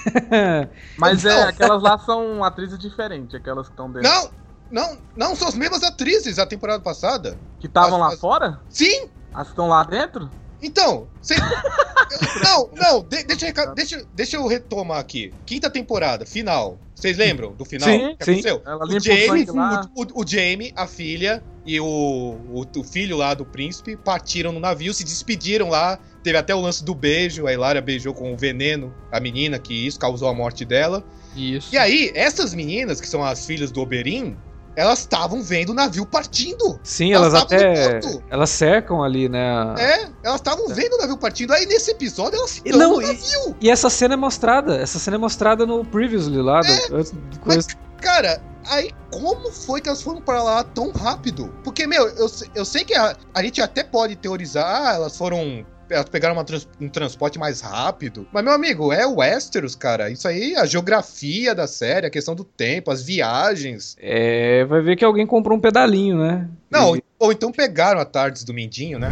Mas 0.96 1.24
é, 1.24 1.42
aquelas 1.42 1.82
lá 1.82 1.98
são 1.98 2.44
atrizes 2.44 2.78
diferentes, 2.78 3.34
aquelas 3.34 3.66
que 3.66 3.72
estão 3.72 3.90
dentro. 3.90 4.08
Não, 4.08 4.30
não, 4.70 4.98
não 5.16 5.36
são 5.36 5.48
as 5.48 5.54
mesmas 5.54 5.82
atrizes 5.82 6.36
da 6.36 6.46
temporada 6.46 6.82
passada. 6.82 7.38
Que 7.58 7.66
estavam 7.66 7.98
lá 7.98 8.08
As- 8.08 8.20
fora? 8.20 8.60
Sim! 8.68 9.08
As 9.34 9.48
que 9.48 9.52
estão 9.52 9.68
lá 9.68 9.82
dentro? 9.84 10.30
Então, 10.62 11.08
cê... 11.20 11.34
não, 12.42 12.70
não, 12.74 13.02
de- 13.02 13.24
deixa, 13.24 13.48
eu 13.48 13.74
deixa, 13.74 14.06
deixa 14.14 14.36
eu 14.36 14.46
retomar 14.46 14.98
aqui. 14.98 15.32
Quinta 15.44 15.68
temporada, 15.70 16.24
final. 16.24 16.78
Vocês 16.94 17.16
lembram 17.18 17.54
do 17.54 17.64
final? 17.64 17.88
Sim, 17.88 18.16
que 18.18 18.24
sim. 18.24 18.30
aconteceu? 18.32 18.62
Ela 18.64 18.84
O 18.86 19.00
Jamie, 19.00 19.46
o, 19.50 20.02
o- 20.02 20.22
o 20.22 20.26
Jamie, 20.26 20.72
a 20.74 20.86
filha 20.86 21.42
e 21.64 21.78
o, 21.78 21.84
o, 21.84 22.64
o 22.76 22.84
filho 22.84 23.16
lá 23.16 23.34
do 23.34 23.44
príncipe 23.44 23.96
partiram 23.96 24.52
no 24.52 24.60
navio, 24.60 24.94
se 24.94 25.04
despediram 25.04 25.68
lá. 25.68 25.98
Teve 26.22 26.38
até 26.38 26.54
o 26.54 26.60
lance 26.60 26.82
do 26.82 26.94
beijo. 26.94 27.46
A 27.46 27.52
Hilária 27.52 27.80
beijou 27.82 28.14
com 28.14 28.32
o 28.32 28.36
veneno 28.36 28.94
a 29.12 29.20
menina, 29.20 29.58
que 29.58 29.86
isso 29.86 29.98
causou 29.98 30.28
a 30.28 30.34
morte 30.34 30.64
dela. 30.64 31.04
Isso. 31.36 31.74
E 31.74 31.76
aí, 31.76 32.10
essas 32.14 32.54
meninas, 32.54 33.00
que 33.00 33.08
são 33.08 33.22
as 33.22 33.44
filhas 33.44 33.70
do 33.70 33.80
Oberyn, 33.82 34.36
elas 34.76 35.00
estavam 35.00 35.42
vendo 35.42 35.70
o 35.70 35.74
navio 35.74 36.04
partindo. 36.06 36.78
Sim, 36.84 37.12
Elas 37.14 37.32
elas 37.32 37.42
até. 37.44 38.00
Elas 38.30 38.50
cercam 38.50 39.02
ali, 39.02 39.28
né? 39.28 39.74
É, 39.78 40.08
elas 40.22 40.36
estavam 40.40 40.68
vendo 40.68 40.92
o 40.94 40.98
navio 40.98 41.16
partindo. 41.16 41.52
Aí 41.52 41.64
nesse 41.66 41.90
episódio 41.90 42.36
elas 42.38 42.56
E 42.58 42.68
estão 42.68 42.78
não, 42.78 42.92
no 42.96 43.02
e- 43.02 43.06
navio. 43.06 43.56
E 43.60 43.70
essa 43.70 43.88
cena 43.90 44.14
é 44.14 44.16
mostrada. 44.16 44.76
Essa 44.76 44.98
cena 44.98 45.16
é 45.16 45.18
mostrada 45.18 45.64
no 45.66 45.84
Previously 45.84 46.42
lá. 46.42 46.60
do- 46.60 46.68
É, 47.00 47.02
de 47.30 47.38
coisa- 47.40 47.68
Cara, 48.02 48.40
aí 48.68 48.90
como 49.10 49.50
foi 49.50 49.80
que 49.80 49.88
elas 49.88 50.02
foram 50.02 50.20
pra 50.20 50.42
lá 50.42 50.62
tão 50.62 50.90
rápido? 50.92 51.52
Porque, 51.64 51.86
meu, 51.86 52.06
eu, 52.10 52.30
eu 52.54 52.64
sei 52.64 52.84
que 52.84 52.94
a, 52.94 53.16
a 53.34 53.42
gente 53.42 53.60
até 53.62 53.82
pode 53.82 54.14
teorizar, 54.16 54.64
ah, 54.66 54.94
elas 54.94 55.16
foram. 55.16 55.64
Elas 55.88 56.08
pegaram 56.08 56.34
uma 56.34 56.44
trans- 56.44 56.68
um 56.80 56.88
transporte 56.88 57.38
mais 57.38 57.60
rápido. 57.60 58.26
Mas, 58.32 58.42
meu 58.44 58.52
amigo, 58.52 58.92
é 58.92 59.06
o 59.06 59.16
Westeros, 59.16 59.74
cara. 59.76 60.10
Isso 60.10 60.26
aí, 60.26 60.54
a 60.56 60.64
geografia 60.66 61.54
da 61.54 61.66
série, 61.66 62.06
a 62.06 62.10
questão 62.10 62.34
do 62.34 62.44
tempo, 62.44 62.90
as 62.90 63.02
viagens. 63.02 63.96
É, 64.00 64.64
vai 64.64 64.80
ver 64.82 64.96
que 64.96 65.04
alguém 65.04 65.26
comprou 65.26 65.56
um 65.56 65.60
pedalinho, 65.60 66.18
né? 66.18 66.48
Não, 66.70 66.96
E- 66.96 67.02
ou 67.18 67.30
então 67.32 67.52
pegaram 67.52 68.00
a 68.00 68.04
Tardes 68.04 68.42
do 68.44 68.52
Mindinho, 68.52 68.98
né? 68.98 69.08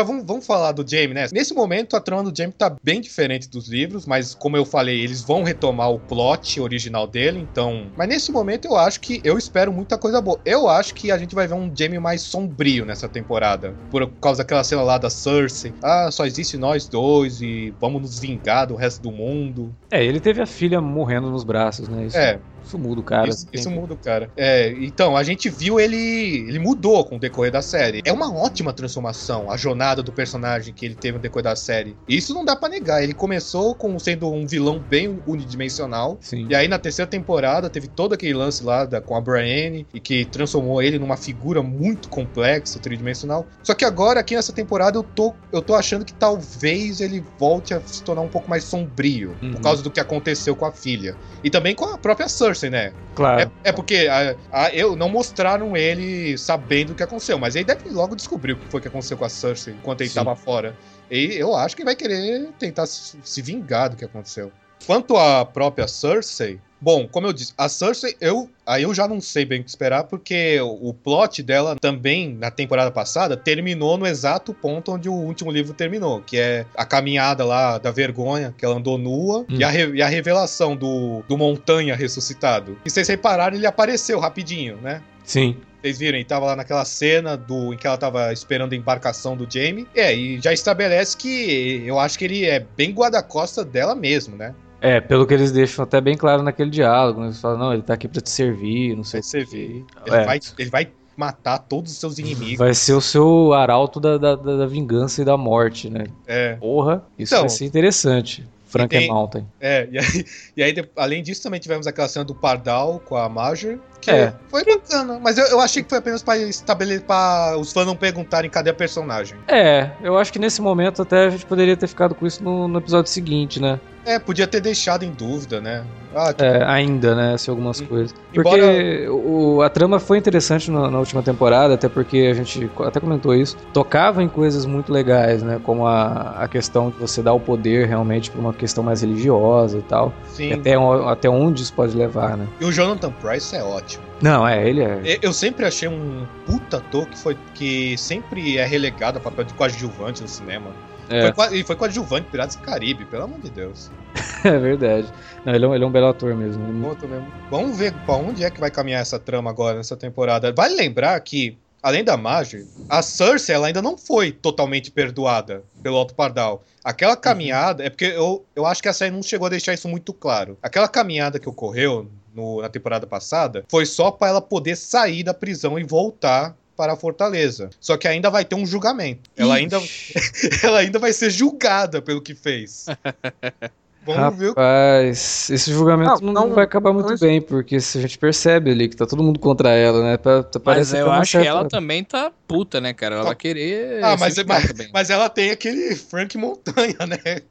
Agora 0.00 0.04
vamos, 0.04 0.24
vamos 0.24 0.46
falar 0.46 0.72
do 0.72 0.88
Jamie, 0.88 1.14
né? 1.14 1.26
Nesse 1.32 1.54
momento, 1.54 1.96
a 1.96 2.00
trama 2.00 2.22
do 2.22 2.36
Jamie 2.36 2.52
tá 2.52 2.74
bem 2.82 3.00
diferente 3.00 3.48
dos 3.48 3.68
livros, 3.68 4.06
mas 4.06 4.34
como 4.34 4.56
eu 4.56 4.64
falei, 4.64 5.00
eles 5.00 5.22
vão 5.22 5.42
retomar 5.42 5.90
o 5.90 5.98
plot 5.98 6.60
original 6.60 7.06
dele, 7.06 7.40
então. 7.40 7.86
Mas 7.96 8.08
nesse 8.08 8.32
momento 8.32 8.66
eu 8.66 8.76
acho 8.76 9.00
que 9.00 9.20
eu 9.24 9.38
espero 9.38 9.72
muita 9.72 9.98
coisa 9.98 10.20
boa. 10.20 10.40
Eu 10.44 10.68
acho 10.68 10.94
que 10.94 11.10
a 11.10 11.18
gente 11.18 11.34
vai 11.34 11.46
ver 11.46 11.54
um 11.54 11.70
Jamie 11.74 11.98
mais 11.98 12.22
sombrio 12.22 12.84
nessa 12.84 13.08
temporada. 13.08 13.74
Por 13.90 14.10
causa 14.20 14.38
daquela 14.38 14.64
cena 14.64 14.82
lá 14.82 14.98
da 14.98 15.10
Cersei. 15.10 15.74
Ah, 15.82 16.08
só 16.10 16.26
existe 16.26 16.56
nós 16.56 16.88
dois 16.88 17.40
e 17.40 17.74
vamos 17.80 18.02
nos 18.02 18.18
vingar 18.18 18.66
do 18.66 18.74
resto 18.74 19.02
do 19.02 19.10
mundo. 19.10 19.74
É, 19.90 20.04
ele 20.04 20.20
teve 20.20 20.40
a 20.40 20.46
filha 20.46 20.80
morrendo 20.80 21.30
nos 21.30 21.44
braços, 21.44 21.88
né? 21.88 22.06
Isso, 22.06 22.16
É. 22.16 22.40
isso 22.70 22.78
muda 22.78 23.00
o 23.00 23.04
cara. 23.04 23.28
isso, 23.28 23.46
isso 23.52 23.70
muda 23.70 23.94
o 23.94 23.96
cara. 23.96 24.30
É, 24.36 24.72
então, 24.80 25.16
a 25.16 25.22
gente 25.22 25.48
viu 25.48 25.78
ele. 25.80 25.96
Ele 25.96 26.58
mudou 26.58 27.04
com 27.04 27.16
o 27.16 27.18
decorrer 27.18 27.50
da 27.52 27.62
série. 27.62 28.00
É 28.04 28.12
uma 28.12 28.32
ótima 28.32 28.72
transformação, 28.72 29.50
a 29.50 29.56
jornada 29.56 30.02
do 30.02 30.12
personagem 30.12 30.72
que 30.72 30.84
ele 30.86 30.94
teve 30.94 31.16
no 31.16 31.22
decorrer 31.22 31.44
da 31.44 31.56
série. 31.56 31.96
Isso 32.08 32.32
não 32.32 32.44
dá 32.44 32.54
pra 32.54 32.68
negar. 32.68 33.02
Ele 33.02 33.12
começou 33.14 33.74
com 33.74 33.98
sendo 33.98 34.30
um 34.32 34.46
vilão 34.46 34.78
bem 34.78 35.18
unidimensional. 35.26 36.18
Sim. 36.20 36.46
E 36.48 36.54
aí, 36.54 36.68
na 36.68 36.78
terceira 36.78 37.10
temporada, 37.10 37.68
teve 37.68 37.88
todo 37.88 38.12
aquele 38.14 38.34
lance 38.34 38.62
lá 38.62 38.84
da, 38.84 39.00
com 39.00 39.16
a 39.16 39.20
Brienne 39.20 39.86
e 39.92 40.00
que 40.00 40.24
transformou 40.24 40.80
ele 40.82 40.98
numa 40.98 41.16
figura 41.16 41.62
muito 41.62 42.08
complexa, 42.08 42.78
tridimensional. 42.78 43.46
Só 43.62 43.74
que 43.74 43.84
agora, 43.84 44.20
aqui 44.20 44.34
nessa 44.36 44.52
temporada, 44.52 44.96
eu 44.98 45.02
tô, 45.02 45.34
eu 45.52 45.60
tô 45.62 45.74
achando 45.74 46.04
que 46.04 46.12
talvez 46.14 47.00
ele 47.00 47.24
volte 47.38 47.74
a 47.74 47.80
se 47.80 48.02
tornar 48.02 48.22
um 48.22 48.28
pouco 48.28 48.48
mais 48.48 48.64
sombrio, 48.64 49.34
Uhum. 49.42 49.52
por 49.52 49.60
causa 49.62 49.82
do 49.82 49.90
que 49.90 50.00
aconteceu 50.00 50.54
com 50.54 50.64
a 50.66 50.72
filha. 50.72 51.16
E 51.42 51.48
também 51.50 51.74
com 51.74 51.84
a 51.84 51.96
própria 51.98 52.28
Cersei, 52.28 52.59
né? 52.68 52.92
Claro. 53.14 53.50
É, 53.64 53.70
é 53.70 53.72
porque 53.72 54.08
a, 54.10 54.36
a- 54.52 54.70
eu 54.74 54.94
não 54.96 55.08
mostraram 55.08 55.76
ele 55.76 56.36
sabendo 56.36 56.90
o 56.90 56.94
que 56.94 57.02
aconteceu, 57.02 57.38
mas 57.38 57.54
ele 57.56 57.64
deve 57.64 57.88
logo 57.88 58.14
descobrir 58.16 58.52
o 58.52 58.56
que 58.56 58.66
foi 58.70 58.80
que 58.80 58.88
aconteceu 58.88 59.16
com 59.16 59.24
a 59.24 59.28
Cersei 59.28 59.72
enquanto 59.74 60.00
ele 60.02 60.10
Sim. 60.10 60.16
tava 60.16 60.36
fora. 60.36 60.76
E 61.10 61.34
eu 61.36 61.54
acho 61.56 61.76
que 61.76 61.84
vai 61.84 61.96
querer 61.96 62.50
tentar 62.58 62.86
se, 62.86 63.16
se 63.22 63.40
vingar 63.40 63.90
do 63.90 63.96
que 63.96 64.04
aconteceu. 64.04 64.52
Quanto 64.86 65.16
à 65.16 65.44
própria 65.44 65.86
Cersei, 65.88 66.60
bom, 66.80 67.06
como 67.06 67.26
eu 67.26 67.32
disse, 67.32 67.52
a 67.56 67.68
Cersei, 67.68 68.16
eu, 68.20 68.48
aí 68.66 68.82
eu 68.82 68.94
já 68.94 69.06
não 69.06 69.20
sei 69.20 69.44
bem 69.44 69.60
o 69.60 69.64
que 69.64 69.70
esperar, 69.70 70.04
porque 70.04 70.58
o, 70.60 70.94
plot 70.94 71.42
dela 71.42 71.76
também, 71.76 72.34
na 72.34 72.50
temporada 72.50 72.90
passada, 72.90 73.36
terminou 73.36 73.96
no 73.96 74.06
exato 74.06 74.52
ponto 74.54 74.92
onde 74.92 75.08
o 75.08 75.14
último 75.14 75.50
livro 75.50 75.74
terminou, 75.74 76.20
que 76.20 76.38
é 76.38 76.66
a 76.76 76.84
caminhada 76.84 77.44
lá 77.44 77.78
da 77.78 77.90
vergonha, 77.90 78.54
que 78.56 78.64
ela 78.64 78.76
andou 78.76 78.98
nua, 78.98 79.40
Hum. 79.40 79.44
e, 79.50 79.64
a 79.64 79.72
e 79.72 80.02
a 80.02 80.08
revelação 80.08 80.76
do, 80.76 81.22
do 81.28 81.36
Montanha 81.36 81.94
ressuscitado. 81.94 82.76
E 82.84 82.90
vocês 82.90 83.08
repararam, 83.08 83.56
ele 83.56 83.66
apareceu 83.66 84.18
rapidinho, 84.18 84.76
né? 84.76 85.02
Sim. 85.24 85.56
Vocês 85.80 85.98
viram, 85.98 86.18
ele 86.18 86.24
tava 86.24 86.46
lá 86.46 86.56
naquela 86.56 86.84
cena 86.84 87.36
do, 87.36 87.72
em 87.72 87.76
que 87.76 87.86
ela 87.86 87.96
tava 87.96 88.32
esperando 88.32 88.72
a 88.72 88.76
embarcação 88.76 89.36
do 89.36 89.46
Jamie. 89.50 89.86
É, 89.94 90.14
e 90.14 90.40
já 90.40 90.52
estabelece 90.52 91.16
que 91.16 91.82
eu 91.86 91.98
acho 91.98 92.18
que 92.18 92.24
ele 92.24 92.44
é 92.44 92.60
bem 92.76 92.92
guarda-costa 92.92 93.64
dela 93.64 93.94
mesmo, 93.94 94.36
né? 94.36 94.54
É, 94.80 95.00
pelo 95.00 95.26
que 95.26 95.34
eles 95.34 95.52
deixam 95.52 95.82
até 95.82 96.00
bem 96.00 96.16
claro 96.16 96.42
naquele 96.42 96.70
diálogo. 96.70 97.20
né? 97.20 97.26
Eles 97.26 97.40
falam, 97.40 97.58
não, 97.58 97.72
ele 97.72 97.82
tá 97.82 97.94
aqui 97.94 98.08
pra 98.08 98.20
te 98.20 98.30
servir, 98.30 98.96
não 98.96 99.04
sei 99.04 99.20
quê. 99.20 99.44
vê. 99.44 99.58
Ele, 100.06 100.16
É. 100.16 100.24
vai, 100.24 100.40
ele 100.58 100.70
vai 100.70 100.88
matar 101.16 101.58
todos 101.58 101.92
os 101.92 101.98
seus 101.98 102.18
inimigos. 102.18 102.56
Vai 102.58 102.72
ser 102.72 102.94
o 102.94 103.00
seu 103.00 103.52
arauto 103.52 104.00
da, 104.00 104.16
da, 104.16 104.34
da- 104.36 104.66
vingança 104.66 105.20
e 105.20 105.24
da 105.24 105.36
morte, 105.36 105.90
né? 105.90 106.04
É, 106.26 106.54
Porra, 106.54 107.04
isso 107.18 107.34
Então, 107.34 107.42
vai 107.42 107.50
ser 107.50 107.66
interessante. 107.66 108.46
Frank 108.64 108.88
tem- 108.88 109.08
Mountain. 109.08 109.46
é. 109.60 109.86
E 109.92 109.98
aí, 109.98 110.24
e 110.56 110.62
aí, 110.62 110.74
além 110.96 111.22
disso, 111.22 111.42
também 111.42 111.58
tivemos 111.60 111.86
aquela 111.86 112.08
cena 112.08 112.24
do 112.24 112.34
Pardal 112.34 113.00
com 113.04 113.16
a 113.16 113.28
Marjorie. 113.28 113.80
Que 114.00 114.10
É. 114.10 114.32
foi 114.48 114.64
bacana. 114.64 115.18
Mas 115.22 115.36
eu, 115.38 115.44
eu 115.46 115.60
achei 115.60 115.82
que 115.82 115.88
foi 115.88 115.98
apenas 115.98 116.22
pra 116.22 116.36
estabelecer. 116.38 117.04
pra 117.04 117.56
os 117.58 117.72
fãs 117.72 117.86
não 117.86 117.94
perguntarem 117.96 118.50
cadê 118.50 118.70
a 118.70 118.74
personagem. 118.74 119.36
É, 119.46 119.90
eu 120.02 120.16
acho 120.18 120.32
que 120.32 120.38
nesse 120.38 120.60
momento 120.62 121.02
até 121.02 121.26
a 121.26 121.30
gente 121.30 121.44
poderia 121.46 121.76
ter 121.76 121.86
ficado 121.86 122.14
com 122.14 122.26
isso 122.26 122.42
no, 122.42 122.66
no 122.66 122.78
episódio 122.78 123.10
seguinte, 123.10 123.60
né? 123.60 123.78
É, 124.02 124.18
podia 124.18 124.46
ter 124.46 124.60
deixado 124.62 125.04
em 125.04 125.10
dúvida, 125.10 125.60
né? 125.60 125.84
Ah, 126.14 126.32
que- 126.32 126.42
É, 126.42 126.64
ainda, 126.64 127.14
né? 127.14 127.36
Se 127.36 127.50
algumas 127.50 127.80
coisas. 127.82 128.14
Embora- 128.34 128.56
Porque 128.62 129.06
o, 129.10 129.60
a 129.62 129.68
trama 129.68 130.00
foi 130.00 130.16
interessante 130.16 130.70
na, 130.70 130.90
na 130.90 130.98
última 130.98 131.22
temporada, 131.22 131.74
até 131.74 131.86
porque 131.88 132.28
a 132.30 132.34
gente 132.34 132.68
até 132.84 132.98
comentou 132.98 133.34
isso. 133.34 133.56
Tocava 133.74 134.22
em 134.22 134.28
coisas 134.28 134.64
muito 134.64 134.90
legais, 134.90 135.42
né? 135.42 135.60
Como 135.62 135.86
a, 135.86 136.36
a 136.42 136.48
questão 136.48 136.88
de 136.90 136.96
você 136.96 137.22
dar 137.22 137.34
o 137.34 137.40
poder 137.40 137.86
realmente 137.86 138.30
pra 138.30 138.40
uma 138.40 138.54
questão 138.54 138.82
mais 138.82 139.02
religiosa 139.02 139.76
e 139.78 139.82
tal. 139.82 140.12
E 140.32 140.34
sim. 140.34 140.52
até, 140.54 140.78
o- 140.78 141.06
até 141.08 141.28
onde 141.28 141.62
isso 141.62 141.72
pode 141.74 141.94
levar, 141.94 142.38
né? 142.38 142.46
E 142.58 142.64
o 142.64 142.72
Jonathan 142.72 143.12
Price 143.12 143.54
é 143.54 143.62
ótimo. 143.62 143.89
Não, 144.22 144.46
é, 144.46 144.68
ele 144.68 144.82
é. 144.82 145.18
Eu- 145.22 145.32
sempre 145.32 145.64
achei 145.64 145.88
um 145.88 146.26
puta 146.44 146.76
ator 146.76 147.06
que, 147.06 147.18
foi, 147.18 147.36
que 147.54 147.96
sempre 147.96 148.58
é 148.58 148.64
relegado 148.66 149.16
a 149.16 149.20
papel 149.20 149.44
de 149.44 149.54
coadjuvante 149.54 150.20
no 150.22 150.28
cinema. 150.28 150.70
É, 151.08 151.22
Foi, 151.22 151.32
coa- 151.32 151.56
e 151.56 151.64
foi 151.64 151.76
coadjuvante 151.76 152.28
Piratas 152.30 152.54
do 152.56 152.62
Caribe, 152.62 153.04
pelo 153.06 153.24
amor 153.24 153.40
de 153.40 153.50
Deus. 153.50 153.90
é 154.44 154.58
verdade. 154.58 155.08
Não, 155.44 155.54
ele 155.54 155.64
é, 155.64 155.68
um, 155.68 155.74
ele 155.74 155.84
é 155.84 155.86
um 155.86 155.90
belo 155.90 156.08
ator 156.08 156.34
mesmo. 156.36 156.62
Ele- 156.64 156.72
mesmo. 156.72 157.26
Vamos 157.50 157.78
ver 157.78 157.92
pra 158.04 158.14
onde 158.16 158.44
é 158.44 158.50
que 158.50 158.60
vai 158.60 158.70
caminhar 158.70 159.00
essa 159.00 159.18
trama 159.18 159.50
agora, 159.50 159.76
nessa 159.78 159.96
temporada. 159.96 160.52
Vale 160.52 160.74
lembrar 160.74 161.18
que, 161.20 161.56
além 161.82 162.04
da 162.04 162.16
Marjorie, 162.16 162.66
a 162.88 163.02
Cersei 163.02 163.54
ela 163.54 163.68
ainda 163.68 163.80
não 163.80 163.96
foi 163.96 164.32
totalmente 164.32 164.90
perdoada 164.90 165.62
pelo 165.82 165.96
Alto 165.96 166.14
Pardal. 166.14 166.62
Aquela 166.84 167.16
caminhada, 167.16 167.84
é 167.84 167.90
porque 167.90 168.04
eu, 168.06 168.44
eu 168.54 168.66
acho 168.66 168.82
que 168.82 168.88
a 168.88 168.92
série 168.92 169.12
não 169.14 169.22
chegou 169.22 169.46
a 169.46 169.50
deixar 169.50 169.72
isso 169.72 169.88
muito 169.88 170.12
claro. 170.12 170.58
Aquela 170.62 170.88
caminhada 170.88 171.38
que 171.38 171.48
ocorreu 171.48 172.08
no- 172.34 172.60
na 172.62 172.68
temporada 172.68 173.06
passada 173.06 173.64
foi 173.68 173.86
só 173.86 174.10
pra 174.10 174.28
ela 174.28 174.40
poder 174.40 174.76
sair 174.76 175.22
da 175.22 175.34
prisão 175.34 175.78
e 175.78 175.84
voltar 175.84 176.56
para 176.76 176.94
a 176.94 176.96
fortaleza. 176.96 177.68
Só 177.78 177.96
que 177.96 178.08
ainda 178.08 178.30
vai 178.30 178.42
ter 178.44 178.54
um 178.54 178.64
julgamento. 178.66 179.28
Ela 179.36 179.56
ainda, 179.56 179.78
ela 180.64 180.78
ainda 180.78 180.98
vai 180.98 181.12
ser 181.12 181.28
julgada 181.30 182.00
pelo 182.00 182.22
que 182.22 182.34
fez. 182.34 182.86
Vamos 184.04 184.38
ver 184.38 184.48
Rapaz, 184.48 185.50
esse 185.50 185.70
julgamento 185.72 186.24
Não, 186.24 186.32
não, 186.32 186.46
não- 186.48 186.54
vai 186.54 186.64
acabar 186.64 186.92
muito 186.92 187.10
não- 187.10 187.18
bem, 187.18 187.40
porque 187.40 187.78
se 187.80 187.98
a 187.98 188.00
gente 188.00 188.16
percebe 188.18 188.70
ali 188.70 188.88
que 188.88 188.96
tá 188.96 189.06
todo 189.06 189.22
mundo 189.22 189.38
contra 189.38 189.70
ela, 189.70 190.02
né? 190.02 190.16
Tá- 190.16 190.42
tá- 190.42 190.58
Mas 190.58 190.62
parece 190.64 190.96
eu 190.96 191.06
uma 191.06 191.18
acho 191.18 191.38
que 191.38 191.46
ela 191.46 191.68
também 191.68 192.02
tá 192.02 192.32
puta, 192.48 192.80
né, 192.80 192.92
cara? 192.94 193.16
Ela 193.16 193.24
vai 193.24 193.34
querer. 193.34 194.02
Ah, 194.02 194.16
mas, 194.18 194.34
se 194.34 194.44
mas, 194.44 194.72
mas 194.92 195.10
ela 195.10 195.28
tem 195.28 195.50
aquele 195.50 195.94
Frank 195.94 196.36
Montanha, 196.38 196.96
né? 197.06 197.42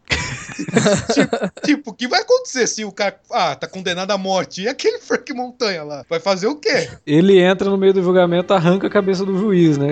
tipo, 1.14 1.38
tipo, 1.64 1.92
o 1.92 1.94
que 1.94 2.08
vai 2.08 2.22
acontecer 2.22 2.68
se 2.68 2.84
o 2.84 2.92
cara. 2.92 3.16
Ah, 3.32 3.56
tá 3.56 3.68
condenado 3.68 4.12
à 4.12 4.18
morte? 4.18 4.64
E 4.64 4.68
aquele 4.68 5.00
Frank 5.00 5.32
Montanha 5.34 5.84
lá? 5.84 6.04
Vai 6.10 6.20
fazer 6.20 6.48
o 6.48 6.56
quê? 6.56 6.90
Ele 7.06 7.40
entra 7.40 7.70
no 7.70 7.78
meio 7.78 7.94
do 7.94 8.02
julgamento, 8.04 8.54
arranca 8.54 8.88
a 8.88 8.90
cabeça 8.90 9.24
do 9.26 9.38
juiz, 9.38 9.78
né? 9.78 9.88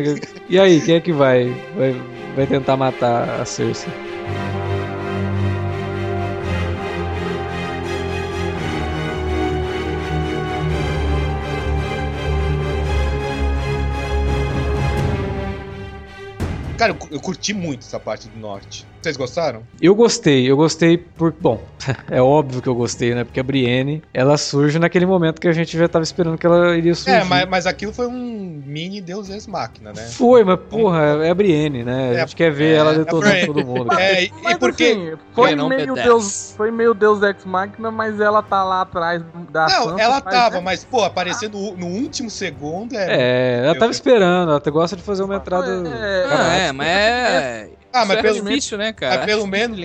E 0.50 0.60
aí, 0.60 0.82
quem 0.82 0.96
é 0.96 1.00
que 1.02 1.12
vai? 1.14 1.46
Vai, 1.76 1.96
vai 2.36 2.48
tentar 2.48 2.76
matar 2.76 3.42
a 3.42 3.46
Cersei? 3.46 3.92
Cara, 16.78 16.94
eu, 16.94 17.08
eu 17.12 17.20
curti 17.20 17.54
muito 17.54 17.82
essa 17.86 18.00
parte 18.00 18.28
do 18.28 18.38
norte. 18.38 18.86
Vocês 19.08 19.16
gostaram? 19.18 19.64
Eu 19.82 19.96
gostei, 19.96 20.50
eu 20.52 20.58
gostei 20.58 20.98
por. 20.98 21.34
Bom, 21.40 21.62
é 22.12 22.22
óbvio 22.22 22.62
que 22.62 22.68
eu 22.68 22.76
gostei, 22.76 23.16
né? 23.16 23.24
Porque 23.24 23.40
a 23.40 23.44
Brienne, 23.44 24.02
ela 24.14 24.38
surge 24.38 24.78
naquele 24.80 25.06
momento 25.06 25.40
que 25.40 25.48
a 25.48 25.54
gente 25.54 25.78
já 25.78 25.88
tava 25.88 26.04
esperando 26.04 26.38
que 26.38 26.46
ela 26.46 26.76
iria 26.76 26.94
surgir. 26.94 27.20
É, 27.22 27.24
mas, 27.24 27.48
mas 27.48 27.66
aquilo 27.66 27.94
foi 27.94 28.06
um 28.08 28.62
mini 28.66 29.00
Deus 29.00 29.30
Ex 29.30 29.48
Machina, 29.48 29.94
né? 29.94 30.02
Foi, 30.12 30.44
mas 30.44 30.60
porra, 30.70 31.24
é 31.26 31.30
a 31.30 31.34
Brienne, 31.34 31.86
né? 31.86 32.10
A 32.10 32.14
É, 32.16 32.20
gente 32.20 32.36
quer 32.36 32.52
ver 32.52 32.74
é, 32.74 32.78
ela 32.78 32.92
é 32.92 32.98
detonando 32.98 33.30
Brienne. 33.30 33.46
todo 33.48 33.66
mundo. 33.66 33.94
É, 33.94 34.24
e, 34.26 34.32
Mas 34.44 34.56
e 34.56 34.60
porque. 34.60 34.84
assim, 34.84 35.14
foi 35.34 35.56
meio? 35.56 35.96
Deus, 35.96 36.54
foi 36.58 36.70
meio 36.70 36.94
Deus 36.94 37.24
Ex 37.24 37.46
Machina, 37.46 37.90
mas 37.90 38.20
ela 38.20 38.44
tá 38.44 38.62
lá 38.66 38.82
atrás 38.82 39.24
da 39.52 39.68
Não, 39.68 39.84
Sansa, 39.86 40.02
ela 40.04 40.20
tava, 40.20 40.56
né? 40.58 40.62
mas, 40.66 40.84
pô, 40.84 41.02
aparecendo 41.04 41.58
no, 41.58 41.78
no 41.78 41.86
último 41.88 42.30
segundo 42.30 42.94
é. 42.94 43.06
É, 43.08 43.62
ela 43.64 43.74
tava 43.76 43.86
Eu- 43.86 43.92
esperando, 43.92 44.50
ela 44.50 44.58
até 44.58 44.70
gosta 44.70 44.98
de 44.98 45.02
fazer 45.02 45.24
uma 45.24 45.36
entrada. 45.38 45.68
É, 45.88 46.26
Ah, 46.30 46.54
é, 46.58 46.72
mas 46.74 46.88
é. 46.90 47.70
Ah, 48.02 48.06
mas 48.06 48.18
isso 48.18 48.22
pelo 48.22 48.38
é 48.38 48.42
menos 48.42 48.66
difícil, 48.66 48.78
né, 48.78 48.94
cara? 48.94 49.22
mas 49.22 49.26
pelo 49.26 49.44
É 49.44 49.48
menos-? 49.48 49.80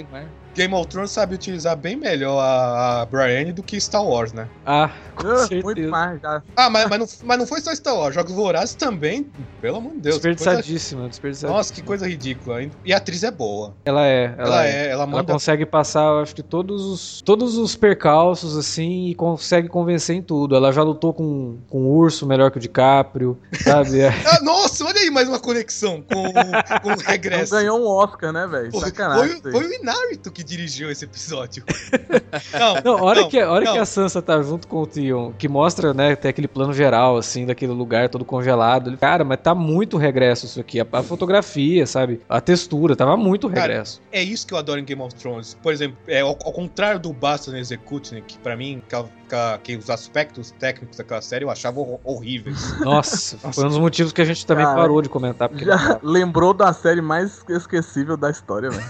Game 0.55 0.75
of 0.75 0.87
Thrones 0.89 1.11
sabe 1.11 1.35
utilizar 1.35 1.77
bem 1.77 1.97
melhor 1.97 2.39
a, 2.41 3.03
a 3.03 3.07
Brienne 3.07 3.53
do 3.53 3.63
que 3.63 3.81
Star 3.81 4.05
Wars, 4.05 4.33
né? 4.33 4.49
Ah, 4.67 4.91
com 5.15 5.37
certeza. 5.39 5.63
muito 5.63 5.89
mais. 5.89 6.21
Já. 6.21 6.43
Ah, 6.57 6.69
mas, 6.71 6.89
mas, 6.89 6.99
não, 6.99 7.07
mas 7.25 7.39
não 7.39 7.47
foi 7.47 7.61
só 7.61 7.75
Star 7.75 7.95
Wars. 7.97 8.15
Jogos 8.15 8.33
Vorazes 8.33 8.75
também, 8.75 9.31
pelo 9.61 9.79
amor 9.79 9.93
de 9.95 10.01
Deus. 10.01 10.17
que 10.17 10.23
coisa- 10.23 10.35
Desperdiçadíssima, 10.37 11.09
desperdiçadíssima. 11.09 11.57
Nossa, 11.57 11.73
que 11.73 11.83
coisa 11.83 12.07
ridícula. 12.09 12.63
E 12.85 12.93
a 12.93 12.97
atriz 12.99 13.23
é 13.23 13.31
boa. 13.31 13.75
Ela 13.85 14.07
é, 14.07 14.35
ela, 14.37 14.47
Ela, 14.47 14.67
é. 14.67 14.71
é, 14.71 14.85
ela 14.85 14.93
Ela 15.03 15.07
manda. 15.07 15.33
consegue 15.33 15.65
passar, 15.67 16.21
acho 16.23 16.35
que 16.35 16.43
todos 16.43 16.83
os, 16.85 17.23
todos 17.23 17.57
os 17.57 17.75
percalços, 17.77 18.57
assim, 18.57 19.07
e 19.09 19.15
consegue 19.15 19.69
convencer 19.69 20.17
em 20.17 20.23
tudo. 20.23 20.55
Ela 20.55 20.73
já 20.73 20.83
lutou 20.83 21.13
com, 21.15 21.59
com 21.69 21.79
o 21.85 21.97
urso 21.97 22.27
melhor 22.27 22.51
que 22.51 22.59
o 22.59 22.61
DiCaprio, 22.61 23.39
sabe? 23.63 24.01
É. 24.03 24.09
Ah, 24.27 24.41
nossa, 24.43 24.85
olha 24.85 24.99
aí 25.01 25.11
mais 25.11 25.29
uma 25.29 25.39
conexão 25.39 26.03
com, 26.03 26.27
o- 26.29 26.33
com 26.33 26.89
o 26.89 26.91
Não 26.91 26.97
regresso. 27.05 27.53
ganhou 27.55 27.79
um 27.81 27.87
Oscar, 27.87 28.33
né, 28.33 28.47
velho? 28.47 28.73
Sacanagem. 28.79 29.41
Foi, 29.41 29.53
foi 29.53 29.65
o 29.67 29.73
Inárito 29.75 30.31
que 30.33 30.42
dirigiu 30.45 30.91
esse 30.91 31.05
episódio. 31.05 31.65
Não, 32.53 32.75
Não, 32.83 32.99
a 32.99 33.03
hora, 33.05 33.21
não, 33.23 33.29
que, 33.29 33.39
a 33.39 33.51
hora 33.51 33.65
não. 33.65 33.73
que 33.75 33.79
a 33.79 33.85
Sansa 33.85 34.23
tá 34.23 34.41
junto 34.43 34.67
com 34.67 34.79
o 34.83 34.87
Theon, 34.87 35.33
que 35.33 35.49
mostra, 35.49 35.93
né, 35.93 36.17
tem 36.17 36.31
aquele 36.31 36.49
plano 36.49 36.73
geral, 36.73 37.17
assim, 37.19 37.45
daquele 37.45 37.73
lugar 37.73 38.09
todo 38.09 38.25
congelado. 38.25 38.89
ele- 38.89 38.97
Cara, 38.97 39.23
mas 39.25 39.39
tá 39.41 39.55
muito 39.55 39.97
regresso 39.99 40.47
isso 40.47 40.59
aqui. 40.61 40.81
A, 40.81 40.87
a 40.93 41.03
fotografia, 41.03 41.87
sabe? 41.87 42.21
A 42.29 42.41
textura, 42.41 42.97
tava 42.97 43.17
muito 43.17 43.49
Cara, 43.51 43.61
regresso. 43.73 44.01
É 44.11 44.23
isso 44.23 44.47
que 44.47 44.55
eu 44.55 44.59
adoro 44.59 44.81
em 44.81 44.85
Game 44.85 45.01
of 45.03 45.15
Thrones. 45.15 45.55
Por 45.63 45.73
exemplo, 45.73 45.97
é, 46.09 46.21
ao, 46.21 46.31
ao 46.31 46.53
contrário 46.53 46.99
do 47.01 47.13
Bastion 47.13 47.55
Execution, 47.57 48.21
que 48.27 48.39
pra 48.39 48.57
mim, 48.57 48.83
que, 48.89 48.97
que- 48.97 49.59
que 49.63 49.77
os 49.77 49.89
aspectos 49.91 50.51
técnicos 50.59 50.97
daquela 50.99 51.21
série 51.23 51.45
eu 51.45 51.51
achava 51.51 51.81
hor- 51.81 52.01
horríveis. 52.05 52.79
Nossa, 52.81 53.37
foi 53.53 53.65
um 53.65 53.69
dos 53.69 53.79
motivos 53.79 54.13
que 54.13 54.21
a 54.23 54.25
gente 54.25 54.45
também 54.47 54.65
Cara, 54.65 54.77
parou 54.79 55.01
de 55.03 55.09
comentar. 55.09 55.49
Porque 55.49 55.65
Já 55.65 55.99
lembrou 56.03 56.53
da 56.55 56.73
série 56.73 57.01
mais 57.01 57.43
esquecível 57.49 58.17
da 58.17 58.31
história, 58.31 58.71
velho. 58.71 58.85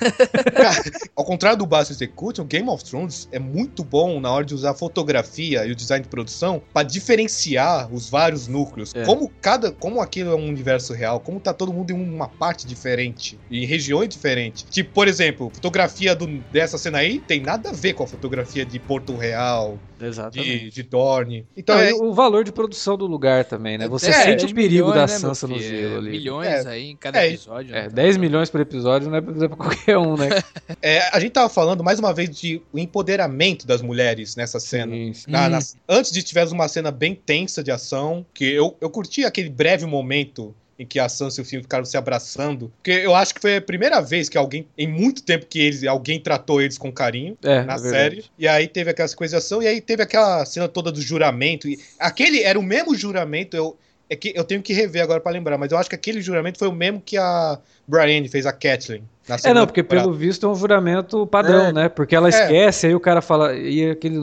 Ao 1.16 1.24
contrário 1.24 1.41
do 1.56 1.66
Bastion 1.66 1.94
Execution, 1.94 2.44
Game 2.44 2.68
of 2.68 2.84
Thrones 2.84 3.28
é 3.32 3.38
muito 3.38 3.82
bom 3.84 4.20
na 4.20 4.30
hora 4.30 4.44
de 4.44 4.54
usar 4.54 4.70
a 4.70 4.74
fotografia 4.74 5.66
e 5.66 5.72
o 5.72 5.74
design 5.74 6.02
de 6.04 6.08
produção 6.08 6.62
pra 6.72 6.82
diferenciar 6.82 7.92
os 7.92 8.08
vários 8.08 8.46
núcleos. 8.48 8.94
É. 8.94 9.04
Como 9.04 9.30
cada, 9.40 9.72
como 9.72 10.00
aquilo 10.00 10.30
é 10.32 10.34
um 10.34 10.48
universo 10.48 10.92
real, 10.92 11.20
como 11.20 11.38
tá 11.40 11.52
todo 11.52 11.72
mundo 11.72 11.90
em 11.90 11.94
uma 11.94 12.28
parte 12.28 12.66
diferente, 12.66 13.38
em 13.50 13.64
regiões 13.66 14.08
diferentes. 14.08 14.64
Tipo, 14.70 14.92
por 14.92 15.08
exemplo, 15.08 15.50
fotografia 15.52 16.14
do- 16.14 16.26
dessa 16.52 16.78
cena 16.78 16.98
aí 16.98 17.18
tem 17.18 17.40
nada 17.40 17.70
a 17.70 17.72
ver 17.72 17.92
com 17.94 18.04
a 18.04 18.06
fotografia 18.06 18.64
de 18.64 18.78
Porto 18.78 19.16
Real, 19.16 19.78
Exatamente. 20.00 20.58
de, 20.64 20.70
de 20.70 20.82
Dorne. 20.82 21.46
Então 21.56 21.78
é, 21.78 21.92
o 21.92 22.12
valor 22.12 22.44
de 22.44 22.52
produção 22.52 22.96
do 22.96 23.06
lugar 23.06 23.44
também, 23.44 23.76
né? 23.78 23.88
Você 23.88 24.10
É, 24.10 24.12
sente 24.12 24.38
10 24.46 24.52
o 24.52 24.54
perigo 24.54 24.74
milhões, 24.88 24.94
da 24.94 25.00
né, 25.02 25.06
Sansa 25.08 25.46
meu 25.46 25.56
no 25.56 25.62
gelo 25.62 25.98
ali. 25.98 26.10
Milhões 26.10 26.66
É. 26.66 26.68
aí 26.68 26.90
em 26.90 26.96
cada 26.96 27.22
É, 27.24 27.28
episódio. 27.28 27.74
É, 27.74 27.82
né? 27.82 27.88
10 27.88 28.16
milhões 28.16 28.50
por 28.50 28.60
episódio 28.60 29.08
não 29.10 29.16
é 29.16 29.20
pra, 29.20 29.32
não 29.34 29.44
é 29.44 29.48
pra 29.48 29.56
qualquer 29.56 29.98
um, 29.98 30.16
né? 30.16 30.28
é, 30.82 31.08
a 31.12 31.20
gente 31.20 31.31
tava 31.32 31.48
falando 31.48 31.82
mais 31.82 31.98
uma 31.98 32.12
vez 32.12 32.30
de 32.30 32.62
o 32.72 32.78
empoderamento 32.78 33.66
das 33.66 33.82
mulheres 33.82 34.36
nessa 34.36 34.60
cena. 34.60 34.92
Sim, 34.94 35.12
sim. 35.12 35.30
Na- 35.30 35.44
Uhum. 35.44 35.50
nas- 35.50 35.76
antes 35.88 36.12
de 36.12 36.22
tivermos 36.22 36.52
uma 36.52 36.68
cena 36.68 36.90
bem 36.90 37.14
tensa 37.14 37.62
de 37.62 37.70
ação, 37.70 38.24
que 38.34 38.44
eu, 38.44 38.76
eu 38.80 38.90
curti 38.90 39.24
aquele 39.24 39.48
breve 39.50 39.86
momento 39.86 40.54
em 40.78 40.86
que 40.86 40.98
a 40.98 41.08
Sansa 41.08 41.40
e 41.40 41.42
o 41.42 41.44
filho 41.44 41.62
ficaram 41.62 41.84
se 41.84 41.96
abraçando, 41.96 42.72
porque 42.76 42.90
eu 42.90 43.14
acho 43.14 43.34
que 43.34 43.40
foi 43.40 43.56
a 43.56 43.62
primeira 43.62 44.00
vez 44.00 44.28
que 44.28 44.36
alguém, 44.38 44.66
em 44.76 44.88
muito 44.88 45.22
tempo 45.22 45.46
que 45.46 45.60
eles, 45.60 45.84
alguém 45.84 46.18
tratou 46.18 46.60
eles 46.60 46.76
com 46.78 46.90
carinho 46.90 47.36
É, 47.42 47.62
na 47.62 47.74
é 47.74 47.78
série, 47.78 48.24
e 48.38 48.48
aí 48.48 48.66
teve 48.66 48.90
aquela 48.90 49.08
coisa 49.10 49.32
de 49.32 49.38
ação, 49.38 49.62
e 49.62 49.66
aí 49.68 49.80
teve 49.80 50.02
aquela 50.02 50.44
cena 50.44 50.66
toda 50.68 50.90
do 50.90 51.00
juramento, 51.00 51.68
e 51.68 51.78
aquele 51.98 52.42
era 52.42 52.58
o 52.58 52.62
mesmo 52.62 52.96
juramento, 52.96 53.56
eu, 53.56 53.76
é 54.10 54.16
que 54.16 54.32
eu 54.34 54.42
tenho 54.44 54.62
que 54.62 54.72
rever 54.72 55.02
agora 55.02 55.20
pra 55.20 55.30
lembrar, 55.30 55.56
mas 55.56 55.70
eu 55.70 55.78
acho 55.78 55.88
que 55.88 55.94
aquele 55.94 56.20
juramento 56.20 56.58
foi 56.58 56.68
o 56.68 56.72
mesmo 56.72 57.00
que 57.00 57.16
a 57.16 57.60
Brienne 57.86 58.28
fez 58.28 58.46
a 58.46 58.52
Catelyn. 58.52 59.02
na 59.28 59.36
É, 59.44 59.54
não, 59.54 59.66
porque 59.66 59.84
temporada. 59.84 60.08
pelo 60.08 60.18
visto 60.18 60.44
é 60.44 60.48
um 60.48 60.54
juramento 60.56 61.24
padrão, 61.28 61.66
É. 61.66 61.72
né? 61.72 61.88
Porque 61.88 62.14
ela 62.16 62.26
É. 62.26 62.30
esquece, 62.30 62.88
aí 62.88 62.94
o 62.94 62.98
cara 62.98 63.22
fala, 63.22 63.54
e 63.54 63.88
aquele, 63.90 64.18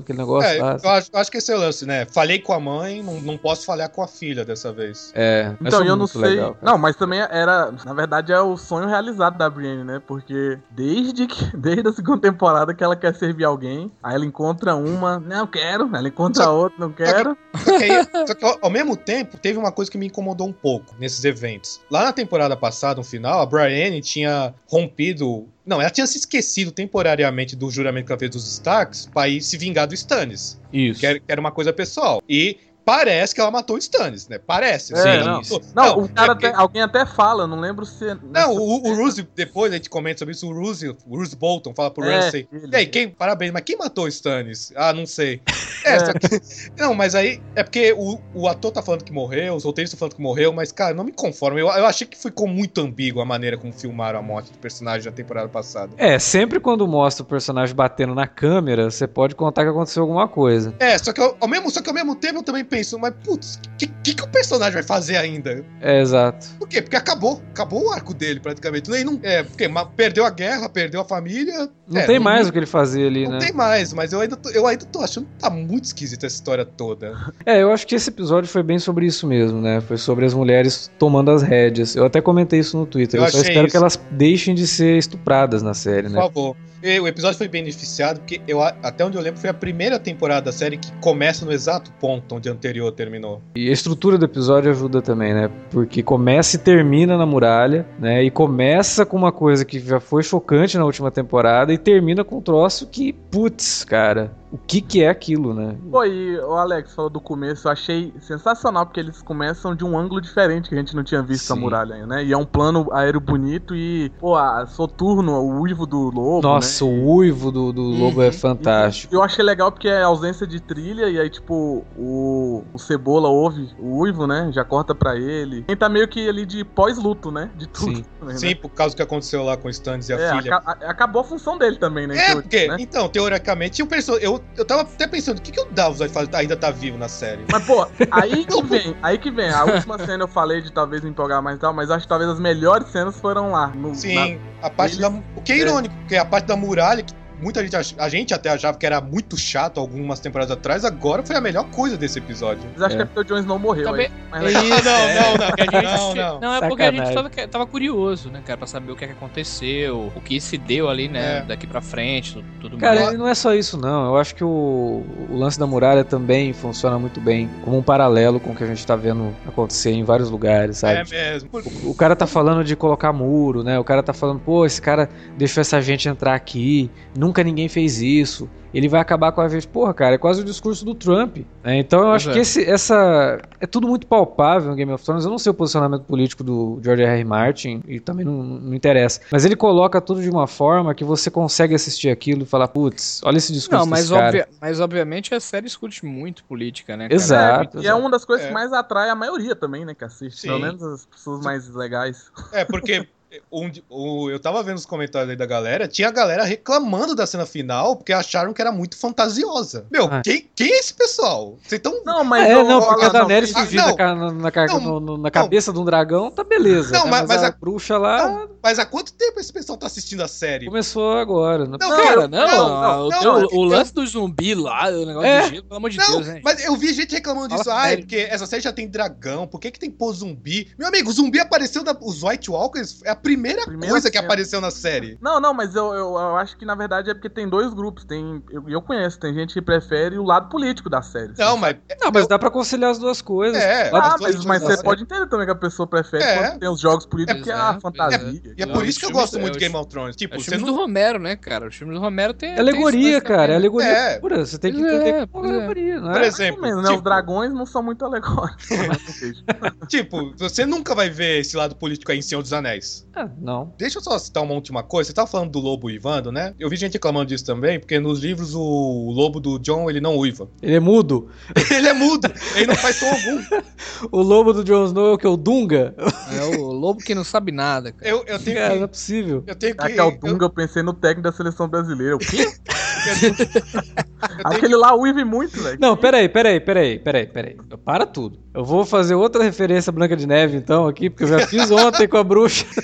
aquele 0.00 0.16
negócio 0.18 0.48
É, 0.48 0.62
lá. 0.62 0.76
eu 0.80 0.90
acho, 0.90 1.10
eu 1.12 1.18
acho 1.18 1.28
que 1.30 1.38
esse 1.38 1.52
é 1.52 1.56
o 1.56 1.58
lance, 1.58 1.84
né? 1.84 2.06
Falhei 2.06 2.38
com 2.38 2.52
a 2.52 2.60
mãe, 2.60 3.02
não, 3.02 3.20
não 3.20 3.36
posso 3.36 3.66
falhar 3.66 3.88
com 3.90 4.00
a 4.00 4.06
filha 4.06 4.44
dessa 4.44 4.72
vez. 4.72 5.10
É, 5.12 5.52
Então, 5.60 5.80
foi 5.80 5.88
eu 5.90 5.96
não 5.96 6.06
sei. 6.06 6.20
legal, 6.20 6.56
não, 6.62 6.78
mas 6.78 6.94
também 6.94 7.18
era. 7.18 7.72
Na 7.84 7.92
verdade, 7.94 8.32
é 8.32 8.40
o 8.40 8.56
sonho 8.56 8.86
realizado 8.88 9.36
da 9.36 9.50
Brienne, 9.50 9.82
né? 9.82 10.00
Porque 10.06 10.56
desde, 10.70 11.26
que, 11.26 11.34
desde 11.56 11.88
a 11.88 11.92
segunda 11.92 12.20
temporada 12.20 12.72
que 12.72 12.84
ela 12.84 12.94
quer 12.94 13.12
servir 13.16 13.42
alguém, 13.44 13.90
aí 14.00 14.14
ela 14.14 14.24
encontra 14.24 14.76
uma, 14.76 15.18
não 15.18 15.48
quero, 15.48 15.90
ela 15.96 16.06
encontra 16.06 16.44
Só- 16.44 16.54
outra, 16.56 16.78
não 16.78 16.92
quero. 16.92 17.36
Só 17.56 17.76
que, 17.76 17.84
aí- 17.84 18.26
só 18.28 18.34
que 18.36 18.44
ao, 18.44 18.56
ao 18.62 18.70
mesmo 18.70 18.96
tempo, 18.96 19.36
teve 19.36 19.58
uma 19.58 19.72
coisa 19.72 19.90
que 19.90 19.98
me 19.98 20.06
incomodou 20.06 20.46
um 20.46 20.52
pouco 20.52 20.94
nesses 20.96 21.24
eventos. 21.24 21.80
Lá 21.90 22.04
na 22.04 22.12
temporada 22.12 22.56
passada, 22.56 23.00
no 23.04 23.10
final, 23.10 23.40
a 23.40 23.46
Brienne 23.46 24.00
tinha 24.00 24.54
rompido. 24.66 25.46
Não, 25.64 25.80
ela 25.80 25.90
tinha 25.90 26.06
se 26.06 26.18
esquecido 26.18 26.72
temporariamente 26.72 27.54
do 27.54 27.70
juramento 27.70 28.06
que 28.06 28.12
ela 28.12 28.18
fez 28.18 28.30
dos 28.30 28.50
Starks 28.50 29.08
pra 29.12 29.28
ir 29.28 29.42
se 29.42 29.56
vingar 29.58 29.86
do 29.86 29.94
Stannis. 29.94 30.60
Isso. 30.72 31.00
Que 31.00 31.06
era, 31.06 31.20
que 31.20 31.24
era 31.28 31.40
uma 31.40 31.52
coisa 31.52 31.72
pessoal. 31.72 32.22
E 32.28 32.58
parece 32.84 33.34
que 33.34 33.40
ela 33.40 33.50
matou 33.50 33.76
o 33.76 33.78
Stannis, 33.78 34.28
né? 34.28 34.38
Parece. 34.38 34.94
É, 34.94 34.98
assim, 34.98 35.24
não. 35.26 35.36
matou. 35.40 35.62
Não, 35.74 35.98
o 36.04 36.08
cara 36.08 36.32
é 36.32 36.34
porque- 36.34 36.46
até, 36.46 36.56
alguém 36.56 36.82
até 36.82 37.06
fala, 37.06 37.44
eu 37.44 37.46
não 37.48 37.60
lembro 37.60 37.84
se. 37.86 38.16
Não, 38.30 38.54
o, 38.54 38.88
o 38.88 38.94
Roose, 38.96 39.26
depois 39.34 39.72
a 39.72 39.76
gente 39.76 39.88
comenta 39.90 40.18
sobre 40.18 40.32
isso, 40.34 40.48
o 40.48 40.52
Roose, 40.52 40.88
o 40.88 40.96
Roose 41.16 41.36
Bolton 41.36 41.72
fala 41.74 41.90
pro 41.90 42.04
É, 42.04 42.20
Ramsay. 42.20 42.48
ele. 42.52 42.68
E 42.72 42.76
aí, 42.76 42.86
quem, 42.86 43.08
parabéns, 43.08 43.52
mas 43.52 43.62
quem 43.64 43.76
matou 43.76 44.04
o 44.04 44.08
Stannis? 44.08 44.72
Ah, 44.76 44.92
não 44.92 45.06
sei. 45.06 45.40
É, 45.84 45.94
É. 45.94 45.98
só 46.00 46.12
que- 46.12 46.40
não, 46.78 46.94
mas 46.94 47.14
aí 47.14 47.40
é 47.54 47.62
porque 47.62 47.92
o, 47.96 48.18
o 48.34 48.48
ator 48.48 48.72
tá 48.72 48.82
falando 48.82 49.04
que 49.04 49.12
morreu, 49.12 49.54
os 49.54 49.64
roteiristas 49.64 49.94
estão 49.94 49.98
falando 50.08 50.16
que 50.16 50.22
morreu, 50.22 50.52
mas, 50.52 50.72
cara, 50.72 50.94
não 50.94 51.04
me 51.04 51.12
conformo. 51.12 51.58
Eu, 51.58 51.66
eu 51.68 51.86
achei 51.86 52.06
que 52.06 52.16
ficou 52.16 52.46
muito 52.48 52.80
ambíguo 52.80 53.20
a 53.20 53.24
maneira 53.24 53.56
como 53.58 53.72
filmaram 53.72 54.18
a 54.18 54.22
morte 54.22 54.50
do 54.52 54.58
personagem 54.58 55.04
da 55.04 55.12
temporada 55.12 55.48
passada. 55.48 55.92
É, 55.98 56.18
sempre 56.18 56.58
quando 56.60 56.86
mostra 56.88 57.22
o 57.22 57.26
personagem 57.26 57.74
batendo 57.74 58.14
na 58.14 58.26
câmera, 58.26 58.90
você 58.90 59.06
pode 59.06 59.34
contar 59.34 59.62
que 59.64 59.70
aconteceu 59.70 60.02
alguma 60.02 60.26
coisa. 60.28 60.74
É, 60.78 60.96
só 60.98 61.12
que 61.12 61.20
ao, 61.20 61.36
ao 61.40 61.48
mesmo, 61.48 61.70
só 61.70 61.82
que 61.82 61.88
ao 61.88 61.94
mesmo 61.94 62.14
tempo 62.16 62.38
eu 62.38 62.42
também 62.42 62.64
penso, 62.74 62.98
mas 62.98 63.14
putz, 63.24 63.56
o 63.56 63.76
que, 63.76 63.86
que, 63.86 64.14
que 64.14 64.22
o 64.22 64.28
personagem 64.28 64.74
vai 64.74 64.82
fazer 64.82 65.16
ainda? 65.16 65.64
É, 65.80 66.00
exato. 66.00 66.46
Por 66.58 66.68
quê? 66.68 66.82
Porque 66.82 66.96
acabou, 66.96 67.42
acabou 67.50 67.86
o 67.86 67.90
arco 67.90 68.12
dele 68.12 68.40
praticamente. 68.40 68.90
Nem 68.90 69.04
não, 69.04 69.18
é, 69.22 69.42
porque 69.42 69.68
perdeu 69.96 70.24
a 70.24 70.30
guerra, 70.30 70.68
perdeu 70.68 71.00
a 71.00 71.04
família. 71.04 71.68
Não 71.88 72.00
É, 72.00 72.06
tem 72.06 72.18
mais 72.18 72.48
o 72.48 72.52
que 72.52 72.58
ele 72.58 72.66
fazer 72.66 73.06
ali, 73.06 73.24
Não 73.24 73.32
né? 73.32 73.38
tem 73.38 73.52
mais, 73.52 73.92
mas 73.92 74.12
eu 74.12 74.20
ainda, 74.20 74.36
tô, 74.36 74.50
eu 74.50 74.66
ainda 74.66 74.84
tô 74.86 75.00
achando 75.00 75.26
que 75.26 75.38
tá 75.38 75.50
muito 75.50 75.84
esquisita 75.84 76.26
essa 76.26 76.36
história 76.36 76.64
toda. 76.64 77.14
É, 77.46 77.60
eu 77.62 77.70
acho 77.72 77.86
que 77.86 77.94
esse 77.94 78.08
episódio 78.08 78.48
foi 78.48 78.62
bem 78.62 78.78
sobre 78.78 79.06
isso 79.06 79.26
mesmo, 79.26 79.60
né? 79.60 79.80
Foi 79.80 79.98
sobre 79.98 80.24
as 80.24 80.32
mulheres 80.32 80.90
tomando 80.98 81.30
as 81.30 81.42
rédeas. 81.42 81.94
Eu 81.94 82.06
até 82.06 82.20
comentei 82.20 82.58
isso 82.60 82.76
no 82.78 82.86
Twitter. 82.86 83.20
Eu 83.20 83.24
Eu, 83.26 83.30
só 83.30 83.38
espero 83.38 83.66
isso. 83.66 83.70
que 83.72 83.76
elas 83.76 84.00
deixem 84.10 84.54
de 84.54 84.66
ser 84.66 84.96
estupradas 84.96 85.62
na 85.62 85.74
série, 85.74 86.08
Por 86.08 86.12
né? 86.14 86.20
favor. 86.20 86.56
O 87.00 87.08
episódio 87.08 87.38
foi 87.38 87.48
beneficiado 87.48 88.18
porque 88.18 88.42
eu, 88.46 88.62
até 88.62 89.02
onde 89.06 89.16
eu 89.16 89.22
lembro 89.22 89.40
foi 89.40 89.48
a 89.48 89.54
primeira 89.54 89.98
temporada 89.98 90.42
da 90.42 90.52
série 90.52 90.76
que 90.76 90.92
começa 91.00 91.42
no 91.46 91.50
exato 91.50 91.90
ponto 91.92 92.34
onde 92.34 92.46
a 92.46 92.52
anterior 92.52 92.92
terminou. 92.92 93.40
E 93.56 93.70
a 93.70 93.72
estrutura 93.72 94.18
do 94.18 94.26
episódio 94.26 94.70
ajuda 94.70 95.00
também, 95.00 95.32
né? 95.32 95.50
Porque 95.70 96.02
começa 96.02 96.56
e 96.56 96.58
termina 96.58 97.16
na 97.16 97.24
muralha, 97.24 97.86
né? 97.98 98.22
E 98.22 98.30
começa 98.30 99.06
com 99.06 99.16
uma 99.16 99.32
coisa 99.32 99.64
que 99.64 99.78
já 99.78 99.98
foi 99.98 100.22
chocante 100.22 100.76
na 100.76 100.84
última 100.84 101.10
temporada 101.10 101.72
e 101.72 101.78
termina 101.78 102.22
com 102.22 102.36
um 102.36 102.42
troço 102.42 102.86
que, 102.86 103.14
putz, 103.14 103.82
cara, 103.84 104.30
o 104.54 104.58
que 104.68 104.80
que 104.80 105.02
é 105.02 105.08
aquilo, 105.08 105.52
né? 105.52 105.76
Pô, 105.90 106.04
e 106.04 106.38
o 106.38 106.52
Alex 106.54 106.94
falou 106.94 107.10
do 107.10 107.20
começo, 107.20 107.66
eu 107.66 107.72
achei 107.72 108.14
sensacional, 108.20 108.86
porque 108.86 109.00
eles 109.00 109.20
começam 109.20 109.74
de 109.74 109.84
um 109.84 109.98
ângulo 109.98 110.20
diferente 110.20 110.68
que 110.68 110.74
a 110.76 110.78
gente 110.78 110.94
não 110.94 111.02
tinha 111.02 111.20
visto 111.22 111.50
a 111.52 111.56
Sim. 111.56 111.60
muralha 111.60 111.94
ainda, 111.96 112.06
né? 112.06 112.24
E 112.24 112.32
é 112.32 112.36
um 112.36 112.44
plano 112.44 112.86
aéreo 112.92 113.20
bonito 113.20 113.74
e, 113.74 114.10
pô, 114.18 114.36
a 114.36 114.64
Soturno, 114.66 115.32
o 115.40 115.60
uivo 115.62 115.86
do 115.86 116.08
lobo. 116.10 116.42
Nossa, 116.46 116.84
né? 116.84 116.90
o 116.90 117.14
uivo 117.16 117.50
do, 117.50 117.72
do 117.72 117.82
lobo 117.82 118.22
é 118.22 118.26
Uhum. 118.26 118.32
fantástico. 118.32 119.12
Eu 119.12 119.22
achei 119.22 119.44
legal 119.44 119.72
porque 119.72 119.88
é 119.88 120.02
ausência 120.02 120.46
de 120.46 120.60
trilha 120.60 121.08
e 121.08 121.18
aí, 121.18 121.28
tipo, 121.28 121.84
o, 121.96 122.62
o 122.72 122.78
Cebola 122.78 123.28
ouve 123.28 123.68
o 123.76 124.02
uivo, 124.02 124.24
né? 124.26 124.50
Já 124.52 124.64
corta 124.64 124.94
pra 124.94 125.16
ele. 125.16 125.64
Ele 125.66 125.76
tá 125.76 125.88
meio 125.88 126.06
que 126.06 126.28
ali 126.28 126.46
de 126.46 126.64
pós-luto, 126.64 127.32
né? 127.32 127.50
De 127.56 127.66
tudo. 127.66 127.96
Sim. 127.96 128.04
também, 128.20 128.34
né? 128.34 128.40
Sim, 128.40 128.54
por 128.56 128.68
causa 128.70 128.94
do 128.94 128.96
que 128.96 129.02
aconteceu 129.02 129.42
lá 129.42 129.56
com 129.56 129.66
o 129.66 129.70
Stannis 129.70 130.08
e 130.08 130.12
a 130.12 130.16
É, 130.18 130.36
filha. 130.36 130.54
aca- 130.54 130.76
a- 130.86 130.90
acabou 130.90 131.22
a 131.22 131.24
função 131.24 131.58
dele 131.58 131.76
também, 131.76 132.06
né? 132.06 132.16
É, 132.16 132.30
Então, 132.30 132.42
porque, 132.42 132.68
né? 132.68 132.76
então, 132.78 133.08
teoricamente, 133.08 133.82
o 133.82 133.86
perso... 133.86 134.12
eu, 134.18 134.43
eu 134.56 134.64
tava 134.64 134.82
até 134.82 135.06
pensando, 135.06 135.38
o 135.38 135.42
que, 135.42 135.50
que 135.52 135.60
o 135.60 135.64
Davos 135.72 136.00
ainda 136.32 136.56
tá 136.56 136.70
vivo 136.70 136.96
na 136.96 137.08
série? 137.08 137.44
Mas, 137.50 137.64
pô, 137.64 137.86
aí 138.10 138.44
que 138.44 138.62
vem, 138.64 138.96
aí 139.02 139.18
que 139.18 139.30
vem. 139.30 139.50
A 139.50 139.64
última 139.64 139.98
cena 139.98 140.24
eu 140.24 140.28
falei 140.28 140.60
de 140.60 140.72
talvez 140.72 141.02
me 141.02 141.10
empolgar 141.10 141.42
mais 141.42 141.56
e 141.56 141.60
tal, 141.60 141.72
mas 141.72 141.90
acho 141.90 142.02
que 142.04 142.08
talvez 142.08 142.30
as 142.30 142.38
melhores 142.38 142.88
cenas 142.88 143.18
foram 143.18 143.50
lá. 143.50 143.68
No, 143.68 143.94
Sim, 143.94 144.40
a 144.62 144.70
parte 144.70 144.96
Eles- 144.96 145.10
da. 145.10 145.22
O 145.36 145.42
que 145.42 145.52
é 145.52 145.58
irônico, 145.58 145.94
porque 145.96 146.16
a 146.16 146.24
parte 146.24 146.46
da 146.46 146.56
muralha, 146.56 147.02
que 147.02 147.12
muita 147.44 147.62
gente, 147.62 147.76
ach- 147.76 147.94
a 147.98 148.08
gente 148.08 148.32
até 148.34 148.48
achava 148.50 148.76
que 148.76 148.84
era 148.86 149.00
muito 149.00 149.36
chato 149.36 149.78
algumas 149.78 150.18
temporadas 150.18 150.50
atrás, 150.56 150.84
agora 150.84 151.22
foi 151.22 151.36
a 151.36 151.40
melhor 151.40 151.64
coisa 151.66 151.96
desse 151.96 152.18
episódio. 152.18 152.62
Mas 152.74 152.82
acho 152.82 152.94
É. 152.94 152.96
que 152.96 153.02
é 153.02 153.04
porque 153.04 153.20
o 153.20 153.24
Jon 153.24 153.40
Snow 153.40 153.58
morreu. 153.58 153.84
Também- 153.84 154.08
aí. 154.32 154.46
Isso, 154.46 154.84
Não, 154.84 154.90
é, 154.92 155.14
não, 155.20 155.36
não, 155.36 155.46
porque 155.48 155.62
a 155.62 155.64
gente- 155.80 155.84
não, 155.84 156.14
não. 156.14 156.40
Não, 156.40 156.54
é 156.54 156.68
porque 156.68 156.82
a 156.82 156.86
gente 156.90 157.06
Sacanagem. 157.06 157.30
tava, 157.36 157.48
tava 157.48 157.66
curioso, 157.66 158.30
né, 158.30 158.42
cara, 158.44 158.56
pra 158.58 158.66
saber 158.66 158.90
o 158.92 158.96
que, 158.96 159.04
é 159.04 159.08
que 159.08 159.12
aconteceu, 159.12 160.10
o 160.14 160.20
que 160.20 160.40
se 160.40 160.56
deu 160.58 160.88
ali, 160.88 161.08
né, 161.08 161.38
É. 161.38 161.42
daqui 161.42 161.66
pra 161.66 161.80
frente, 161.80 162.42
tudo, 162.60 162.76
Cara, 162.78 162.94
mais. 162.96 163.08
ele 163.08 163.18
não 163.18 163.28
é 163.28 163.34
só 163.34 163.54
isso, 163.54 163.76
não. 163.78 164.06
Eu 164.06 164.16
acho 164.16 164.34
que 164.34 164.42
o, 164.42 165.04
o 165.30 165.36
lance 165.36 165.58
da 165.58 165.66
muralha 165.66 166.02
também 166.04 166.52
funciona 166.52 166.98
muito 166.98 167.20
bem 167.20 167.48
como 167.62 167.76
um 167.78 167.82
paralelo 167.82 168.40
com 168.40 168.50
o 168.50 168.54
que 168.56 168.64
a 168.64 168.66
gente 168.66 168.84
tá 168.86 168.96
vendo 168.96 169.34
acontecer 169.46 169.90
em 169.92 170.02
vários 170.02 170.30
lugares, 170.30 170.78
sabe? 170.78 171.00
É 171.12 171.32
mesmo. 171.32 171.50
Por- 171.50 171.62
O 171.84 171.94
cara 171.94 172.16
tá 172.16 172.26
falando 172.26 172.64
de 172.64 172.74
colocar 172.74 173.12
muro, 173.12 173.62
né? 173.62 173.78
O 173.78 173.84
cara 173.84 174.02
tá 174.02 174.12
falando, 174.12 174.40
pô, 174.40 174.64
esse 174.64 174.80
cara 174.80 175.08
deixou 175.36 175.60
essa 175.60 175.80
gente 175.82 176.08
entrar 176.08 176.34
aqui, 176.34 176.90
nunca 177.34 177.42
ninguém 177.42 177.68
fez 177.68 178.00
isso. 178.00 178.48
Ele 178.72 178.88
vai 178.88 179.00
acabar 179.00 179.30
com 179.30 179.40
a 179.40 179.46
vez. 179.46 179.64
Porra, 179.64 179.94
cara, 179.94 180.16
é 180.16 180.18
quase 180.18 180.40
o 180.42 180.44
discurso 180.44 180.84
do 180.84 180.94
Trump. 180.96 181.38
né? 181.62 181.78
Então 181.78 182.00
eu 182.00 182.06
Pois 182.06 182.16
acho 182.16 182.30
é. 182.30 182.32
que 182.32 182.38
esse, 182.40 182.64
essa. 182.64 183.40
É 183.60 183.66
tudo 183.68 183.86
muito 183.86 184.04
palpável 184.06 184.72
em 184.72 184.76
Game 184.76 184.92
of 184.92 185.04
Thrones. 185.04 185.24
Eu 185.24 185.30
não 185.30 185.38
sei 185.38 185.50
o 185.50 185.54
posicionamento 185.54 186.02
político 186.02 186.42
do 186.42 186.80
George 186.82 187.02
R. 187.04 187.12
R. 187.18 187.24
Martin 187.24 187.82
e 187.86 188.00
também 188.00 188.24
não, 188.24 188.32
não 188.42 188.74
interessa. 188.74 189.20
Mas 189.30 189.44
ele 189.44 189.54
coloca 189.54 190.00
tudo 190.00 190.20
de 190.22 190.28
uma 190.28 190.48
forma 190.48 190.92
que 190.92 191.04
você 191.04 191.30
consegue 191.30 191.72
assistir 191.74 192.08
aquilo 192.10 192.42
e 192.42 192.46
falar, 192.46 192.66
putz, 192.66 193.20
olha 193.24 193.36
esse 193.36 193.52
discurso 193.52 193.84
Não, 193.84 193.88
mas, 193.90 194.00
desse 194.08 194.12
cara. 194.12 194.26
obvia- 194.28 194.48
mas 194.60 194.80
obviamente 194.80 195.32
a 195.34 195.38
série 195.40 195.66
discute 195.66 196.04
muito 196.04 196.42
política, 196.44 196.96
né, 196.96 197.04
cara? 197.04 197.14
Exato. 197.14 197.80
E 197.80 197.86
é 197.86 197.94
uma 197.94 198.10
das 198.10 198.24
coisas 198.24 198.44
É. 198.44 198.48
que 198.48 198.54
mais 198.54 198.72
atrai 198.72 199.08
a 199.08 199.14
maioria 199.14 199.54
também, 199.54 199.84
né, 199.84 199.94
que 199.94 200.04
assiste. 200.04 200.40
Sim. 200.40 200.48
Pelo 200.48 200.60
menos 200.60 200.82
as 200.82 201.06
pessoas 201.06 201.44
mais 201.44 201.68
legais. 201.72 202.24
É, 202.52 202.64
porque 202.64 203.06
onde, 203.50 203.84
o, 203.88 204.30
eu 204.30 204.38
tava 204.40 204.62
vendo 204.62 204.76
os 204.78 204.86
comentários 204.86 205.30
aí 205.30 205.36
da 205.36 205.46
galera, 205.46 205.86
tinha 205.88 206.08
a 206.08 206.10
galera 206.12 206.44
reclamando 206.44 207.14
da 207.14 207.26
cena 207.26 207.46
final 207.46 207.96
porque 207.96 208.12
acharam 208.12 208.52
que 208.52 208.60
era 208.60 208.72
muito 208.72 208.96
fantasiosa. 208.96 209.86
Meu, 209.90 210.04
Ah. 210.10 210.22
quem, 210.24 210.48
quem 210.54 210.72
é 210.72 210.78
esse 210.78 210.94
pessoal? 210.94 211.56
Vocês 211.62 211.78
estão. 211.78 212.02
Não, 212.04 212.24
mas. 212.24 212.46
é, 212.48 212.54
não, 212.54 212.70
eu- 212.70 212.82
porque 212.82 213.04
a 213.04 213.06
não, 213.06 213.12
Daenerys 213.12 213.54
ah, 213.54 213.60
fugir 213.60 213.76
não. 213.78 213.96
na, 213.96 214.14
na, 214.14 214.66
Não, 214.66 214.80
no- 214.80 215.00
no- 215.00 215.18
na 215.18 215.30
cabeça 215.30 215.72
de 215.72 215.78
um 215.78 215.84
dragão, 215.84 216.30
tá 216.30 216.44
beleza. 216.44 216.92
Não, 216.92 217.04
né? 217.04 217.10
mas- 217.10 217.20
mas, 217.22 217.28
mas 217.28 217.42
a, 217.44 217.48
a- 217.48 217.50
bruxa 217.52 217.96
lá 217.98 218.26
Não, 218.28 218.50
mas 218.62 218.78
há 218.78 218.84
quanto 218.86 219.12
tempo 219.12 219.40
esse 219.40 219.52
pessoal 219.52 219.78
tá 219.78 219.86
assistindo 219.86 220.22
a 220.22 220.28
série? 220.28 220.66
começou 220.66 221.12
agora. 221.18 221.64
Né? 221.66 221.76
Não, 221.80 221.90
Cara, 221.90 222.28
não, 222.28 222.46
não, 222.46 223.06
o, 223.06 223.08
não, 223.10 223.40
não, 223.40 223.48
o 223.52 223.64
lance 223.64 223.92
do 223.94 224.06
zumbi 224.06 224.54
lá, 224.54 224.88
o 224.88 225.06
negócio 225.06 225.28
É. 225.28 225.42
do 225.42 225.48
gelo, 225.50 225.62
pelo 225.64 225.76
amor 225.76 225.90
de 225.90 225.98
Não, 225.98 226.06
Deus, 226.06 226.26
né? 226.26 226.40
mas 226.44 226.64
eu 226.64 226.76
vi 226.76 226.92
gente 226.92 227.14
reclamando 227.14 227.48
Fala 227.50 227.58
disso. 227.62 227.70
Ah, 227.70 227.90
é 227.92 227.96
porque 227.96 228.16
essa 228.16 228.46
série 228.46 228.62
já 228.62 228.72
tem 228.72 228.88
dragão, 228.88 229.46
por 229.46 229.58
que, 229.60 229.70
que 229.70 229.78
tem 229.78 229.90
pô 229.90 230.12
zumbi? 230.12 230.68
Meu 230.78 230.88
amigo, 230.88 231.08
o 231.10 231.12
zumbi 231.12 231.40
apareceu 231.40 231.82
da. 231.82 231.96
Os 232.00 232.22
White 232.22 232.50
Walkers 232.50 233.00
é 233.04 233.10
a 233.10 233.16
primeira, 233.24 233.62
Primeira 233.64 233.90
coisa 233.90 234.10
que 234.10 234.18
apareceu 234.18 234.60
na 234.60 234.70
série. 234.70 235.18
Não, 235.20 235.40
não, 235.40 235.52
mas 235.54 235.74
eu, 235.74 235.86
eu, 235.94 236.14
eu 236.14 236.36
acho 236.36 236.56
que 236.56 236.64
na 236.64 236.74
verdade 236.74 237.10
é 237.10 237.14
porque 237.14 237.28
tem 237.30 237.48
dois 237.48 237.72
grupos. 237.72 238.04
Tem, 238.04 238.42
eu, 238.50 238.68
eu 238.68 238.82
conheço, 238.82 239.18
tem 239.18 239.32
gente 239.34 239.54
que 239.54 239.62
prefere 239.62 240.18
o 240.18 240.22
lado 240.22 240.48
político 240.48 240.88
da 240.90 241.00
série. 241.02 241.32
Não, 241.38 241.52
assim. 241.52 241.58
mas. 241.60 241.76
Não, 242.00 242.10
mas 242.12 242.28
dá 242.28 242.38
pra 242.38 242.50
conciliar 242.50 242.90
as 242.90 242.98
duas 242.98 243.20
coisas. 243.22 243.60
É, 243.60 243.90
Ah, 243.92 244.16
mas, 244.20 244.44
mas 244.44 244.62
você 244.62 244.82
pode 244.82 245.02
entender 245.02 245.26
também 245.28 245.46
que 245.46 245.52
a 245.52 245.56
pessoa 245.56 245.86
prefere 245.86 246.22
É. 246.22 246.36
quando 246.50 246.60
tem 246.60 246.68
os 246.68 246.80
jogos 246.80 247.06
políticos, 247.06 247.40
É, 247.40 247.44
que 247.44 247.50
é 247.50 247.54
a 247.54 247.74
é. 247.76 247.80
fantasia. 247.80 248.42
E 248.56 248.62
é 248.62 248.66
Não, 248.66 248.74
por 248.74 248.86
isso 248.86 249.00
que 249.00 249.06
eu 249.06 249.10
gosto 249.10 249.38
muito 249.38 249.56
é, 249.56 249.58
de 249.58 249.64
os- 249.66 249.72
Game 249.72 249.76
of 249.76 249.88
Thrones. 249.88 250.14
Tipo, 250.16 250.34
É 250.34 250.36
os 250.38 250.44
você 250.44 250.50
filmes 250.50 250.66
não. 250.68 250.74
do 250.74 250.80
Romero, 250.80 251.18
né, 251.18 251.34
cara? 251.36 251.66
Os 251.66 251.74
filmes 251.74 251.96
do 251.96 252.00
Romero 252.02 252.34
tem. 252.34 252.50
É 252.50 252.60
alegoria, 252.60 253.20
tem 253.20 253.28
cara. 253.28 253.44
É 253.44 253.48
né? 253.48 253.56
alegoria 253.56 253.88
É. 253.88 254.18
pura. 254.18 254.44
Você 254.44 254.58
tem 254.58 254.72
que 254.72 254.80
entender 254.80 255.04
é, 255.04 255.08
é 255.10 255.20
é. 255.22 255.28
alegoria, 255.34 256.00
não 256.00 256.12
Por 256.12 256.20
é? 256.22 256.26
exemplo, 256.26 256.62
né? 256.62 256.82
tipo, 256.82 256.94
Os 256.96 257.02
dragões 257.02 257.52
não 257.54 257.64
são 257.64 257.82
muito 257.82 258.04
alegóricos. 258.04 258.68
tipo, 259.88 260.34
você 260.36 260.66
nunca 260.66 260.94
vai 260.94 261.08
ver 261.10 261.40
esse 261.40 261.56
lado 261.56 261.74
político 261.76 262.12
aí 262.12 262.18
em 262.18 262.22
Senhor 262.22 262.42
dos 262.42 262.52
Anéis. 262.52 263.06
Ah, 263.16 263.28
não. 263.38 263.72
Deixa 263.78 263.98
eu 263.98 264.02
só 264.02 264.18
citar 264.18 264.42
uma 264.42 264.54
última 264.54 264.82
coisa. 264.82 265.08
Você 265.08 265.14
tava 265.14 265.28
falando 265.28 265.50
do 265.50 265.60
lobo 265.60 265.86
uivando, 265.86 266.32
né? 266.32 266.54
Eu 266.58 266.68
vi 266.68 266.76
gente 266.76 266.94
reclamando 266.94 267.26
disso 267.26 267.44
também, 267.44 267.78
porque 267.78 267.98
nos 268.00 268.20
livros 268.20 268.54
o 268.54 269.10
lobo 269.12 269.38
do 269.40 269.58
John, 269.58 269.88
ele 269.88 270.00
não 270.00 270.16
uiva. 270.16 270.48
Ele 270.60 270.74
é 270.76 270.80
mudo. 270.80 271.28
ele 271.70 271.88
é 271.88 271.92
mudo, 271.92 272.32
ele 272.56 272.66
não 272.66 272.76
faz 272.76 272.96
som 272.96 273.06
algum. 273.06 273.44
O 274.10 274.20
lobo 274.20 274.52
do 274.52 274.64
Jon 274.64 274.86
Snow 274.86 275.10
é 275.10 275.12
o 275.14 275.18
que? 275.18 275.26
O 275.26 275.36
Dunga? 275.36 275.94
É 276.32 276.56
o 276.56 276.62
lobo 276.72 276.98
que 277.00 277.14
não 277.14 277.24
sabe 277.24 277.52
nada, 277.52 277.92
cara. 277.92 278.08
Eu, 278.10 278.24
eu 278.26 278.38
tenho 278.38 278.56
Cara, 278.56 278.70
não 278.70 278.78
que... 278.78 278.84
é 278.84 278.86
possível. 278.88 279.44
Eu 279.46 279.54
tenho 279.54 279.76
que... 279.76 279.82
Ah, 279.82 279.86
que 279.88 279.98
é 279.98 280.02
o 280.02 280.10
eu- 280.10 280.18
Dunga, 280.18 280.44
eu 280.46 280.50
pensei 280.50 280.82
no 280.82 280.92
técnico 280.92 281.22
da 281.22 281.32
seleção 281.32 281.68
brasileira. 281.68 282.16
O 282.16 282.18
quê? 282.18 282.52
Aquele 284.44 284.74
lá 284.76 284.94
uive 284.96 285.24
muito, 285.24 285.62
velho. 285.62 285.78
Não, 285.80 285.96
peraí, 285.96 286.28
peraí, 286.28 286.58
peraí, 286.60 286.98
peraí, 286.98 287.26
peraí. 287.26 287.56
Para 287.84 288.06
tudo. 288.06 288.38
Eu 288.54 288.64
vou 288.64 288.84
fazer 288.84 289.14
outra 289.14 289.42
referência 289.42 289.90
à 289.90 289.92
Branca 289.92 290.16
de 290.16 290.26
Neve, 290.26 290.56
então, 290.56 290.86
aqui, 290.86 291.10
porque 291.10 291.24
eu 291.24 291.28
já 291.28 291.46
fiz 291.46 291.70
ontem 291.70 292.08
com 292.08 292.16
a 292.16 292.24
bruxa. 292.24 292.64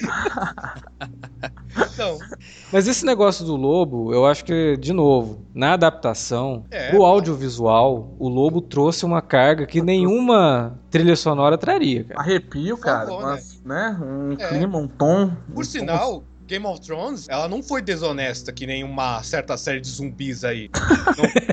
Não, 1.97 2.19
Mas 2.73 2.87
esse 2.89 3.05
negócio 3.07 3.45
do 3.45 3.57
lobo, 3.57 4.13
eu 4.13 4.27
acho 4.27 4.45
que, 4.45 4.77
de 4.77 4.93
novo, 4.93 5.47
na 5.55 5.73
adaptação, 5.75 6.65
É, 6.71 6.89
pro 6.91 6.99
pô. 6.99 7.05
audiovisual, 7.07 8.15
o 8.19 8.29
lobo 8.29 8.61
trouxe 8.61 9.05
uma 9.07 9.23
carga 9.23 9.67
que 9.67 9.81
nenhuma 9.81 10.79
trilha 10.91 11.17
sonora 11.17 11.57
traria, 11.57 12.05
cara. 12.05 12.21
Arrepio, 12.21 12.77
cara. 12.77 13.07
favor, 13.07 13.23
mas, 13.23 13.61
né? 13.65 13.97
Um 14.03 14.33
É. 14.39 14.49
clima, 14.49 14.79
um 14.79 14.89
tom. 14.89 15.31
por 15.55 15.61
um 15.61 15.65
sinal... 15.65 16.23
Game 16.51 16.67
of 16.67 16.81
Thrones, 16.81 17.29
ela 17.29 17.47
não 17.47 17.63
foi 17.63 17.81
desonesta 17.81 18.51
que 18.53 18.67
nem 18.67 18.83
uma 18.83 19.23
certa 19.23 19.57
série 19.57 19.81
de 19.81 19.89
zumbis 19.89 20.43
aí. 20.43 20.69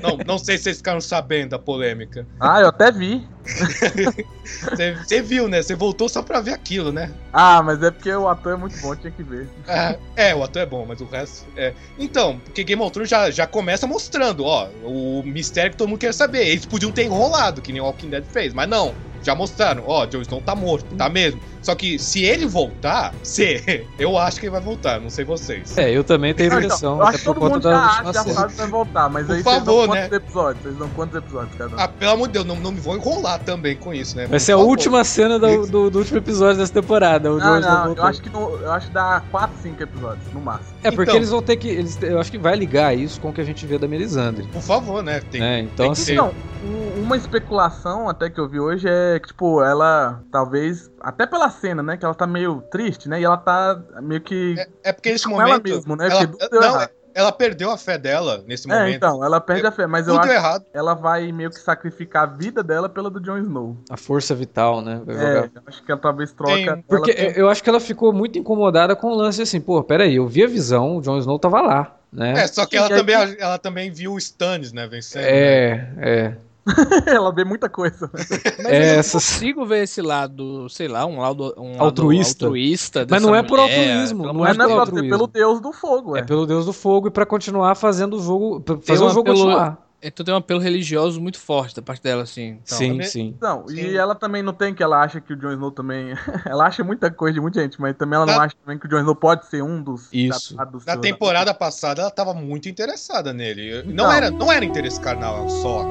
não, 0.02 0.10
não, 0.16 0.24
não 0.26 0.38
sei 0.38 0.58
se 0.58 0.64
vocês 0.64 0.78
ficaram 0.78 1.00
sabendo 1.00 1.50
da 1.50 1.58
polêmica. 1.58 2.26
Ah, 2.40 2.60
eu 2.60 2.66
até 2.66 2.90
vi. 2.90 3.24
Você 3.44 4.94
você 4.94 5.22
viu, 5.22 5.46
né? 5.46 5.62
Você 5.62 5.76
voltou 5.76 6.08
só 6.08 6.20
pra 6.20 6.40
ver 6.40 6.52
aquilo, 6.52 6.90
né? 6.90 7.12
Ah, 7.32 7.62
mas 7.62 7.80
é 7.80 7.92
porque 7.92 8.12
o 8.12 8.28
ator 8.28 8.54
é 8.54 8.56
muito 8.56 8.76
bom, 8.80 8.96
tinha 8.96 9.12
que 9.12 9.22
ver. 9.22 9.48
É, 9.68 9.98
é, 10.16 10.34
o 10.34 10.42
ator 10.42 10.62
é 10.62 10.66
bom, 10.66 10.84
mas 10.84 11.00
o 11.00 11.04
resto. 11.04 11.46
É. 11.56 11.72
Então, 11.96 12.40
porque 12.40 12.64
Game 12.64 12.82
of 12.82 12.90
Thrones 12.90 13.08
já, 13.08 13.30
já 13.30 13.46
começa 13.46 13.86
mostrando, 13.86 14.44
ó, 14.44 14.68
o 14.82 15.22
mistério 15.24 15.70
que 15.70 15.76
todo 15.76 15.88
mundo 15.88 16.00
quer 16.00 16.12
saber. 16.12 16.44
Eles 16.48 16.66
podiam 16.66 16.90
ter 16.90 17.04
enrolado, 17.04 17.62
que 17.62 17.72
nem 17.72 17.80
o 17.80 17.84
Walking 17.84 18.10
Dead 18.10 18.24
fez, 18.24 18.52
mas 18.52 18.68
não. 18.68 18.92
Já 19.22 19.34
mostraram, 19.34 19.82
ó, 19.86 20.06
Jon 20.06 20.20
Snow 20.22 20.40
tá 20.40 20.54
morto, 20.54 20.94
tá 20.96 21.08
mesmo. 21.08 21.40
Só 21.60 21.74
que 21.74 21.98
se 21.98 22.22
ele 22.22 22.46
voltar, 22.46 23.12
se, 23.22 23.84
eu 23.98 24.16
acho 24.16 24.38
que 24.40 24.46
ele 24.46 24.52
vai 24.52 24.60
voltar, 24.60 25.00
não 25.00 25.10
sei 25.10 25.24
vocês. 25.24 25.76
É, 25.76 25.90
eu 25.90 26.02
também 26.04 26.32
tenho 26.32 26.50
Não, 26.50 26.58
então, 26.58 26.66
impressão, 26.68 26.96
eu 26.96 27.02
até 27.02 27.08
acho 27.10 27.18
que 27.18 27.24
todo 27.24 27.40
mundo 27.40 27.60
já 27.62 27.78
acha, 27.78 28.24
que 28.24 28.56
vai 28.56 28.66
voltar, 28.68 29.08
mas 29.10 29.26
Por 29.26 29.34
aí 29.36 29.42
favor, 29.42 29.64
vocês 29.64 29.86
dão 29.86 29.94
né? 29.94 30.00
quantos 30.08 30.16
episódios? 30.16 30.62
Vocês 30.62 30.76
dão 30.76 30.88
quantos 30.90 31.16
episódios 31.18 31.54
cada 31.58 31.76
um? 31.76 31.80
Ah, 31.80 31.88
pelo 31.88 32.10
amor 32.12 32.26
de 32.28 32.32
Deus, 32.34 32.46
não, 32.46 32.56
não 32.56 32.72
me 32.72 32.80
vou 32.80 32.96
enrolar 32.96 33.40
também 33.40 33.76
com 33.76 33.92
isso, 33.92 34.16
né? 34.16 34.26
Vai 34.26 34.38
ser 34.40 34.52
a 34.52 34.56
favor. 34.56 34.70
última 34.70 35.04
cena 35.04 35.38
do, 35.38 35.66
do, 35.66 35.90
do 35.90 35.98
último 35.98 36.18
episódio 36.18 36.58
dessa 36.58 36.72
temporada. 36.72 37.32
O 37.32 37.38
Não, 37.38 37.58
Snow 37.60 37.72
não, 37.86 37.94
eu 37.94 38.04
acho 38.04 38.22
que 38.22 38.30
no, 38.30 38.50
eu 38.62 38.72
acho 38.72 38.86
que 38.86 38.94
dá 38.94 39.22
4, 39.30 39.56
5 39.62 39.82
episódios, 39.82 40.24
no 40.32 40.40
máximo. 40.40 40.68
É, 40.82 40.90
porque 40.90 41.02
Então. 41.10 41.16
eles 41.16 41.30
vão 41.30 41.42
ter 41.42 41.56
que. 41.56 41.68
Eles, 41.68 41.98
eu 42.02 42.20
acho 42.20 42.30
que 42.30 42.38
vai 42.38 42.54
ligar 42.56 42.96
isso 42.96 43.20
com 43.20 43.30
o 43.30 43.32
que 43.32 43.40
a 43.40 43.44
gente 43.44 43.66
vê 43.66 43.76
da 43.78 43.88
Melisandre. 43.88 44.46
Por 44.52 44.62
favor, 44.62 45.02
né? 45.02 45.20
Tem, 45.30 45.40
né? 45.40 45.60
Então, 45.60 45.86
tem 45.86 45.86
que 45.86 45.92
assim. 45.92 46.04
ser. 46.04 46.14
Não, 46.16 46.32
um- 46.64 47.02
uma 47.02 47.16
especulação 47.16 48.08
até 48.08 48.28
que 48.30 48.38
eu 48.38 48.48
vi 48.48 48.60
hoje 48.60 48.86
é 48.88 49.07
que, 49.20 49.28
tipo, 49.28 49.62
ela 49.62 50.22
talvez, 50.32 50.90
até 51.00 51.26
pela 51.26 51.48
cena, 51.50 51.82
né, 51.82 51.96
que 51.96 52.04
ela 52.04 52.14
tá 52.14 52.26
meio 52.26 52.62
triste, 52.70 53.08
né, 53.08 53.20
e 53.20 53.24
ela 53.24 53.36
tá 53.36 53.80
meio 54.02 54.20
que 54.20 54.56
É, 54.58 54.90
é 54.90 54.92
porque 54.92 55.12
nesse 55.12 55.24
com 55.24 55.30
momento. 55.30 55.48
ela 55.48 55.60
mesmo, 55.60 55.96
né, 55.96 56.08
ela, 56.10 56.26
deu 56.26 56.60
não, 56.60 56.62
errado. 56.62 56.90
ela 57.14 57.32
perdeu 57.32 57.70
a 57.70 57.76
fé 57.78 57.96
dela 57.98 58.42
nesse 58.46 58.70
É, 58.70 58.74
momento. 58.74 58.96
então, 58.96 59.24
ela 59.24 59.40
perde 59.40 59.66
a 59.66 59.72
fé, 59.72 59.86
mas 59.86 60.06
eu 60.08 60.18
acho 60.18 60.30
errado. 60.32 60.64
que 60.64 60.76
ela 60.76 60.94
vai 60.94 61.30
meio 61.32 61.50
que 61.50 61.58
sacrificar 61.58 62.22
a 62.24 62.26
vida 62.26 62.62
dela 62.62 62.88
pela 62.88 63.08
do 63.10 63.20
Jon 63.20 63.38
Snow. 63.38 63.76
A 63.90 63.96
força 63.96 64.34
vital, 64.34 64.80
né? 64.82 65.00
Vai 65.04 65.14
É, 65.16 65.18
jogar. 65.20 65.50
eu 65.54 65.62
acho 65.66 65.82
que 65.84 65.92
ela 65.92 66.00
talvez 66.00 66.32
troca. 66.32 66.54
Tem- 66.54 66.68
ela 66.68 66.82
Porque 66.86 67.14
tem- 67.14 67.30
eu 67.36 67.48
acho 67.48 67.62
que 67.62 67.70
ela 67.70 67.80
ficou 67.80 68.12
muito 68.12 68.38
incomodada 68.38 68.94
com 68.96 69.08
o 69.08 69.14
lance 69.16 69.42
assim, 69.42 69.60
pô, 69.60 69.82
peraí, 69.82 70.16
eu 70.16 70.26
vi 70.26 70.44
a 70.44 70.48
visão, 70.48 70.96
o 70.96 71.00
Jon 71.02 71.18
Snow 71.18 71.38
tava 71.38 71.60
lá. 71.60 71.94
né? 72.10 72.32
É, 72.40 72.46
só 72.46 72.64
que 72.64 72.74
ela 72.74 72.86
aí- 72.88 72.96
também, 72.96 73.14
ela 73.38 73.58
também 73.58 73.90
viu 73.90 74.14
o 74.14 74.18
Stannis, 74.18 74.72
né, 74.72 74.86
vencendo. 74.88 75.24
né? 75.24 75.28
É, 75.30 75.88
é. 75.98 76.36
Ela 77.06 77.32
vê 77.34 77.44
muita 77.44 77.68
coisa. 77.68 78.10
Mas 78.14 78.30
É, 78.66 78.76
eu 78.90 78.92
não 78.94 78.98
essas- 79.00 79.12
consigo 79.32 79.66
ver 79.66 79.82
esse 79.84 80.00
lado, 80.02 80.68
sei 80.68 80.88
lá, 80.88 81.06
um 81.06 81.20
lado, 81.20 81.54
um 81.56 81.72
lado 81.72 81.82
Altruísta. 81.84 82.46
altruísta 82.46 83.06
Mas 83.08 83.22
não 83.22 83.34
é 83.34 83.42
por 83.42 83.58
mulher, 83.58 83.78
altruísmo, 83.90 84.22
não 84.32 84.44
é 84.44 84.48
Mas 84.48 84.56
não 84.56 84.64
é 84.64 84.68
pelo 84.68 84.80
altruísmo. 84.80 85.26
deus 85.28 85.60
do 85.60 85.72
fogo, 85.72 86.16
É 86.16 86.20
é. 86.20 86.22
pelo 86.24 86.46
Deus 86.46 86.66
do 86.66 86.72
Fogo 86.72 87.08
e 87.08 87.10
pra 87.10 87.24
continuar 87.26 87.74
fazendo 87.74 88.16
o 88.16 88.22
jogo. 88.22 88.62
fazer 88.82 89.02
o 89.04 89.08
jogo 89.10 89.20
apelo- 89.30 89.36
continuar. 89.38 89.88
Então 90.00 90.24
tem 90.24 90.32
um 90.32 90.36
apelo 90.38 90.60
religioso 90.60 91.20
muito 91.20 91.40
forte 91.40 91.74
da 91.74 91.82
parte 91.82 92.00
dela, 92.04 92.22
assim. 92.22 92.60
Então, 92.62 92.78
sim, 92.78 92.90
também- 92.92 93.06
sim. 93.08 93.34
Não, 93.40 93.66
Sim. 93.66 93.74
e 93.74 93.96
ela 93.96 94.14
também 94.14 94.44
não 94.44 94.52
tem 94.52 94.72
que 94.72 94.80
ela 94.80 95.02
acha 95.02 95.20
que 95.20 95.32
o 95.32 95.36
Jon 95.36 95.50
Snow 95.54 95.72
também. 95.72 96.14
ela 96.46 96.66
acha 96.66 96.84
muita 96.84 97.10
coisa 97.10 97.34
de 97.34 97.40
muita 97.40 97.60
gente, 97.60 97.80
mas 97.80 97.96
também 97.96 98.14
ela 98.16 98.24
não 98.24 98.36
Na- 98.36 98.44
acha 98.44 98.54
também 98.64 98.78
que 98.78 98.86
o 98.86 98.88
Jon 98.88 99.00
Snow 99.00 99.16
pode 99.16 99.46
ser 99.46 99.60
um 99.60 99.82
dos. 99.82 100.08
Isso. 100.12 100.54
tratados 100.54 100.86
Na 100.86 100.94
do- 100.94 101.00
temporada 101.00 101.52
passada, 101.52 102.02
ela 102.02 102.12
tava 102.12 102.32
muito 102.32 102.68
interessada 102.68 103.32
nele. 103.32 103.82
Não, 103.86 103.92
Então. 103.92 104.12
era, 104.12 104.30
não 104.30 104.52
era 104.52 104.64
interesse 104.64 105.00
carnal 105.00 105.48
só. 105.48 105.84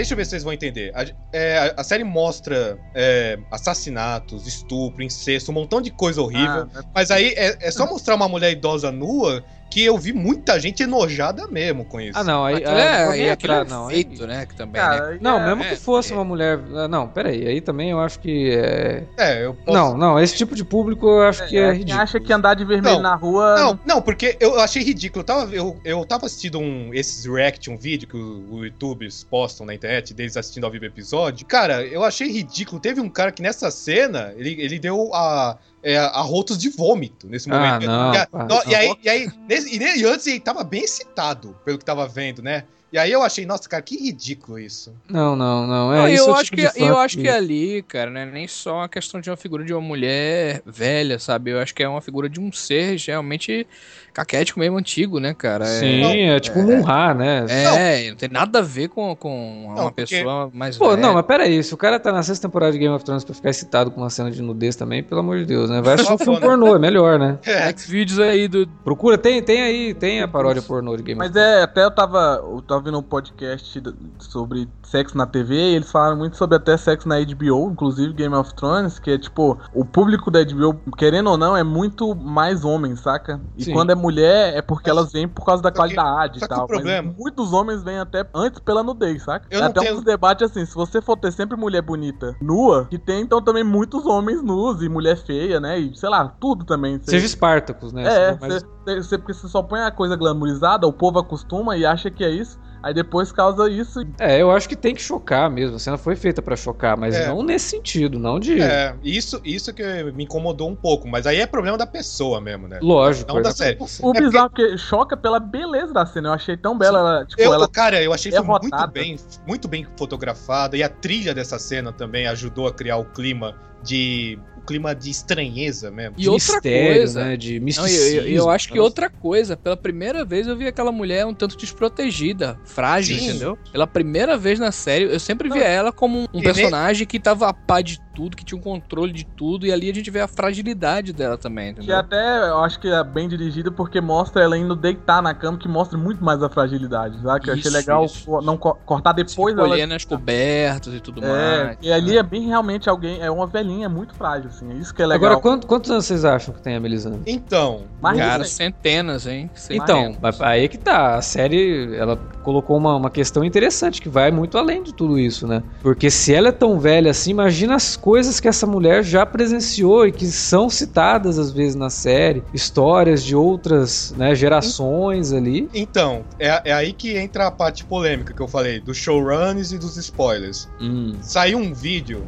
Deixa 0.00 0.14
eu 0.14 0.16
ver 0.16 0.24
se 0.24 0.30
vocês 0.30 0.42
vão 0.42 0.52
entender. 0.52 0.90
A, 0.94 1.04
é, 1.32 1.74
a- 1.76 1.84
série 1.84 2.04
mostra 2.04 2.78
é, 2.94 3.38
assassinatos, 3.50 4.46
estupro, 4.46 5.02
incesto, 5.02 5.50
um 5.50 5.54
montão 5.54 5.80
de 5.80 5.90
coisa 5.90 6.20
horrível. 6.22 6.68
Ah, 6.74 6.82
Mas 6.94 7.10
aí 7.10 7.34
é, 7.36 7.56
é 7.60 7.70
só 7.70 7.86
mostrar 7.86 8.14
uma 8.14 8.28
mulher 8.28 8.50
idosa 8.52 8.90
nua 8.90 9.44
que 9.70 9.84
eu 9.84 9.96
vi 9.96 10.12
muita 10.12 10.58
gente 10.58 10.82
enojada 10.82 11.46
mesmo 11.46 11.84
com 11.84 12.00
isso. 12.00 12.18
Ah, 12.18 12.24
não, 12.24 12.44
aí. 12.44 12.56
Aquilo 12.56 12.70
aí 12.74 12.80
é, 12.80 13.26
e 13.26 13.30
aquilo 13.30 13.52
é 13.52 13.60
entrar, 13.60 13.64
não, 13.64 13.86
aí- 13.88 13.94
feito, 13.94 14.26
né? 14.26 14.44
Que 14.46 14.54
também, 14.56 14.82
né? 14.82 14.88
cara, 14.88 15.18
Não, 15.20 15.40
é- 15.40 15.46
mesmo 15.46 15.62
é, 15.62 15.68
que 15.70 15.76
fosse 15.76 16.12
é. 16.12 16.16
uma 16.16 16.24
mulher. 16.24 16.58
ah, 16.74 16.88
Não, 16.88 17.06
peraí. 17.08 17.46
Aí 17.46 17.60
também 17.60 17.90
eu 17.90 18.00
acho 18.00 18.18
que 18.18 18.50
é. 18.52 19.04
É, 19.16 19.44
eu 19.44 19.54
posso... 19.54 19.76
Não, 19.76 19.96
não, 19.96 20.18
esse 20.20 20.36
tipo 20.36 20.54
de 20.54 20.64
público 20.64 21.06
eu 21.06 21.22
acho 21.22 21.46
que 21.48 21.56
é, 21.56 21.60
é, 21.60 21.70
quem 21.70 21.78
ridículo. 21.78 22.02
acha 22.02 22.20
que 22.20 22.32
andar 22.32 22.54
de 22.54 22.64
vermelho 22.64 22.96
Não, 22.96 23.02
na 23.02 23.14
rua. 23.14 23.54
Não, 23.56 23.80
não, 23.86 24.02
porque 24.02 24.36
eu 24.40 24.58
achei 24.60 24.82
ridículo. 24.82 25.20
Eu 25.20 25.24
tava, 25.24 25.54
eu, 25.54 25.80
eu 25.84 26.04
tava 26.04 26.26
assistindo 26.26 26.58
um, 26.58 26.92
esses 26.92 27.24
react, 27.24 27.70
um 27.70 27.76
vídeo 27.76 28.08
que 28.08 28.16
o, 28.16 28.44
o 28.50 28.64
YouTubers 28.64 29.24
postam 29.24 29.64
na 29.64 29.74
internet, 29.74 30.12
deles 30.12 30.36
assistindo 30.36 30.64
ao 30.64 30.70
vivo 30.70 30.84
episódio. 30.84 31.46
Cara, 31.46 31.84
eu 31.84 32.02
achei 32.02 32.28
ridículo. 32.28 32.80
Teve 32.80 33.00
um 33.00 33.08
cara 33.08 33.30
que 33.30 33.40
nessa 33.42 33.70
cena, 33.70 34.32
ele, 34.36 34.60
ele 34.60 34.78
deu 34.78 35.14
a, 35.14 35.56
é, 35.82 35.96
arrotos 35.98 36.58
de 36.58 36.68
vômito 36.68 37.26
nesse 37.28 37.50
Ah, 37.50 37.54
momento. 37.54 37.86
não, 37.86 38.14
e, 38.14 38.16
a- 38.16 38.28
não. 38.32 38.62
e 38.70 38.74
aí, 38.74 38.94
e, 39.02 39.08
aí 39.08 39.28
nesse- 39.48 39.78
ne- 39.78 39.96
e 39.96 40.04
antes 40.04 40.26
ele 40.26 40.40
tava 40.40 40.62
bem 40.62 40.82
excitado 40.82 41.56
pelo 41.64 41.78
que 41.78 41.84
tava 41.84 42.06
vendo, 42.06 42.42
né? 42.42 42.64
E 42.92 42.98
aí 42.98 43.12
eu 43.12 43.22
achei, 43.22 43.46
nossa, 43.46 43.68
cara, 43.68 43.82
que 43.82 43.96
ridículo 43.96 44.58
isso. 44.58 44.92
Não, 45.08 45.36
não, 45.36 45.64
não. 45.66 45.94
É, 45.94 45.98
Não, 45.98 46.08
isso 46.08 46.24
é 46.24 46.26
eu 46.26 46.32
o 46.32 46.34
acho 46.34 46.44
tipo 46.50 46.56
que 46.72 46.82
eu 46.82 46.98
acho 46.98 47.18
que 47.18 47.28
ali, 47.28 47.82
cara, 47.82 48.10
não 48.10 48.20
é 48.20 48.26
nem 48.26 48.48
só 48.48 48.76
uma 48.78 48.88
questão 48.88 49.20
de 49.20 49.30
uma 49.30 49.36
figura 49.36 49.64
de 49.64 49.72
uma 49.72 49.80
mulher 49.80 50.60
velha, 50.66 51.18
sabe? 51.20 51.52
Eu 51.52 51.60
acho 51.60 51.72
que 51.72 51.82
é 51.84 51.88
uma 51.88 52.00
figura 52.00 52.28
de 52.28 52.40
um 52.40 52.50
ser 52.50 52.96
realmente 53.06 53.64
caquético 54.12 54.58
mesmo 54.58 54.76
antigo, 54.76 55.20
né, 55.20 55.32
cara? 55.34 55.64
É- 55.64 55.78
Sim, 55.78 56.20
é, 56.30 56.40
tipo 56.40 56.58
um 56.58 56.78
Munra, 56.78 57.14
né? 57.14 57.46
É, 57.48 58.08
não 58.10 58.16
tem 58.16 58.28
nada 58.28 58.58
a 58.58 58.62
ver 58.62 58.88
com, 58.88 59.14
com 59.14 59.66
uma 59.66 59.74
Não, 59.76 59.84
porque- 59.92 60.06
pessoa 60.16 60.50
mais 60.52 60.76
Pô, 60.76 60.90
velha. 60.90 61.00
não, 61.02 61.14
mas 61.14 61.24
peraí, 61.26 61.62
se 61.62 61.72
o 61.72 61.76
cara 61.76 62.00
tá 62.00 62.10
na 62.10 62.24
sexta 62.24 62.48
temporada 62.48 62.72
de 62.72 62.78
Game 62.78 62.92
of 62.92 63.04
Thrones 63.04 63.22
pra 63.22 63.34
ficar 63.36 63.50
excitado 63.50 63.92
com 63.92 64.00
uma 64.00 64.10
cena 64.10 64.32
de 64.32 64.42
nudez 64.42 64.74
também, 64.74 65.00
pelo 65.00 65.20
amor 65.20 65.38
de 65.38 65.44
Deus, 65.44 65.70
né? 65.70 65.80
Vai 65.80 65.94
assistir 65.94 66.12
um 66.12 66.18
Só 66.18 66.24
filme 66.24 66.40
foda. 66.40 66.48
pornô, 66.52 66.74
é 66.74 66.78
melhor, 66.80 67.20
né? 67.20 67.38
É, 67.46 67.68
X-Vídeos 67.68 68.18
aí 68.18 68.48
do. 68.48 68.66
Procura, 68.82 69.16
tem, 69.16 69.40
tem 69.42 69.62
aí, 69.62 69.94
tem 69.94 70.22
a 70.22 70.26
paródia 70.28 70.60
pornô 70.62 70.96
de 70.96 71.04
Game 71.04 71.20
of 71.20 71.28
Mas 71.28 71.36
é, 71.36 71.62
até 71.62 71.84
eu 71.84 71.90
tava, 71.92 72.40
eu 72.42 72.60
tava 72.62 72.79
vendo 72.82 72.98
um 72.98 73.02
podcast 73.02 73.82
sobre 74.18 74.68
sexo 74.82 75.16
na 75.16 75.26
TV 75.26 75.54
e 75.54 75.74
eles 75.76 75.90
falaram 75.90 76.16
muito 76.16 76.36
sobre 76.36 76.56
até 76.56 76.76
sexo 76.76 77.08
na 77.08 77.16
HBO, 77.20 77.70
inclusive 77.70 78.12
Game 78.12 78.34
of 78.34 78.54
Thrones, 78.54 78.98
que 78.98 79.10
é 79.10 79.18
tipo, 79.18 79.58
o 79.74 79.84
público 79.84 80.30
da 80.30 80.40
HBO, 80.44 80.74
querendo 80.96 81.30
ou 81.30 81.36
não, 81.36 81.56
é 81.56 81.62
muito 81.62 82.14
mais 82.14 82.64
homem, 82.64 82.96
saca? 82.96 83.40
E 83.56 83.64
Sim. 83.64 83.72
quando 83.72 83.90
é 83.90 83.94
mulher, 83.94 84.54
é 84.56 84.62
porque 84.62 84.90
Mas- 84.90 84.98
elas 84.98 85.12
vêm 85.12 85.28
por 85.28 85.44
causa 85.44 85.62
da 85.62 85.70
que- 85.70 85.76
qualidade 85.76 86.38
e 86.42 86.48
tal. 86.48 86.66
Mas 86.70 87.16
muitos 87.16 87.52
homens 87.52 87.82
vêm 87.82 87.98
até 87.98 88.26
antes 88.34 88.60
pela 88.60 88.82
nudez, 88.82 89.22
saca? 89.22 89.46
Eu 89.50 89.60
É 89.62 89.64
até 89.66 89.80
tenho- 89.80 89.94
dos 89.96 90.04
debates 90.04 90.50
assim, 90.50 90.64
se 90.64 90.74
você 90.74 91.00
for 91.00 91.16
ter 91.16 91.32
sempre 91.32 91.56
mulher 91.56 91.82
bonita 91.82 92.34
nua, 92.40 92.86
que 92.90 92.98
tem 92.98 93.22
então 93.22 93.40
também 93.42 93.64
muitos 93.64 94.04
homens 94.06 94.42
nus 94.42 94.82
e 94.82 94.88
mulher 94.88 95.16
feia, 95.16 95.60
né? 95.60 95.78
E 95.78 95.96
sei 95.96 96.08
lá, 96.08 96.28
tudo 96.40 96.64
também. 96.64 96.98
Você- 96.98 97.10
Seja 97.12 97.28
Spartacus, 97.28 97.92
né? 97.92 98.04
é, 98.04 98.38
Mas- 98.40 98.64
você, 99.06 99.18
porque 99.18 99.32
você 99.34 99.48
só 99.48 99.62
põe 99.62 99.80
a 99.80 99.90
coisa 99.90 100.16
glamourizada, 100.16 100.86
o 100.86 100.92
povo 100.92 101.18
acostuma 101.18 101.76
e 101.76 101.84
acha 101.86 102.10
que 102.10 102.24
é 102.24 102.30
isso, 102.30 102.58
aí 102.82 102.94
depois 102.94 103.32
causa 103.32 103.68
isso. 103.70 104.00
É, 104.18 104.40
eu 104.40 104.50
acho 104.50 104.68
que 104.68 104.76
tem 104.76 104.94
que 104.94 105.02
chocar 105.02 105.50
mesmo. 105.50 105.76
A 105.76 105.78
cena 105.78 105.98
foi 105.98 106.16
feita 106.16 106.40
pra 106.42 106.56
chocar, 106.56 106.96
mas 106.96 107.14
É. 107.14 107.28
não 107.28 107.42
nesse 107.42 107.70
sentido, 107.70 108.18
não 108.18 108.38
de. 108.38 108.60
é, 108.60 108.94
isso, 109.02 109.40
isso 109.44 109.72
que 109.72 109.82
me 110.12 110.24
incomodou 110.24 110.68
um 110.68 110.76
pouco, 110.76 111.08
mas 111.08 111.26
aí 111.26 111.40
é 111.40 111.46
problema 111.46 111.76
da 111.78 111.86
pessoa 111.86 112.40
mesmo, 112.40 112.68
né? 112.68 112.78
Lógico. 112.82 113.32
Não 113.32 113.42
da 113.42 113.50
é- 113.50 113.52
série. 113.52 113.78
O 114.02 114.16
É 114.16 114.20
bizarro 114.20 114.50
porque 114.50 114.76
choca 114.78 115.16
pela 115.16 115.38
beleza 115.40 115.92
da 115.92 116.04
cena, 116.06 116.28
eu 116.28 116.32
achei 116.32 116.56
tão 116.56 116.76
bela, 116.76 116.98
ela, 116.98 117.26
tipo, 117.26 117.40
Eu, 117.40 117.52
ela 117.54 117.68
cara, 117.68 118.02
eu 118.02 118.12
achei 118.12 118.32
é 118.32 118.36
foi 118.36 118.44
muito 118.46 118.88
bem, 118.92 119.16
muito 119.46 119.68
bem 119.68 119.86
fotografada 119.96 120.76
e 120.76 120.82
a 120.82 120.88
trilha 120.88 121.34
dessa 121.34 121.58
cena 121.58 121.92
também 121.92 122.26
ajudou 122.26 122.66
a 122.66 122.72
criar 122.72 122.96
o 122.96 123.04
clima 123.04 123.54
de 123.82 124.38
o 124.60 124.66
clima 124.66 124.94
de 124.94 125.10
estranheza 125.10 125.90
mesmo. 125.90 126.14
E 126.18 126.22
de 126.22 126.28
outra 126.28 126.54
mistério, 126.54 126.94
coisa- 126.96 127.24
né? 127.24 127.36
De 127.36 127.58
Não, 127.58 127.64
misticismo. 127.64 128.20
eu, 128.20 128.24
eu- 128.26 128.36
eu 128.36 128.50
acho 128.50 128.68
que 128.68 128.74
Nossa. 128.74 128.84
outra 128.84 129.10
coisa, 129.10 129.56
pela 129.56 129.76
primeira 129.76 130.24
vez 130.24 130.46
eu 130.46 130.56
vi 130.56 130.66
aquela 130.66 130.92
mulher 130.92 131.26
um 131.26 131.34
tanto 131.34 131.56
desprotegida, 131.56 132.58
frágil, 132.64 133.18
Sim. 133.18 133.30
entendeu? 133.30 133.58
Pela 133.72 133.86
primeira 133.86 134.36
vez 134.36 134.58
na 134.58 134.70
série, 134.72 135.04
eu 135.04 135.20
sempre 135.20 135.48
Não. 135.48 135.56
via 135.56 135.66
ela 135.66 135.92
como 135.92 136.20
um, 136.20 136.24
um 136.34 136.42
personagem 136.42 137.06
que 137.06 137.18
tava 137.18 137.48
a 137.48 137.52
pá 137.52 137.80
de 137.80 137.98
tudo, 138.20 138.36
que 138.36 138.44
tinha 138.44 138.58
um 138.58 138.62
controle 138.62 139.12
de 139.12 139.24
tudo, 139.24 139.64
e 139.66 139.72
ali 139.72 139.90
a 139.90 139.94
gente 139.94 140.10
vê 140.10 140.20
a 140.20 140.28
fragilidade 140.28 141.10
dela 141.12 141.38
também, 141.38 141.72
que 141.72 141.80
entendeu? 141.80 141.96
até 141.96 142.48
eu 142.50 142.58
acho 142.58 142.78
que 142.78 142.86
é 142.88 143.02
bem 143.02 143.26
dirigida 143.28 143.70
porque 143.70 143.98
mostra 144.00 144.42
ela 144.42 144.58
indo 144.58 144.76
deitar 144.76 145.22
na 145.22 145.32
cama, 145.32 145.56
que 145.56 145.66
mostra 145.68 145.96
muito 145.96 146.22
mais 146.22 146.42
a 146.42 146.48
fragilidade, 146.50 147.18
sabe? 147.22 147.40
Que 147.44 147.50
eu 147.50 147.54
achei 147.54 147.70
legal 147.70 148.04
isso. 148.04 148.30
não 148.42 148.58
co- 148.58 148.74
cortar 148.84 149.14
Se 149.16 149.24
depois 149.24 149.56
ela. 149.56 149.66
colher 149.68 149.86
nas 149.86 150.04
cobertas 150.04 150.92
e 150.92 151.00
tudo 151.00 151.24
É, 151.24 151.64
mais. 151.64 151.78
e 151.80 151.90
ali 151.90 152.18
é 152.18 152.22
bem 152.22 152.46
realmente 152.46 152.90
alguém, 152.90 153.20
é 153.22 153.30
uma 153.30 153.46
velhinha 153.46 153.88
muito 153.88 154.14
frágil, 154.14 154.48
assim, 154.50 154.70
é 154.70 154.74
isso 154.74 154.94
que 154.94 155.00
é 155.02 155.06
legal. 155.06 155.26
Agora, 155.30 155.40
quanto- 155.40 155.66
quantos 155.66 155.90
anos 155.90 156.04
vocês 156.04 156.24
acham 156.24 156.52
que 156.52 156.60
tem 156.60 156.76
a 156.76 156.80
Melisandre? 156.80 157.22
Então, 157.26 157.84
Mas 158.02 158.18
Cara, 158.18 158.44
centenas, 158.44 159.26
hein? 159.26 159.50
Então, 159.70 160.16
aí 160.40 160.64
é 160.64 160.68
que 160.68 160.78
tá. 160.78 161.16
A 161.16 161.22
série, 161.22 161.94
ela 161.96 162.16
colocou 162.42 162.76
uma, 162.76 162.96
uma 162.96 163.10
questão 163.10 163.44
interessante 163.44 164.00
que 164.00 164.08
vai 164.08 164.30
muito 164.30 164.56
além 164.58 164.82
de 164.82 164.94
tudo 164.94 165.18
isso, 165.18 165.46
né? 165.46 165.62
Porque 165.82 166.10
se 166.10 166.34
ela 166.34 166.48
é 166.48 166.52
tão 166.52 166.78
velha 166.80 167.10
assim, 167.10 167.30
imagina 167.30 167.74
as 167.74 167.96
coisas 167.96 168.09
que 168.40 168.48
essa 168.48 168.66
mulher 168.66 169.02
já 169.02 169.24
presenciou 169.24 170.06
e 170.06 170.12
que 170.12 170.26
são 170.26 170.68
citadas 170.68 171.38
às 171.38 171.52
vezes 171.52 171.74
na 171.74 171.90
série, 171.90 172.42
histórias 172.52 173.24
de 173.24 173.34
outras 173.34 174.12
né, 174.16 174.34
gerações 174.34 175.32
ali. 175.32 175.68
então 175.72 176.24
é, 176.38 176.70
é 176.70 176.72
aí 176.72 176.92
que 176.92 177.16
entra 177.16 177.46
a 177.46 177.50
parte 177.50 177.84
polêmica 177.84 178.34
que 178.34 178.40
eu 178.40 178.48
falei, 178.48 178.80
dos 178.80 178.96
showruns 178.96 179.72
e 179.72 179.78
dos 179.78 179.96
spoilers. 179.96 180.68
Hum. 180.80 181.14
Saiu 181.22 181.58
um 181.58 181.72
vídeo 181.72 182.26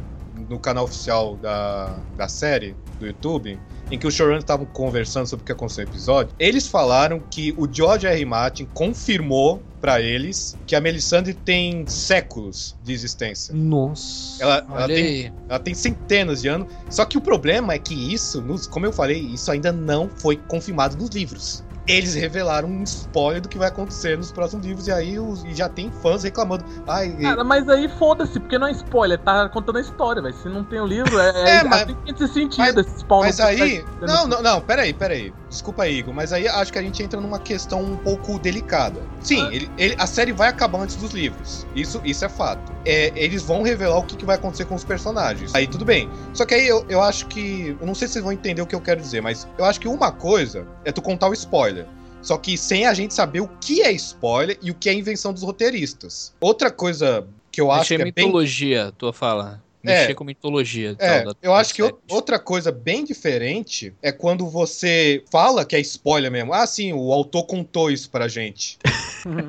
no 0.49 0.59
canal 0.59 0.85
oficial 0.85 1.35
da, 1.37 1.95
da 2.17 2.27
série, 2.27 2.75
do 2.99 3.05
YouTube, 3.05 3.59
em 3.93 3.97
que 3.99 4.07
os 4.07 4.15
showrunners 4.15 4.43
estavam 4.43 4.65
conversando 4.65 5.27
sobre 5.27 5.43
o 5.43 5.45
que 5.45 5.51
aconteceu 5.51 5.83
no 5.83 5.91
episódio. 5.91 6.33
Eles 6.39 6.67
falaram 6.67 7.19
que 7.19 7.53
o 7.55 7.71
George 7.71 8.07
R. 8.07 8.15
R. 8.15 8.25
Martin 8.25 8.65
confirmou 8.73 9.61
pra 9.79 10.01
eles 10.01 10.57
que 10.65 10.75
a 10.75 10.81
Melisandre 10.81 11.35
tem 11.35 11.85
séculos 11.85 12.75
de 12.81 12.91
existência. 12.91 13.53
Nossa. 13.53 14.41
Ela, 14.41 14.65
ela 14.67 14.87
tem. 14.87 15.31
Ela 15.47 15.59
tem 15.59 15.75
centenas 15.75 16.41
de 16.41 16.47
anos. 16.47 16.73
Só 16.89 17.05
que 17.05 17.19
o 17.19 17.21
problema 17.21 17.73
é 17.73 17.77
que 17.77 17.93
isso, 17.93 18.43
como 18.71 18.87
eu 18.87 18.91
falei, 18.91 19.19
isso 19.19 19.51
ainda 19.51 19.71
não 19.71 20.09
foi 20.09 20.37
confirmado 20.37 20.97
nos 20.97 21.11
livros. 21.11 21.63
Eles 21.85 22.13
revelaram 22.15 22.69
um 22.69 22.83
spoiler 22.83 23.41
do 23.41 23.49
que 23.49 23.57
vai 23.57 23.67
acontecer 23.67 24.17
nos 24.17 24.31
próximos 24.31 24.65
livros, 24.65 24.87
e 24.87 24.91
aí 24.91 25.19
os- 25.19 25.43
e 25.43 25.53
já 25.53 25.67
tem 25.67 25.91
fãs 25.91 26.23
reclamando. 26.23 26.63
Ai, 26.87 27.11
Cara, 27.21 27.43
mas 27.43 27.67
aí 27.67 27.89
foda-se, 27.89 28.39
porque 28.39 28.57
não 28.57 28.67
é 28.67 28.71
spoiler, 28.71 29.19
tá 29.19 29.49
contando 29.49 29.77
a 29.77 29.81
história, 29.81 30.21
velho. 30.21 30.33
Se 30.35 30.47
não 30.47 30.63
tem 30.63 30.79
o 30.79 30.85
livro, 30.85 31.19
é, 31.19 31.29
é, 31.29 31.49
É, 31.57 31.63
mas- 31.63 31.81
assim 31.83 31.95
que 32.05 32.17
se 32.17 32.27
sentido 32.33 32.57
mas- 32.57 32.75
esse 32.77 32.99
spawn. 32.99 33.19
mas 33.21 33.37
não 33.37 33.45
aí. 33.45 33.81
tá- 33.83 34.07
Não, 34.07 34.27
não, 34.27 34.41
não, 34.41 34.61
peraí, 34.61 34.93
peraí. 34.93 35.33
Desculpa 35.49 35.83
aí, 35.83 35.99
Igor, 35.99 36.13
mas 36.13 36.33
aí 36.33 36.47
acho 36.47 36.71
que 36.71 36.79
a 36.79 36.81
gente 36.81 37.03
entra 37.03 37.19
numa 37.21 37.37
questão 37.39 37.81
um 37.83 37.97
pouco 37.97 38.39
delicada. 38.39 39.01
Sim, 39.21 39.41
Ah. 39.41 39.49
ele- 39.53 39.69
ele- 39.77 39.95
a 39.99 40.07
série 40.07 40.31
vai 40.31 40.47
acabar 40.49 40.79
antes 40.79 40.95
dos 40.95 41.11
livros. 41.11 41.67
Isso, 41.75 42.01
isso 42.03 42.25
é 42.25 42.29
fato. 42.29 42.72
É, 42.85 43.11
eles 43.15 43.43
vão 43.43 43.61
revelar 43.61 43.97
o 43.97 44.03
que, 44.03 44.15
que 44.15 44.25
vai 44.25 44.35
acontecer 44.35 44.65
com 44.65 44.75
os 44.75 44.83
personagens. 44.83 45.53
Aí 45.55 45.67
tudo 45.67 45.85
bem. 45.85 46.09
Só 46.33 46.45
que 46.45 46.53
aí 46.53 46.67
eu, 46.67 46.85
eu 46.89 47.01
acho 47.01 47.27
que. 47.27 47.75
Eu 47.79 47.85
não 47.85 47.95
sei 47.95 48.07
se 48.07 48.13
vocês 48.13 48.23
vão 48.23 48.33
entender 48.33 48.61
o 48.61 48.67
que 48.67 48.75
eu 48.75 48.81
quero 48.81 48.99
dizer, 48.99 49.21
mas 49.21 49.47
eu 49.57 49.65
acho 49.65 49.79
que 49.79 49.87
uma 49.87 50.11
coisa 50.11 50.67
é 50.83 50.91
tu 50.91 51.01
contar 51.01 51.29
o 51.29 51.33
spoiler. 51.33 51.85
Só 52.21 52.37
que 52.37 52.57
sem 52.57 52.85
a 52.85 52.93
gente 52.93 53.13
saber 53.13 53.41
o 53.41 53.47
que 53.59 53.81
é 53.81 53.91
spoiler 53.91 54.57
e 54.61 54.71
o 54.71 54.73
que 54.73 54.89
é 54.89 54.93
invenção 54.93 55.33
dos 55.33 55.43
roteiristas. 55.43 56.33
Outra 56.39 56.71
coisa 56.71 57.27
que 57.51 57.59
eu 57.59 57.69
acho 57.69 57.81
Mexer 57.81 57.95
que 57.97 58.01
é 58.01 58.11
bem 58.11 58.25
mitologia, 58.25 58.93
tua 58.97 59.13
fala. 59.13 59.61
É. 59.85 59.99
Mexer 60.01 60.13
com 60.15 60.23
mitologia. 60.23 60.95
É, 60.97 61.21
tal, 61.23 61.33
da- 61.33 61.39
eu 61.41 61.53
acho 61.53 61.73
que 61.73 61.81
outra 62.09 62.39
coisa 62.39 62.71
bem 62.71 63.03
diferente 63.03 63.93
é 64.01 64.11
quando 64.11 64.47
você 64.49 65.23
fala 65.31 65.65
que 65.65 65.75
é 65.75 65.79
spoiler 65.81 66.31
mesmo. 66.31 66.53
Ah, 66.53 66.65
sim, 66.65 66.93
o 66.93 67.11
autor 67.11 67.43
contou 67.45 67.91
isso 67.91 68.09
pra 68.09 68.27
gente. 68.29 68.77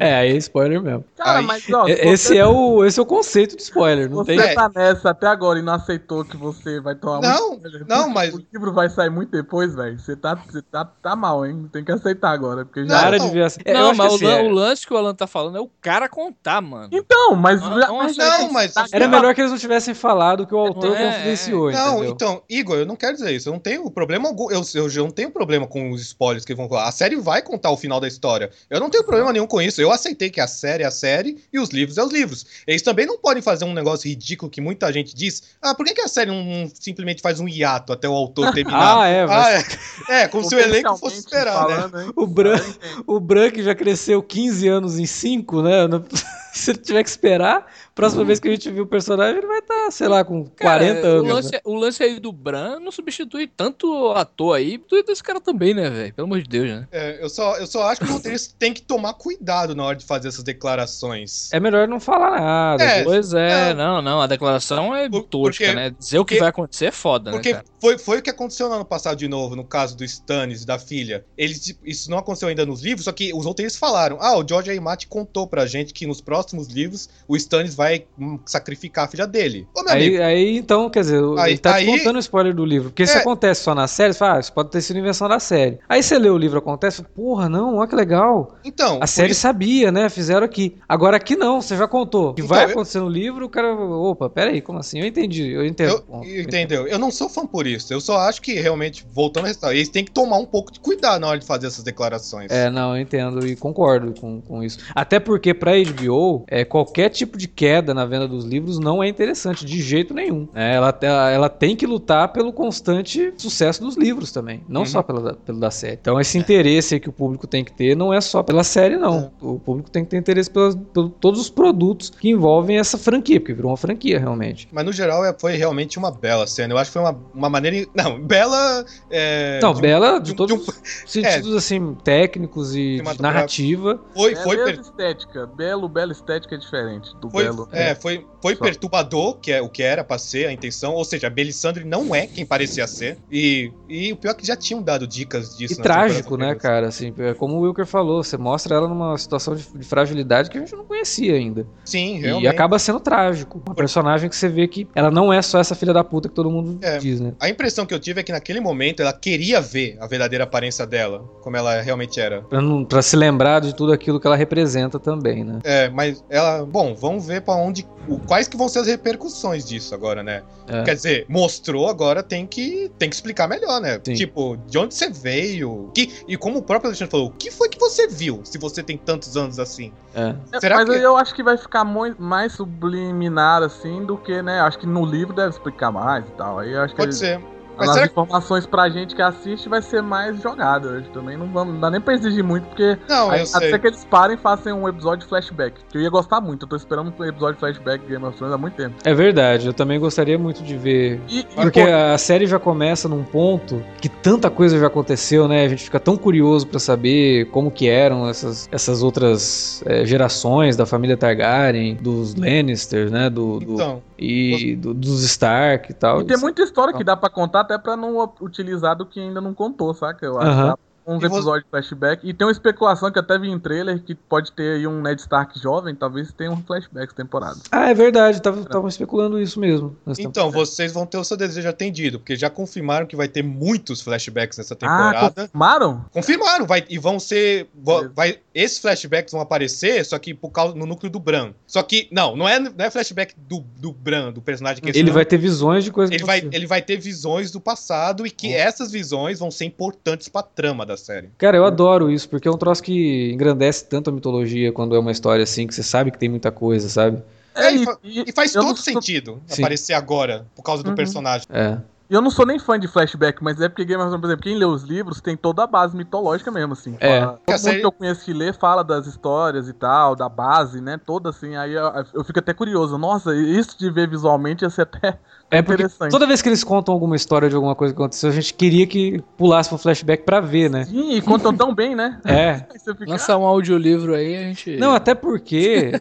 É, 0.01 0.15
aí 0.15 0.31
é 0.33 0.37
spoiler 0.37 0.81
mesmo. 0.81 1.05
Cara, 1.17 1.39
Aí- 1.39 1.45
mas 1.47 1.69
ó, 1.71 1.85
se 1.87 1.93
Esse 1.93 2.29
você, 2.29 2.39
é 2.39 2.47
o, 2.47 2.85
esse 2.85 2.99
é 2.99 3.03
o 3.03 3.07
conceito 3.07 3.57
de 3.57 3.63
spoiler, 3.63 4.09
não 4.09 4.17
você 4.19 4.37
tem. 4.37 4.41
É. 4.41 4.55
tá 4.55 4.71
nessa 4.75 5.11
até 5.11 5.27
agora 5.27 5.59
e 5.59 5.63
não 5.63 5.75
aceitou 5.75 6.25
que 6.25 6.37
você 6.37 6.81
vai 6.81 6.95
tomar 6.95 7.21
Não, 7.21 7.51
muito 7.51 7.67
spoiler, 7.67 7.87
não, 7.89 8.09
mas- 8.09 8.35
O 8.35 8.45
livro 8.53 8.73
vai 8.73 8.89
sair 8.89 9.11
muito 9.11 9.31
depois, 9.31 9.75
velho. 9.75 9.99
Você 9.99 10.17
tá, 10.17 10.35
você 10.35 10.63
tá, 10.63 10.85
tá 10.85 11.15
mal, 11.15 11.47
hein? 11.47 11.69
Tem 11.73 11.85
que 11.85 11.93
aceitar 11.93 12.31
agora. 12.31 12.65
Porque 12.65 12.85
já. 12.87 13.01
Para 13.01 13.19
Não, 13.19 13.27
de 13.29 13.33
ver 13.33 13.45
assim. 13.45 13.61
É, 13.65 13.73
não, 13.73 13.95
mas 13.95 14.13
o, 14.13 14.17
assim, 14.17 14.27
é- 14.27 14.43
o 14.43 14.49
lance 14.49 14.87
que 14.87 14.93
o 14.93 14.97
Alan 14.97 15.15
tá 15.15 15.27
falando 15.27 15.59
é 15.59 15.61
o 15.61 15.71
cara 15.81 16.09
contar, 16.09 16.61
mano. 16.61 16.89
Então, 16.93 17.35
mas. 17.37 17.61
Não, 17.61 17.97
mas 17.99 18.17
não, 18.17 18.53
mas- 18.53 18.73
tá- 18.75 18.87
Era 18.93 19.07
melhor 19.07 19.35
que 19.35 19.41
eles 19.41 19.51
não 19.53 19.59
tivessem 19.59 19.95
falado 19.95 20.24
que 20.47 20.55
o 20.55 20.59
autor 20.59 20.97
É, 20.97 21.13
confidenciou, 21.13 21.71
Não, 21.71 21.95
entendeu? 21.97 22.13
então, 22.13 22.43
Igor, 22.49 22.77
eu 22.79 22.87
não 22.87 22.97
quero 22.97 23.15
dizer 23.17 23.33
isso. 23.33 23.49
Eu 23.49 23.53
não 23.53 23.61
tenho 23.61 23.91
problema 23.91 24.29
algum. 24.29 24.51
Eu, 24.51 24.63
eu 24.75 24.89
já 24.89 25.01
não 25.03 25.11
tenho 25.11 25.31
problema 25.31 25.67
com 25.67 25.91
os 25.91 26.01
spoilers 26.03 26.45
que 26.45 26.55
vão 26.55 26.69
falar. 26.69 26.89
A 26.89 26.93
série 26.93 27.17
vai 27.17 27.43
contar 27.43 27.71
o 27.71 27.77
final 27.77 28.01
da 28.01 28.09
história. 28.09 28.51
Eu 28.71 28.81
não 28.81 28.89
tenho 28.91 29.05
problema 29.05 29.33
nenhum 29.33 29.47
com 29.47 29.61
isso. 29.61 29.81
Eu 29.81 29.93
aceitei 29.93 30.31
que 30.31 30.41
a 30.41 30.47
série 30.47 30.83
é 30.83 30.87
a 30.87 30.91
série 30.91 31.43
e 31.53 31.59
os 31.59 31.69
livros 31.71 31.99
é 31.99 32.03
os 32.03 32.13
livros. 32.13 32.47
Eles 32.67 32.83
também 32.83 33.07
não 33.07 33.19
podem 33.19 33.43
fazer 33.43 33.65
um 33.65 33.73
negócio 33.73 34.09
ridículo 34.09 34.51
que 34.51 34.61
muita 34.61 34.93
gente 34.93 35.15
diz. 35.15 35.43
Ah, 35.61 35.75
por 35.75 35.85
que, 35.87 35.95
que 35.95 36.01
a 36.01 36.09
série 36.09 36.31
não, 36.31 36.43
não 36.43 36.71
simplesmente 36.73 37.21
faz 37.23 37.41
um 37.41 37.49
hiato 37.49 37.93
até 37.93 38.09
o 38.09 38.13
autor 38.15 38.53
terminar? 38.55 39.01
Ah, 39.01 39.07
é, 39.09 39.27
mas 39.27 39.47
Ah, 39.47 39.53
é. 39.53 40.23
É, 40.23 40.29
como 40.29 40.45
se 40.49 40.55
o 40.55 40.59
elenco 40.59 40.97
fosse 40.97 41.19
esperar, 41.19 41.69
né? 41.69 41.75
falando, 41.77 42.01
hein? 42.01 42.13
o 42.17 42.27
Bran, 42.27 42.61
o 43.07 43.21
Bran 43.21 43.51
que 43.51 43.63
já 43.63 43.75
cresceu 43.75 44.23
15 44.23 44.69
anos 44.69 44.99
em 44.99 45.07
5, 45.07 45.63
né? 45.63 45.73
Se 46.55 46.71
ele 46.71 46.79
tiver 46.79 47.03
que 47.03 47.09
esperar, 47.09 47.67
próxima 47.95 48.25
vez 48.25 48.41
que 48.41 48.49
a 48.49 48.51
gente 48.51 48.71
viu 48.71 48.85
o 48.85 48.87
personagem, 48.87 49.39
ele 49.39 49.47
vai 49.47 49.59
estar, 49.61 49.91
sei 49.91 50.09
lá, 50.09 50.25
com 50.25 50.45
40 50.45 50.57
Cara, 50.57 51.07
anos. 51.09 51.31
O 51.31 51.35
lance, 51.35 51.53
né? 51.53 51.61
o 51.65 51.75
lance 51.75 52.03
aí 52.03 52.19
do 52.21 52.33
Bran 52.33 52.81
não 52.81 52.91
substitui 52.91 53.47
tanto 53.47 54.11
ator 54.13 54.57
aí, 54.57 54.73
substitui 54.73 55.03
desse 55.05 55.23
cara 55.23 55.41
também, 55.41 55.75
né, 55.75 55.89
velho? 55.91 56.15
Pelo 56.15 56.27
amor 56.27 56.43
de 56.43 56.49
Deus, 56.49 56.69
né? 56.69 56.89
É, 56.91 57.23
eu, 57.23 57.29
só, 57.29 57.57
eu 57.57 57.67
só 57.67 57.85
acho 57.89 58.01
que 58.01 58.07
o 58.09 58.13
roteirista 58.13 58.55
tem 58.59 58.73
que 58.73 58.83
tomar 58.83 59.15
cuidado 59.15 59.75
na 59.75 59.85
hora 59.85 59.97
de 59.97 60.05
fazer 60.05 60.29
essas 60.29 60.43
declarações. 60.45 61.53
É 61.53 61.61
melhor 61.61 61.87
não 61.89 62.01
falar 62.01 62.41
nada. 62.41 62.83
É, 62.85 63.05
Pois 63.05 63.33
é, 63.35 63.71
é. 63.71 63.75
não, 63.75 64.03
não, 64.03 64.21
a 64.21 64.27
declaração 64.27 64.95
é 64.95 65.09
Por- 65.09 65.23
tosca, 65.25 65.65
porque- 65.65 65.75
né? 65.75 65.91
Dizer 65.91 66.19
o 66.19 66.25
que 66.25 66.35
porque- 66.35 66.41
vai 66.41 66.49
acontecer 66.49 66.87
é 66.87 66.91
foda, 66.91 67.31
Porque 67.31 67.51
né, 67.51 67.55
cara? 67.57 67.67
foi, 67.81 67.99
foi 67.99 68.19
o 68.19 68.23
que 68.23 68.31
aconteceu 68.31 68.69
no 68.69 68.75
ano 68.75 68.85
passado 68.85 69.17
de 69.19 69.29
novo, 69.29 69.55
no 69.57 69.65
caso 69.65 69.97
do 69.97 70.05
Stannis 70.05 70.63
e 70.63 70.67
da 70.67 70.79
filha. 70.79 71.25
Eles, 71.37 71.79
isso 71.85 72.11
não 72.11 72.19
aconteceu 72.19 72.49
ainda 72.49 72.67
nos 72.67 72.83
livros, 72.83 73.05
só 73.05 73.13
que 73.13 73.33
os 73.33 73.45
roteiristas 73.45 73.79
falaram: 73.79 74.19
ah, 74.21 74.37
o 74.37 74.47
George 74.47 74.71
R. 74.71 74.77
R. 74.77 74.81
Martin 74.85 75.07
contou 75.09 75.47
pra 75.47 75.67
gente 75.67 75.93
que 75.93 76.07
nos 76.07 76.21
próximos 76.21 76.69
livros 76.69 77.09
o 77.29 77.37
Stannis 77.37 77.75
vai 77.75 77.84
hum, 78.19 78.39
sacrificar 78.47 79.05
a 79.05 79.09
filha 79.09 79.27
dele. 79.27 79.67
Ô, 79.77 79.85
Aí, 79.89 80.21
aí, 80.21 80.57
então, 80.57 80.89
quer 80.91 81.01
dizer, 81.01 81.23
Aí- 81.39 81.53
ele 81.53 81.59
tá 81.59 81.73
te 81.75 81.77
aí- 81.79 81.87
contando 81.87 82.17
o 82.17 82.19
spoiler 82.19 82.55
do 82.55 82.65
livro. 82.65 82.91
Porque 82.91 83.07
se 83.07 83.17
É. 83.17 83.21
acontece 83.21 83.63
só 83.63 83.75
na 83.75 83.87
série, 83.87 84.13
você 84.13 84.19
fala, 84.19 84.37
ah, 84.37 84.41
isso 84.41 84.53
pode 84.53 84.71
ter 84.71 84.81
sido 84.81 84.99
invenção 84.99 85.29
da 85.29 85.39
série. 85.39 85.79
Aí 85.89 86.03
você 86.03 86.19
lê 86.19 86.29
o 86.31 86.37
livro, 86.39 86.59
acontece, 86.59 87.03
porra, 87.03 87.49
não, 87.49 87.77
olha 87.77 87.89
que 87.89 87.95
legal. 87.97 88.57
então. 88.65 88.99
A 89.01 89.07
série 89.07 89.33
isso- 89.33 89.41
sabia, 89.43 89.91
né? 89.93 90.09
Fizeram 90.09 90.45
aqui. 90.45 90.77
Agora 90.89 91.17
aqui 91.17 91.37
não, 91.37 91.61
você 91.61 91.77
já 91.77 91.87
contou. 91.87 92.35
Que 92.35 92.43
Então, 92.43 92.57
vai 92.57 92.65
eu- 92.67 92.71
acontecer 92.71 93.01
no 93.01 93.09
livro, 93.09 93.45
o 93.47 93.49
cara. 93.49 93.75
Opa, 93.75 94.29
peraí, 94.31 94.61
como 94.61 94.79
assim? 94.79 95.01
Eu 95.01 95.07
entendi, 95.07 95.49
eu 95.51 95.65
entendo. 95.65 96.03
Eu, 96.25 96.41
entendeu? 96.43 96.87
Eu 96.87 96.99
não 96.99 97.11
sou 97.11 97.29
fã 97.29 97.47
por 97.47 97.67
isso. 97.67 97.93
Eu 97.93 98.01
só 98.01 98.19
acho 98.19 98.41
que 98.43 98.55
realmente, 98.55 99.05
voltando 99.13 99.45
a 99.45 99.49
ressaltar, 99.49 99.73
eles 99.77 99.89
têm 99.89 100.05
que 100.05 100.11
tomar 100.11 100.39
um 100.39 100.47
pouco 100.47 100.73
de 100.73 100.81
cuidado 100.81 101.21
na 101.21 101.29
hora 101.29 101.39
de 101.39 101.47
fazer 101.47 101.67
essas 101.67 101.83
declarações. 101.85 102.51
É, 102.51 102.71
não, 102.71 102.97
eu 102.97 103.03
entendo 103.03 103.47
e 103.47 103.55
concordo 103.57 104.15
com, 104.21 104.41
com 104.41 104.63
isso. 104.63 104.79
Até 104.95 105.19
porque 105.21 105.53
pra 105.55 105.73
HBO, 105.77 106.45
é, 106.49 106.65
qualquer 106.65 107.09
tipo 107.11 107.37
de 107.39 107.47
queda 107.75 107.93
na 107.93 108.05
venda 108.07 108.29
dos 108.29 108.45
livros 108.45 108.79
não 108.79 109.03
é 109.03 109.09
interessante 109.09 109.65
de 109.65 109.83
jeito 109.83 110.15
nenhum. 110.15 110.47
É, 110.55 110.75
ela, 110.75 110.97
ela, 111.03 111.49
tem 111.49 111.75
que 111.75 111.87
lutar 111.87 112.29
pelo 112.33 112.53
constante 112.53 113.33
sucesso 113.37 113.83
dos 113.83 113.97
livros 113.97 114.31
também, 114.31 114.63
não 114.69 114.83
Uhum. 114.83 114.87
só 114.87 115.03
pela, 115.03 115.35
pelo 115.35 115.59
da 115.59 115.71
série. 115.71 115.99
Então 116.01 116.21
esse 116.21 116.39
interesse 116.39 116.95
aí 116.95 117.01
que 117.01 117.09
o 117.09 117.13
público 117.13 117.47
tem 117.47 117.65
que 117.65 117.73
ter 117.73 117.97
não 117.97 118.13
é 118.15 118.21
só 118.21 118.43
pela 118.43 118.63
série, 118.63 118.97
não. 118.97 119.33
O 119.41 119.59
público 119.59 119.91
tem 119.91 120.05
que 120.05 120.11
ter 120.11 120.19
interesse 120.19 120.51
pelas, 120.51 120.75
por 120.77 121.09
todos 121.11 121.41
os 121.41 121.51
produtos 121.51 122.11
que 122.11 122.29
envolvem 122.31 122.79
essa 122.79 122.97
franquia, 122.97 123.41
porque 123.41 123.53
virou 123.55 123.71
uma 123.71 123.77
franquia 123.77 124.19
realmente. 124.21 124.69
Mas 124.71 124.85
no 124.85 124.93
geral 124.93 125.25
é- 125.25 125.35
foi 125.37 125.57
realmente 125.57 125.99
uma 125.99 126.11
bela 126.13 126.47
cena. 126.47 126.73
Eu 126.75 126.79
acho 126.79 126.91
que 126.91 126.93
foi 126.99 127.03
uma, 127.03 127.19
uma 127.35 127.49
maneira. 127.51 127.87
Não, 127.95 128.21
bela. 128.21 128.85
É, 129.11 129.59
não, 129.63 129.73
de 129.73 129.79
um- 129.79 129.83
bela 129.83 130.19
de 130.19 130.25
de 130.27 130.33
um- 130.33 130.37
todos 130.37 130.55
de 130.57 130.63
um- 130.63 130.65
os 130.73 130.81
sentidos 131.11 131.55
assim 131.57 131.95
técnicos 132.05 132.75
e 132.77 133.03
narrativa. 133.21 134.01
Foi, 134.15 134.33
É 134.33 134.37
foi, 134.37 134.57
mesmo 134.57 134.73
per- 134.73 134.81
estética. 134.81 135.47
Belo, 135.47 135.89
belo 135.89 136.13
estética 136.13 136.55
é 136.55 136.59
diferente 136.59 137.11
do 137.21 137.31
foi, 137.31 137.45
belo. 137.45 137.64
É, 137.73 137.95
foi, 137.95 138.25
foi 138.43 138.55
Só. 138.57 138.63
perturbador, 138.65 139.39
que 139.41 139.53
é 139.53 139.61
o 139.63 139.69
que 139.69 139.83
era 139.83 140.05
pra 140.05 140.19
ser 140.19 140.47
a 140.47 140.53
intenção. 140.53 140.95
Ou 140.95 141.05
seja, 141.05 141.27
a 141.27 141.31
Belisandre 141.31 141.85
não 141.85 142.15
é 142.15 142.27
quem 142.27 142.45
parecia 142.45 142.87
ser. 142.87 143.19
E, 143.31 143.71
e 143.89 144.13
o 144.13 144.17
pior 144.17 144.33
é 144.33 144.35
que 144.35 144.47
já 144.47 144.57
tinham 144.57 144.83
dado 144.83 145.07
dicas 145.07 145.57
disso. 145.57 145.75
E 145.75 145.83
trágico, 145.83 146.37
né, 146.37 146.55
cara? 146.55 146.89
Assim, 146.89 147.13
é 147.19 147.35
como 147.35 147.55
o 147.57 147.61
Wilker 147.61 147.87
falou, 147.87 148.23
você 148.23 148.37
mostra 148.37 148.75
ela 148.77 148.89
numa 148.89 149.17
situação 149.19 149.55
de, 149.55 149.67
de 149.75 149.85
fragilidade 149.85 150.51
que 150.51 150.59
a 150.59 150.61
gente 150.61 150.75
não 150.75 150.85
conhecia 150.85 151.35
ainda. 151.35 151.67
Sim, 151.85 152.17
E 152.17 152.21
realmente. 152.21 152.47
acaba 152.49 152.79
sendo 152.79 153.01
trágico. 153.01 153.63
Uma 153.67 153.75
personagem 153.75 154.29
que 154.29 154.37
você 154.37 154.49
vê 154.49 154.67
que 154.69 154.87
ela 154.95 155.11
não 155.11 155.33
é 155.33 155.41
só 155.43 155.59
essa 155.59 155.75
filha 155.75 155.93
da 155.93 156.05
puta 156.05 156.29
que 156.29 156.35
todo 156.35 156.51
mundo 156.51 156.79
É. 156.83 156.99
diz, 156.99 157.21
né? 157.21 157.33
A 157.41 157.49
impressão 157.49 157.87
que 157.87 157.95
eu 157.95 158.01
tive 158.01 158.21
é 158.21 158.23
que 158.23 158.33
naquele 158.33 158.61
momento 158.61 159.01
ela 159.01 159.13
queria 159.13 159.61
ver 159.61 159.97
a 160.01 160.07
verdadeira 160.07 160.45
aparência 160.45 160.87
dela, 160.87 161.21
como 161.43 161.57
ela 161.57 161.81
realmente 161.81 162.21
era. 162.21 162.43
Pra, 162.43 162.61
não, 162.61 162.85
pra 162.85 163.03
se 163.03 163.17
lembrar 163.17 163.61
de 163.61 163.75
tudo 163.75 163.93
aquilo 163.93 164.21
que 164.21 164.27
ela 164.27 164.37
representa 164.37 164.99
também, 164.99 165.45
né? 165.45 165.61
É, 165.65 165.89
mas 165.89 166.25
ela. 166.29 166.65
Bom, 166.65 166.95
vamos 166.95 167.27
ver 167.27 167.43
pra 167.43 167.54
onde. 167.55 167.87
quais 168.27 168.47
que 168.47 168.57
vão 168.57 168.69
ser 168.69 168.81
as 168.81 168.87
repercussões 168.87 169.65
disso 169.65 169.95
agora, 169.95 170.23
né? 170.23 170.43
É. 170.69 170.83
Quer 170.83 170.95
dizer, 170.95 171.27
mostrou, 171.29 171.89
agora 171.89 172.23
tem 172.23 172.47
que, 172.47 172.91
tem 172.99 173.09
que 173.09 173.15
explicar 173.15 173.49
melhor, 173.49 173.81
né? 173.81 173.99
Sim. 174.05 174.15
Tipo, 174.15 174.57
de 174.67 174.77
onde 174.79 174.95
você 174.95 175.09
veio? 175.09 175.91
Que, 175.95 176.13
e 176.29 176.37
como 176.37 176.59
o 176.59 176.63
próprio 176.63 176.89
Alexandre 176.89 177.11
falou, 177.11 177.29
o 177.29 177.31
que 177.33 177.51
foi 177.51 177.69
que 177.69 177.79
você 177.79 178.07
viu 178.07 178.41
se 178.45 178.59
você 178.59 178.83
tem 178.83 178.97
tantos 178.99 179.37
anos 179.37 179.59
assim? 179.59 179.93
É. 180.15 180.35
É, 180.53 180.61
Será 180.61 180.77
mas 180.77 180.89
que- 180.89 180.95
aí 180.97 181.03
eu 181.03 181.17
acho 181.17 181.35
que 181.35 181.43
vai 181.43 181.57
ficar 181.57 181.85
mais 181.85 182.53
subliminar 182.53 183.63
assim 183.63 184.05
do 184.05 184.17
que, 184.17 184.43
né? 184.43 184.61
Acho 184.61 184.79
que 184.79 184.87
no 184.87 185.05
livro 185.05 185.33
deve 185.35 185.51
explicar 185.51 185.91
mais 185.91 186.27
e 186.27 186.31
tal. 186.33 186.59
Aí 186.59 186.77
acho 186.77 186.95
que 186.95 187.01
Pode 187.01 187.15
ser. 187.17 187.41
Mas 187.77 187.89
as 187.89 187.95
será 187.95 188.07
informações 188.07 188.67
pra 188.67 188.89
gente 188.89 189.15
que 189.15 189.23
assiste 189.23 189.69
vai 189.69 189.83
ser 189.83 190.03
mais 190.03 190.41
jogada. 190.43 190.89
Eu 190.89 191.03
também 191.13 191.37
não 191.37 191.47
vamos, 191.49 191.75
não 191.75 191.81
dá 191.81 191.91
nem 191.91 192.01
pra 192.01 192.15
exigir 192.15 192.43
muito, 192.45 192.65
porque 192.69 192.97
Não, 193.09 193.31
aí, 193.31 193.41
eu 193.41 193.47
sei. 193.47 193.69
até 193.69 193.79
que 193.79 193.87
eles 193.87 194.05
parem 194.05 194.37
e 194.37 194.39
façam 194.39 194.83
um 194.83 194.89
episódio 194.89 195.21
de 195.25 195.27
flashback. 195.29 195.81
Que 195.91 195.99
eu 195.99 196.03
ia 196.03 196.11
gostar 196.11 196.41
muito. 196.41 196.65
Eu 196.65 196.69
tô 196.69 196.77
esperando 196.77 197.13
um 197.19 197.25
episódio 197.25 197.55
de 197.55 197.61
flashback 197.61 198.05
de 198.05 198.11
Game 198.11 198.25
of 198.25 198.37
Thrones 198.37 198.55
há 198.55 198.59
muito 198.59 198.75
tempo. 198.75 198.95
É 199.05 199.15
verdade, 199.15 199.67
eu 199.67 199.73
também 199.73 199.99
gostaria 199.99 200.39
muito 200.39 200.63
de 200.63 200.77
ver. 200.77 201.21
E, 201.29 201.41
e, 201.41 201.45
Porque 201.45 201.83
pô, 201.85 201.91
a 202.15 202.19
série 202.19 202.47
já 202.47 202.59
começa 202.59 203.09
num 203.09 203.25
ponto 203.25 203.83
que 204.01 204.09
tanta 204.09 204.49
coisa 204.51 204.79
já 204.79 204.87
aconteceu, 204.87 205.49
né? 205.49 205.65
A 205.65 205.69
gente 205.69 205.85
fica 205.85 205.99
tão 206.01 206.17
curioso 206.17 206.67
pra 206.67 206.79
saber 206.79 207.47
como 207.51 207.71
que 207.71 207.89
eram 207.89 208.29
essas, 208.29 208.69
essas 208.71 209.03
outras 209.03 209.83
é, 209.87 210.05
gerações 210.05 210.77
da 210.77 210.87
família 210.87 211.17
Targaryen, 211.17 211.95
dos 211.97 212.35
Lannisters, 212.35 213.11
né? 213.11 213.29
Do, 213.31 213.59
do- 213.59 213.75
Então, 213.75 214.03
e 214.19 214.77
do- 214.77 214.95
dos 214.95 215.23
Stark 215.25 215.91
e 215.91 215.95
tal. 215.95 216.21
e 216.21 216.25
tem 216.25 216.37
muita 216.39 216.63
história 216.63 216.91
Então. 216.91 216.99
que 216.99 217.05
dá 217.05 217.17
pra 217.17 217.29
contar 217.29 217.64
até 217.65 217.79
pra 217.79 217.97
não 217.97 218.17
utilizar 218.41 218.97
do 218.97 219.07
que 219.07 219.21
ainda 219.21 219.41
não 219.41 219.55
contou, 219.55 219.93
saca? 219.95 220.25
Eu 220.25 220.39
acho 220.39 220.51
Aham. 220.51 220.77
Uns 221.07 221.17
E 221.23 221.29
você- 221.29 221.35
episódios 221.37 221.65
de 221.65 221.71
flashback. 221.71 222.29
E 222.29 222.33
tem 222.35 222.47
uma 222.47 222.53
especulação 222.53 223.11
que 223.11 223.19
até 223.19 223.39
vi 223.39 223.49
em 223.51 223.59
trailer 223.59 224.03
que 224.03 224.15
pode 224.15 224.53
ter 224.53 224.77
aí 224.77 224.87
um 224.87 225.01
Ned 225.03 225.21
Stark 225.21 225.59
jovem, 225.61 225.95
talvez 225.95 226.33
tenha 226.33 226.51
um 226.51 226.63
flashback 226.63 227.07
essa 227.07 227.15
temporada. 227.17 227.59
Ah, 227.71 227.91
é 227.91 227.95
verdade, 227.95 228.39
estavam 228.39 228.89
especulando 228.89 229.41
isso 229.41 229.59
mesmo. 229.61 229.97
então, 230.07 230.15
temporada. 230.15 230.51
vocês 230.53 230.93
vão 230.93 231.07
ter 231.07 231.19
o 231.19 231.25
seu 231.25 231.37
desejo 231.37 231.69
atendido, 231.69 232.19
porque 232.19 232.37
já 232.37 232.49
confirmaram 232.51 233.07
que 233.07 233.17
vai 233.17 233.29
ter 233.29 233.43
muitos 233.43 234.01
flashbacks 234.01 234.59
nessa 234.59 234.75
Ah, 234.75 234.77
temporada. 234.77 235.31
confirmaram? 235.43 236.05
Confirmaram, 236.13 236.67
vai, 236.67 236.85
e 236.89 236.99
vão 236.99 237.19
ser. 237.21 237.69
Vai, 238.15 238.39
esses 238.55 238.79
flashbacks 238.79 239.33
vão 239.33 239.41
aparecer, 239.41 240.05
só 240.05 240.19
que 240.19 240.33
por 240.35 240.51
causa 240.51 240.75
no 240.75 240.87
núcleo 240.87 241.11
do 241.11 241.19
Bran. 241.21 241.53
Só 241.67 241.83
que, 241.83 242.09
não, 242.11 242.37
não 242.37 242.49
é, 242.49 242.59
não 242.59 242.73
é 242.79 242.91
flashback 242.91 243.35
do, 243.37 243.61
do 243.79 243.93
Bran, 243.93 244.33
do 244.33 244.41
personagem 244.41 244.83
que 244.83 244.97
Ele 244.97 245.11
vai 245.11 245.25
ter 245.25 245.39
visões 245.39 245.85
de 245.85 245.91
coisas 245.91 246.11
ele 246.13 246.21
que 246.21 246.27
vai, 246.27 246.49
ele 246.53 246.67
vai 246.67 246.81
ter 246.83 246.97
visões 246.97 247.51
do 247.51 247.61
passado 247.61 248.27
e 248.27 248.31
que 248.31 248.53
essas 248.55 248.91
visões 248.93 249.39
vão 249.39 249.51
ser 249.51 249.65
importantes 249.65 250.29
pra 250.29 250.43
trama 250.43 250.87
da 250.87 250.94
série. 250.97 251.31
Cara, 251.39 251.57
eu 251.57 251.65
adoro 251.65 252.11
isso, 252.11 252.29
porque 252.29 252.47
é 252.49 252.51
um 252.51 252.57
troço 252.59 252.83
que 252.83 253.33
engrandece 253.33 253.85
tanto 253.89 254.11
a 254.11 254.13
mitologia 254.13 254.73
quando 254.73 254.95
é 254.95 254.99
uma 254.99 255.11
história 255.13 255.43
assim, 255.43 255.67
que 255.67 255.75
você 255.75 255.83
sabe 255.83 256.11
que 256.11 256.19
tem 256.19 256.29
muita 256.29 256.51
coisa, 256.51 256.89
sabe? 256.89 257.23
É, 257.55 257.73
e 257.75 257.85
e, 258.03 258.25
e- 258.29 258.33
faz 258.33 258.53
todo 258.53 258.65
não 258.67 258.77
sentido 258.77 259.41
Sim. 259.47 259.63
aparecer 259.63 259.93
agora, 259.95 260.47
por 260.57 260.63
causa 260.63 260.83
do 260.83 260.89
Uhum. 260.91 260.95
personagem. 260.97 261.47
É. 261.51 261.79
Eu 262.11 262.21
não 262.21 262.31
sou 262.31 262.45
nem 262.45 262.59
fã 262.59 262.79
de 262.79 262.87
flashback, 262.87 263.43
mas 263.43 263.59
é 263.61 263.69
porque 263.69 263.83
Game 263.85 263.97
of 264.01 264.09
Thrones, 264.09 264.21
por 264.21 264.27
exemplo, 264.29 264.43
quem 264.43 264.57
lê 264.59 264.65
os 264.67 264.83
livros 264.83 265.21
tem 265.23 265.37
toda 265.37 265.65
a 265.65 265.67
base 265.67 265.97
mitológica 265.97 266.51
mesmo, 266.51 266.75
assim. 266.75 266.97
É. 267.01 267.21
Fala- 267.21 267.41
todo 267.47 267.59
série- 267.59 267.73
mundo 267.77 267.81
que 267.81 267.87
eu 267.87 267.93
conheço 267.93 268.25
que 268.27 268.33
lê 268.33 268.53
fala 268.53 268.85
das 268.85 269.07
histórias 269.07 269.69
e 269.69 269.73
tal, 269.73 270.15
da 270.15 270.29
base, 270.29 270.81
né? 270.83 271.01
Toda 271.05 271.31
assim, 271.31 271.57
aí 271.57 271.73
eu, 271.73 271.85
eu 272.13 272.23
fico 272.23 272.39
até 272.39 272.53
curioso. 272.53 272.99
Nossa, 272.99 273.35
isso 273.35 273.79
de 273.79 273.91
ver 273.91 274.09
visualmente 274.09 274.65
ia 274.65 274.71
ser 274.71 274.83
até 274.83 275.19
É 275.51 275.63
porque 275.63 275.83
interessante. 275.83 276.11
toda 276.11 276.27
vez 276.27 276.43
que 276.43 276.49
eles 276.49 276.65
contam 276.65 276.93
alguma 276.93 277.15
história 277.15 277.49
de 277.49 277.55
alguma 277.55 277.75
coisa 277.75 277.95
que 277.95 278.01
aconteceu, 278.01 278.31
a 278.31 278.33
gente 278.33 278.53
queria 278.55 278.87
que 278.87 279.23
pulasse 279.37 279.69
pro 279.69 279.79
flashback 279.79 280.25
pra 280.25 280.41
ver, 280.41 280.69
né? 280.69 280.85
Sim, 280.85 281.13
e 281.13 281.23
contam 281.23 281.55
tão 281.55 281.75
bem, 281.75 281.95
né? 281.95 282.19
É. 282.25 282.67
Fica, 282.85 283.05
Lançar 283.07 283.37
um 283.39 283.45
audiolivro 283.45 284.15
aí, 284.15 284.37
a 284.37 284.41
gente. 284.41 284.77
Não, 284.77 284.95
até 284.95 285.15
porque. 285.15 285.93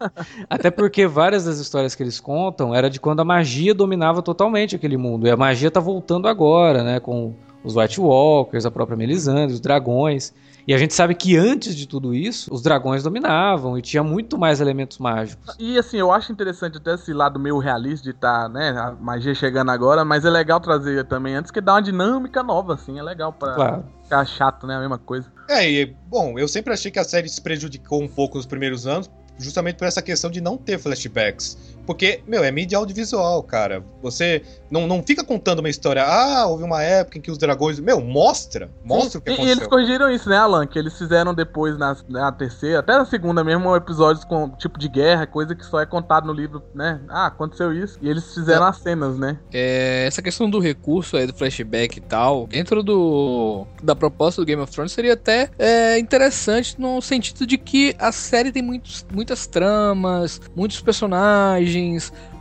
até 0.48 0.70
porque 0.70 1.06
várias 1.06 1.44
das 1.44 1.58
histórias 1.58 1.94
que 1.94 2.02
eles 2.02 2.20
contam 2.20 2.74
era 2.74 2.90
de 2.90 3.00
quando 3.00 3.20
a 3.20 3.24
magia 3.24 3.74
dominava 3.74 4.22
totalmente 4.22 4.76
aquele 4.76 4.96
mundo. 4.96 5.26
E 5.26 5.30
a 5.30 5.36
magia 5.36 5.70
tá 5.70 5.80
voltando 5.80 6.28
agora, 6.28 6.82
né? 6.82 7.00
Com 7.00 7.34
os 7.64 7.76
White 7.76 8.00
Walkers, 8.00 8.66
a 8.66 8.70
própria 8.70 8.96
Melisandre, 8.96 9.54
os 9.54 9.60
dragões. 9.60 10.32
E 10.68 10.74
a 10.74 10.76
gente 10.76 10.92
sabe 10.92 11.14
que 11.14 11.34
antes 11.34 11.74
de 11.74 11.88
tudo 11.88 12.14
isso, 12.14 12.52
os 12.52 12.60
dragões 12.60 13.02
dominavam 13.02 13.78
e 13.78 13.80
tinha 13.80 14.02
muito 14.02 14.36
mais 14.36 14.60
elementos 14.60 14.98
mágicos. 14.98 15.56
E 15.58 15.78
assim, 15.78 15.96
eu 15.96 16.12
acho 16.12 16.30
interessante 16.30 16.76
até 16.76 16.92
esse 16.92 17.10
lado 17.14 17.40
meio 17.40 17.56
realista 17.56 18.04
de 18.04 18.10
estar, 18.10 18.50
né, 18.50 18.68
a 18.78 18.92
magia 18.92 19.34
chegando 19.34 19.70
agora, 19.70 20.04
mas 20.04 20.26
é 20.26 20.30
legal 20.30 20.60
trazer 20.60 21.06
também 21.06 21.34
antes 21.34 21.50
que 21.50 21.62
dá 21.62 21.72
uma 21.72 21.80
dinâmica 21.80 22.42
nova, 22.42 22.74
assim, 22.74 22.98
é 22.98 23.02
legal 23.02 23.32
pra 23.32 23.54
Claro. 23.54 23.84
ficar 24.02 24.26
chato, 24.26 24.66
né, 24.66 24.76
a 24.76 24.80
mesma 24.80 24.98
coisa. 24.98 25.32
É, 25.48 25.66
e, 25.66 25.86
bom, 26.06 26.38
eu 26.38 26.46
sempre 26.46 26.74
achei 26.74 26.90
que 26.90 26.98
a 26.98 27.04
série 27.04 27.30
se 27.30 27.40
prejudicou 27.40 28.02
um 28.02 28.08
pouco 28.08 28.36
nos 28.36 28.44
primeiros 28.44 28.86
anos, 28.86 29.10
justamente 29.38 29.76
por 29.76 29.86
essa 29.86 30.02
questão 30.02 30.30
de 30.30 30.42
não 30.42 30.58
ter 30.58 30.78
flashbacks. 30.78 31.56
Porque, 31.88 32.20
meu, 32.28 32.44
é 32.44 32.50
mídia 32.50 32.76
audiovisual, 32.76 33.42
cara. 33.42 33.82
Você 34.02 34.42
não, 34.70 34.86
não 34.86 35.02
fica 35.02 35.24
contando 35.24 35.60
uma 35.60 35.70
história, 35.70 36.04
ah, 36.04 36.46
houve 36.46 36.62
uma 36.62 36.82
época 36.82 37.16
em 37.16 37.20
que 37.22 37.30
os 37.30 37.38
dragões. 37.38 37.80
Meu, 37.80 37.98
mostra. 37.98 38.70
Mostra 38.84 39.18
o 39.18 39.22
que 39.22 39.30
e, 39.30 39.32
e 39.32 39.34
aconteceu. 39.36 39.56
eles 39.56 39.66
corrigiram 39.66 40.10
isso, 40.10 40.28
né, 40.28 40.36
Alan? 40.36 40.66
Que 40.66 40.78
eles 40.78 40.98
fizeram 40.98 41.32
depois 41.32 41.78
na, 41.78 41.96
na 42.06 42.30
terceira, 42.30 42.80
até 42.80 42.92
na 42.92 43.06
segunda 43.06 43.42
mesmo, 43.42 43.74
episódios 43.74 44.22
com 44.22 44.50
tipo 44.50 44.78
de 44.78 44.86
guerra, 44.86 45.26
coisa 45.26 45.54
que 45.54 45.64
só 45.64 45.80
é 45.80 45.86
contado 45.86 46.26
no 46.26 46.32
livro, 46.34 46.62
né? 46.74 47.00
Ah, 47.08 47.28
aconteceu 47.28 47.72
isso. 47.72 47.98
E 48.02 48.08
eles 48.10 48.34
fizeram 48.34 48.66
as 48.66 48.76
cenas, 48.76 49.18
né? 49.18 49.38
É, 49.50 50.04
essa 50.06 50.20
questão 50.20 50.50
do 50.50 50.58
recurso 50.58 51.16
aí 51.16 51.26
do 51.26 51.32
flashback 51.32 51.96
e 51.96 52.02
tal, 52.02 52.46
dentro 52.48 52.82
do 52.82 53.66
da 53.82 53.96
proposta 53.96 54.42
do 54.42 54.44
Game 54.44 54.60
of 54.60 54.70
Thrones 54.70 54.92
seria 54.92 55.14
até 55.14 55.48
é, 55.58 55.98
interessante 55.98 56.78
no 56.78 57.00
sentido 57.00 57.46
de 57.46 57.56
que 57.56 57.96
a 57.98 58.12
série 58.12 58.52
tem 58.52 58.62
muitos, 58.62 59.06
muitas 59.10 59.46
tramas, 59.46 60.38
muitos 60.54 60.82
personagens, 60.82 61.77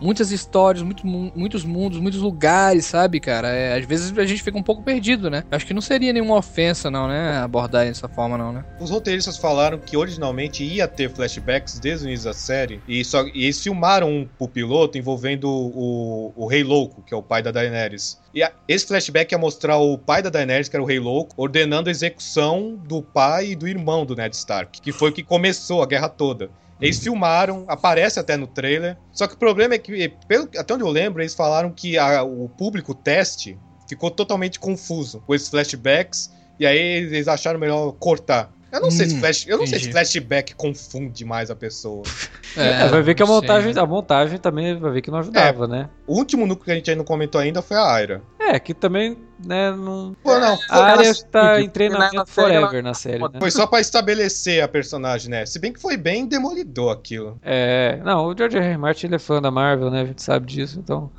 muitas 0.01 0.31
histórias, 0.31 0.83
muito, 0.83 1.05
mu- 1.05 1.31
muitos 1.35 1.63
mundos, 1.63 1.99
muitos 1.99 2.19
lugares, 2.21 2.85
sabe, 2.85 3.19
cara? 3.19 3.49
É, 3.49 3.77
às 3.77 3.85
vezes 3.85 4.17
a 4.17 4.25
gente 4.25 4.41
fica 4.43 4.57
um 4.57 4.63
pouco 4.63 4.83
perdido, 4.83 5.29
né? 5.29 5.43
Acho 5.51 5.65
que 5.65 5.73
não 5.73 5.81
seria 5.81 6.11
nenhuma 6.13 6.35
ofensa, 6.37 6.89
não, 6.91 7.07
né? 7.07 7.37
Abordar 7.37 7.85
dessa 7.85 8.07
forma, 8.07 8.37
não, 8.37 8.51
né? 8.51 8.63
Os 8.79 8.89
roteiristas 8.89 9.37
falaram 9.37 9.77
que 9.77 9.95
originalmente 9.97 10.63
ia 10.63 10.87
ter 10.87 11.09
flashbacks 11.09 11.79
desde 11.79 12.05
o 12.05 12.07
início 12.09 12.25
da 12.25 12.33
série. 12.33 12.81
E, 12.87 13.03
só, 13.03 13.25
e 13.33 13.43
eles 13.45 13.61
filmaram 13.61 14.09
um 14.09 14.27
pro 14.37 14.47
piloto 14.47 14.97
envolvendo 14.97 15.49
o, 15.49 16.33
o 16.35 16.47
Rei 16.47 16.63
Louco, 16.63 17.01
que 17.01 17.13
é 17.13 17.17
o 17.17 17.23
pai 17.23 17.41
da 17.41 17.51
Daenerys. 17.51 18.19
E 18.33 18.43
a- 18.43 18.51
esse 18.67 18.85
flashback 18.85 19.31
ia 19.31 19.37
mostrar 19.37 19.77
o 19.77 19.97
pai 19.97 20.21
da 20.21 20.29
Daenerys, 20.29 20.69
que 20.69 20.75
era 20.75 20.83
o 20.83 20.85
Rei 20.87 20.99
Louco, 20.99 21.33
ordenando 21.37 21.89
a 21.89 21.91
execução 21.91 22.75
do 22.87 23.01
pai 23.01 23.51
e 23.51 23.55
do 23.55 23.67
irmão 23.67 24.05
do 24.05 24.15
Ned 24.15 24.35
Stark, 24.35 24.81
que 24.81 24.91
foi 24.91 25.09
o 25.09 25.13
que 25.13 25.23
começou 25.23 25.81
a 25.81 25.85
guerra 25.85 26.09
toda. 26.09 26.49
Eles 26.79 26.99
filmaram, 26.99 27.65
aparece 27.67 28.19
até 28.19 28.37
no 28.37 28.45
trailer. 28.47 28.97
Só 29.11 29.27
que 29.27 29.33
o 29.33 29.37
problema 29.37 29.73
é 29.73 29.77
que, 29.79 30.09
pelo, 30.27 30.47
até 30.57 30.73
onde 30.73 30.83
eu 30.83 30.89
lembro, 30.89 31.21
eles 31.21 31.33
falaram 31.33 31.71
que 31.71 31.97
a- 31.97 32.23
o 32.23 32.47
público 32.49 32.93
teste 32.93 33.59
ficou 33.87 34.11
totalmente 34.11 34.59
confuso 34.59 35.21
com 35.25 35.33
esses 35.33 35.49
flashbacks. 35.49 36.29
E 36.59 36.65
aí 36.65 36.77
eles 36.77 37.27
acharam 37.27 37.59
melhor 37.59 37.91
cortar. 37.93 38.51
Eu 38.71 38.81
não 38.81 38.91
sei 38.91 39.05
se 39.07 39.15
Hum, 39.15 39.19
flash, 39.19 39.47
eu 39.47 39.57
não 39.57 39.65
sei 39.65 39.79
se 39.79 39.91
flashback 39.91 40.53
confunde 40.55 41.23
mais 41.23 41.49
a 41.49 41.55
pessoa. 41.55 42.03
É, 42.55 42.87
vai 42.87 43.01
ver 43.01 43.15
que 43.15 43.23
a 43.23 43.25
sei, 43.25 43.35
montagem, 43.35 43.73
a 43.77 43.85
montagem 43.85 44.37
também 44.39 44.77
vai 44.79 44.91
ver 44.91 45.01
que 45.01 45.09
não 45.11 45.19
ajudava, 45.19 45.67
né? 45.67 45.89
O 46.05 46.17
último 46.17 46.45
núcleo 46.45 46.65
que 46.65 46.71
a 46.71 46.75
gente 46.75 46.89
ainda 46.89 46.97
não 46.99 47.05
comentou 47.05 47.39
ainda 47.39 47.61
foi 47.61 47.77
a 47.77 47.91
Aira. 47.93 48.21
É, 48.49 48.59
que 48.59 48.73
também, 48.73 49.17
né, 49.45 49.71
não... 49.71 50.15
Pô, 50.23 50.39
não, 50.39 50.57
A 50.69 50.83
área 50.83 51.05
ela- 51.07 51.15
tá 51.31 51.59
em 51.61 51.65
na 51.65 51.71
treinamento 51.71 52.29
série 52.29 52.53
ela- 52.53 52.67
forever 52.67 52.83
na 52.83 52.93
série, 52.93 53.19
né? 53.19 53.39
foi 53.39 53.51
só 53.51 53.67
pra 53.67 53.79
estabelecer 53.81 54.63
a 54.63 54.67
personagem, 54.67 55.29
né? 55.29 55.45
Se 55.45 55.59
bem 55.59 55.73
que 55.73 55.81
foi 55.81 55.97
bem 55.97 56.25
demolidor 56.25 56.91
aquilo. 56.93 57.37
É, 57.41 57.99
não, 58.05 58.25
o 58.27 58.37
George 58.37 58.57
R. 58.57 58.65
R. 58.65 58.77
Martin 58.77 59.07
ele 59.07 59.15
é 59.15 59.19
fã 59.19 59.41
da 59.41 59.51
Marvel, 59.51 59.91
né? 59.91 60.01
A 60.01 60.05
gente 60.05 60.21
sabe 60.21 60.45
disso, 60.47 60.79
então. 60.79 61.11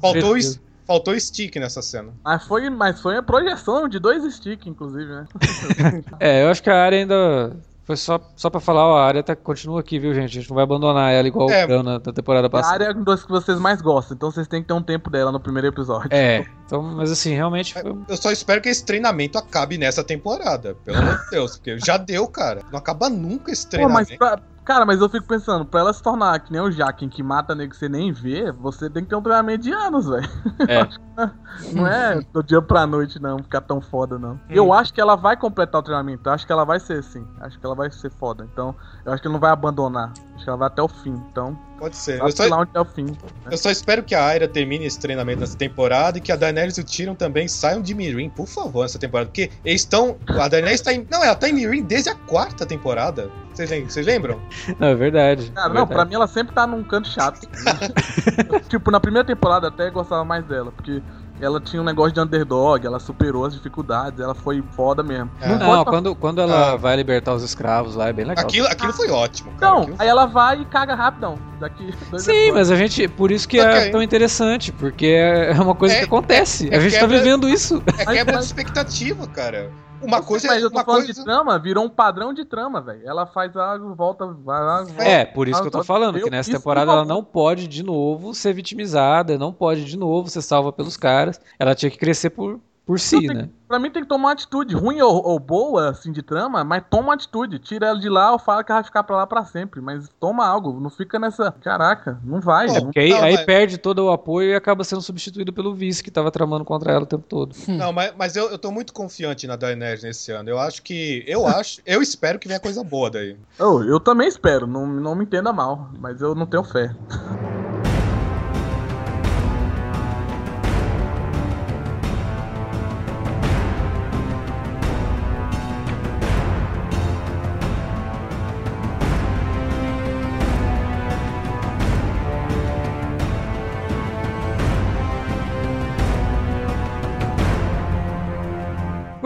Faltou, 0.00 0.36
es- 0.36 0.60
faltou 0.86 1.18
stick 1.18 1.56
nessa 1.56 1.82
cena. 1.82 2.12
Mas 2.24 2.44
foi, 2.46 2.70
mas 2.70 3.00
foi 3.00 3.16
a 3.16 3.22
projeção 3.22 3.88
de 3.88 3.98
dois 3.98 4.22
sticks, 4.34 4.66
inclusive, 4.66 5.06
né? 5.10 5.24
É, 6.20 6.42
eu 6.42 6.48
acho 6.50 6.62
que 6.62 6.70
a 6.70 6.82
área 6.84 6.98
ainda. 6.98 7.56
Foi 7.84 7.96
só, 7.96 8.18
só 8.34 8.48
pra 8.48 8.60
falar, 8.60 8.86
ó, 8.86 8.96
a 8.96 9.04
área 9.06 9.22
tá, 9.22 9.36
continua 9.36 9.80
aqui, 9.80 9.98
viu, 9.98 10.14
gente? 10.14 10.24
A 10.24 10.40
gente 10.40 10.48
não 10.48 10.54
vai 10.54 10.64
abandonar 10.64 11.12
ela 11.12 11.28
igual 11.28 11.50
É. 11.50 11.64
o 11.64 11.66
Bran 11.68 11.82
na, 11.82 11.92
na 11.92 12.12
temporada 12.12 12.46
A 12.46 12.50
passada. 12.50 12.72
área 12.74 12.84
é 12.86 12.92
uma 12.92 13.04
das 13.04 13.22
que 13.22 13.30
vocês 13.30 13.58
mais 13.58 13.82
gostam, 13.82 14.14
então 14.16 14.30
vocês 14.30 14.48
têm 14.48 14.62
que 14.62 14.68
ter 14.68 14.72
um 14.74 14.82
tempo 14.82 15.10
dela 15.10 15.30
no 15.30 15.38
primeiro 15.38 15.68
episódio. 15.68 16.08
É, 16.10 16.46
então, 16.64 16.80
mas 16.82 17.10
assim, 17.10 17.34
realmente 17.34 17.74
foi. 17.74 17.82
Eu 18.08 18.16
só 18.16 18.32
espero 18.32 18.62
que 18.62 18.70
esse 18.70 18.84
treinamento 18.86 19.36
acabe 19.36 19.76
nessa 19.76 20.02
temporada. 20.02 20.74
Pelo 20.82 20.96
amor 20.96 21.18
de 21.24 21.30
Deus, 21.30 21.56
porque 21.58 21.78
já 21.78 21.98
deu, 21.98 22.26
cara. 22.26 22.62
Não 22.72 22.78
acaba 22.78 23.10
nunca 23.10 23.52
esse 23.52 23.66
Pô, 23.68 23.86
mas 23.88 24.08
treinamento. 24.08 24.18
pra- 24.18 24.53
cara, 24.64 24.84
mas 24.84 25.00
eu 25.00 25.08
fico 25.08 25.26
pensando, 25.26 25.64
pra 25.64 25.80
ela 25.80 25.92
se 25.92 26.02
tornar 26.02 26.40
que 26.40 26.52
nem 26.52 26.60
o 26.60 26.70
Jaquen 26.70 27.08
que 27.08 27.22
mata 27.22 27.54
nego 27.54 27.70
que 27.70 27.76
você 27.76 27.88
nem 27.88 28.12
vê, 28.12 28.50
você 28.52 28.88
tem 28.88 29.02
que 29.02 29.10
ter 29.10 29.16
um 29.16 29.22
treinamento 29.22 29.64
de 29.64 29.72
anos, 29.72 30.06
velho. 30.06 30.28
É. 30.68 30.88
Não 31.72 31.86
é 31.86 32.20
do 32.32 32.42
dia 32.42 32.60
pra 32.60 32.86
noite, 32.86 33.22
não, 33.22 33.38
ficar 33.38 33.60
tão 33.60 33.80
foda, 33.80 34.18
não. 34.18 34.40
Eu 34.50 34.72
acho 34.72 34.92
que 34.92 35.00
ela 35.00 35.14
vai 35.14 35.36
completar 35.36 35.80
o 35.80 35.84
treinamento, 35.84 36.28
eu 36.28 36.32
acho 36.32 36.44
que 36.44 36.52
ela 36.52 36.64
vai 36.64 36.80
ser 36.80 36.98
assim. 36.98 37.24
Acho 37.40 37.58
que 37.58 37.64
ela 37.64 37.74
vai 37.76 37.88
ser 37.90 38.10
foda. 38.10 38.44
Então, 38.52 38.74
eu 39.04 39.12
acho 39.12 39.22
que 39.22 39.28
ela 39.28 39.34
não 39.34 39.40
vai 39.40 39.52
abandonar. 39.52 40.12
Acho 40.34 40.42
que 40.42 40.50
ela 40.50 40.58
vai 40.58 40.66
até 40.66 40.82
o 40.82 40.88
fim. 40.88 41.14
Então, 41.30 41.56
Pode 41.78 41.96
ser. 41.96 42.20
Eu 42.20 42.30
só, 42.30 42.46
lá 42.46 42.58
onde 42.60 42.70
é 42.72 42.80
o 42.80 42.84
fim. 42.84 43.06
eu 43.50 43.58
só 43.58 43.70
espero 43.70 44.02
que 44.02 44.14
a 44.14 44.24
Aira 44.24 44.46
termine 44.46 44.86
esse 44.86 44.98
treinamento 44.98 45.40
nessa 45.40 45.56
temporada 45.56 46.18
e 46.18 46.20
que 46.20 46.30
a 46.30 46.36
Daenerys 46.36 46.78
e 46.78 46.80
o 46.80 46.84
Tyrion 46.84 47.14
também 47.14 47.48
saiam 47.48 47.82
de 47.82 47.94
Mirin, 47.94 48.30
por 48.30 48.46
favor, 48.46 48.82
nessa 48.82 48.98
temporada. 48.98 49.28
Porque 49.28 49.50
eles 49.64 49.80
estão. 49.82 50.16
A 50.28 50.46
Daenerys 50.48 50.80
tá 50.80 50.92
em. 50.92 51.06
Não, 51.10 51.22
ela 51.24 51.34
tá 51.34 51.48
em 51.48 51.52
Mirin 51.52 51.82
desde 51.82 52.08
a 52.10 52.14
quarta 52.14 52.64
temporada. 52.64 53.28
Vocês 53.52 53.70
lem- 53.70 53.88
vocês 53.88 54.06
lembram? 54.06 54.40
Não, 54.78 54.88
é 54.88 54.94
verdade. 54.94 55.50
Cara, 55.52 55.66
é 55.66 55.74
não, 55.74 55.86
pra 55.86 55.96
verdade. 55.96 56.08
mim 56.10 56.14
ela 56.16 56.26
sempre 56.26 56.54
tá 56.54 56.66
num 56.66 56.82
canto 56.84 57.08
chato. 57.08 57.40
tipo, 58.68 58.90
na 58.90 59.00
primeira 59.00 59.26
temporada 59.26 59.68
até 59.68 59.90
gostava 59.90 60.24
mais 60.24 60.44
dela, 60.44 60.72
porque 60.72 61.02
ela 61.40 61.60
tinha 61.60 61.82
um 61.82 61.84
negócio 61.84 62.12
de 62.12 62.20
underdog, 62.20 62.86
ela 62.86 62.98
superou 63.00 63.44
as 63.44 63.52
dificuldades, 63.54 64.20
ela 64.20 64.34
foi 64.34 64.62
foda 64.76 65.02
mesmo. 65.02 65.30
É. 65.40 65.48
Não, 65.48 65.58
Não, 65.58 65.84
quando, 65.84 66.14
quando 66.14 66.40
ela 66.40 66.72
Ah. 66.72 66.76
vai 66.76 66.96
libertar 66.96 67.34
os 67.34 67.42
escravos 67.42 67.94
lá, 67.96 68.08
é 68.08 68.12
bem 68.12 68.24
legal. 68.24 68.44
Aquilo, 68.44 68.66
aquilo 68.68 68.92
foi 68.92 69.10
ótimo, 69.10 69.50
cara. 69.58 69.72
Não, 69.72 69.82
Aquilo- 69.82 69.96
aí 69.98 70.08
ela 70.08 70.26
vai 70.26 70.60
e 70.60 70.64
caga 70.64 70.94
rapidão. 70.94 71.38
Daqui 71.60 71.92
Sim, 72.18 72.52
mas 72.52 72.70
a 72.70 72.76
gente. 72.76 73.06
Por 73.08 73.30
isso 73.30 73.48
que 73.48 73.60
Ok. 73.60 73.72
é 73.72 73.90
tão 73.90 74.02
interessante, 74.02 74.72
porque 74.72 75.06
é 75.06 75.52
uma 75.60 75.74
coisa 75.74 75.94
É- 75.94 75.98
que 76.00 76.04
acontece. 76.04 76.68
é 76.72 76.76
a 76.76 76.80
gente 76.80 76.92
tá 76.94 77.00
quebra- 77.00 77.18
vivendo 77.18 77.48
isso. 77.48 77.82
É 77.98 78.04
quebra 78.04 78.38
de 78.38 78.44
expectativa, 78.44 79.26
cara. 79.28 79.70
Uma 80.04 80.22
coisa 80.22 80.48
Mas 80.48 80.62
é. 80.62 80.64
eu 80.64 80.70
tô 80.70 80.76
Uma 80.78 80.84
falando 80.84 81.04
coisa... 81.04 81.20
de 81.20 81.24
trama, 81.24 81.58
virou 81.58 81.84
um 81.84 81.88
padrão 81.88 82.32
de 82.32 82.44
trama, 82.44 82.80
velho. 82.80 83.02
Ela 83.04 83.26
faz 83.26 83.56
algo, 83.56 83.94
volta, 83.94 84.26
vai 84.26 84.60
lá. 84.60 84.82
vai- 84.84 85.10
É, 85.12 85.24
por 85.24 85.48
isso 85.48 85.60
que 85.60 85.66
eu 85.68 85.72
tô 85.72 85.78
Eu- 85.78 85.84
falando, 85.84 86.20
que 86.20 86.30
nessa 86.30 86.50
isso 86.50 86.58
temporada 86.58 86.92
ela 86.92 87.04
não 87.04 87.22
pode 87.24 87.66
de 87.66 87.82
novo 87.82 88.34
ser 88.34 88.52
vitimizada, 88.52 89.38
não 89.38 89.52
pode 89.52 89.84
de 89.84 89.96
novo 89.96 90.28
ser 90.28 90.42
salva 90.42 90.72
pelos 90.72 90.96
caras. 90.96 91.40
Ela 91.58 91.74
tinha 91.74 91.90
que 91.90 91.98
crescer 91.98 92.30
por, 92.30 92.60
por 92.86 93.00
si, 93.00 93.18
tem- 93.20 93.34
né? 93.34 93.48
Pra 93.66 93.78
mim 93.78 93.90
tem 93.90 94.02
que 94.02 94.08
tomar 94.08 94.28
uma 94.28 94.32
atitude, 94.32 94.74
ruim 94.76 95.00
ou, 95.00 95.26
ou 95.26 95.38
boa, 95.40 95.88
assim, 95.88 96.12
de 96.12 96.22
trama, 96.22 96.62
mas 96.62 96.84
toma 96.88 97.04
uma 97.08 97.14
atitude. 97.14 97.58
Tira 97.58 97.86
ela 97.88 97.98
de 97.98 98.08
lá 98.08 98.30
ou 98.32 98.38
fala 98.38 98.62
que 98.62 98.70
ela 98.70 98.80
vai 98.82 98.84
ficar 98.84 99.02
pra 99.02 99.16
lá 99.16 99.26
pra 99.26 99.44
sempre. 99.44 99.80
Mas 99.80 100.08
toma 100.20 100.46
algo, 100.46 100.78
não 100.78 100.90
fica 100.90 101.18
nessa. 101.18 101.50
Caraca, 101.62 102.20
não 102.22 102.40
vai. 102.40 102.66
Pô, 102.68 102.74
não- 102.74 102.80
Porque 102.82 103.00
aí, 103.00 103.08
Não, 103.10 103.22
aí 103.22 103.34
mas- 103.34 103.46
perde 103.46 103.78
todo 103.78 104.00
o 104.00 104.12
apoio 104.12 104.50
e 104.50 104.54
acaba 104.54 104.84
sendo 104.84 105.00
substituído 105.02 105.52
pelo 105.52 105.74
vice 105.74 106.04
que 106.04 106.10
tava 106.10 106.30
tramando 106.30 106.64
contra 106.64 106.92
ela 106.92 107.02
o 107.02 107.06
tempo 107.06 107.24
todo. 107.26 107.54
Não, 107.66 107.92
mas, 107.92 108.12
mas 108.16 108.36
eu, 108.36 108.50
eu 108.50 108.58
tô 108.58 108.70
muito 108.70 108.92
confiante 108.92 109.46
na 109.46 109.56
Daenerys 109.56 110.04
nesse 110.04 110.30
ano. 110.30 110.50
Eu 110.50 110.58
acho 110.60 110.82
que. 110.82 111.24
Eu 111.26 111.44
acho. 111.48 111.80
Eu 111.86 112.00
espero 112.02 112.38
que 112.38 112.46
venha 112.46 112.60
coisa 112.60 112.84
boa 112.84 113.10
daí. 113.10 113.36
Oh, 113.58 113.82
eu 113.82 113.98
também 113.98 114.28
espero, 114.28 114.66
não, 114.68 114.86
não 114.86 115.14
me 115.16 115.24
entenda 115.24 115.52
mal, 115.52 115.88
mas 115.98 116.20
eu 116.20 116.34
não 116.34 116.46
tenho 116.46 116.62
fé. 116.62 116.94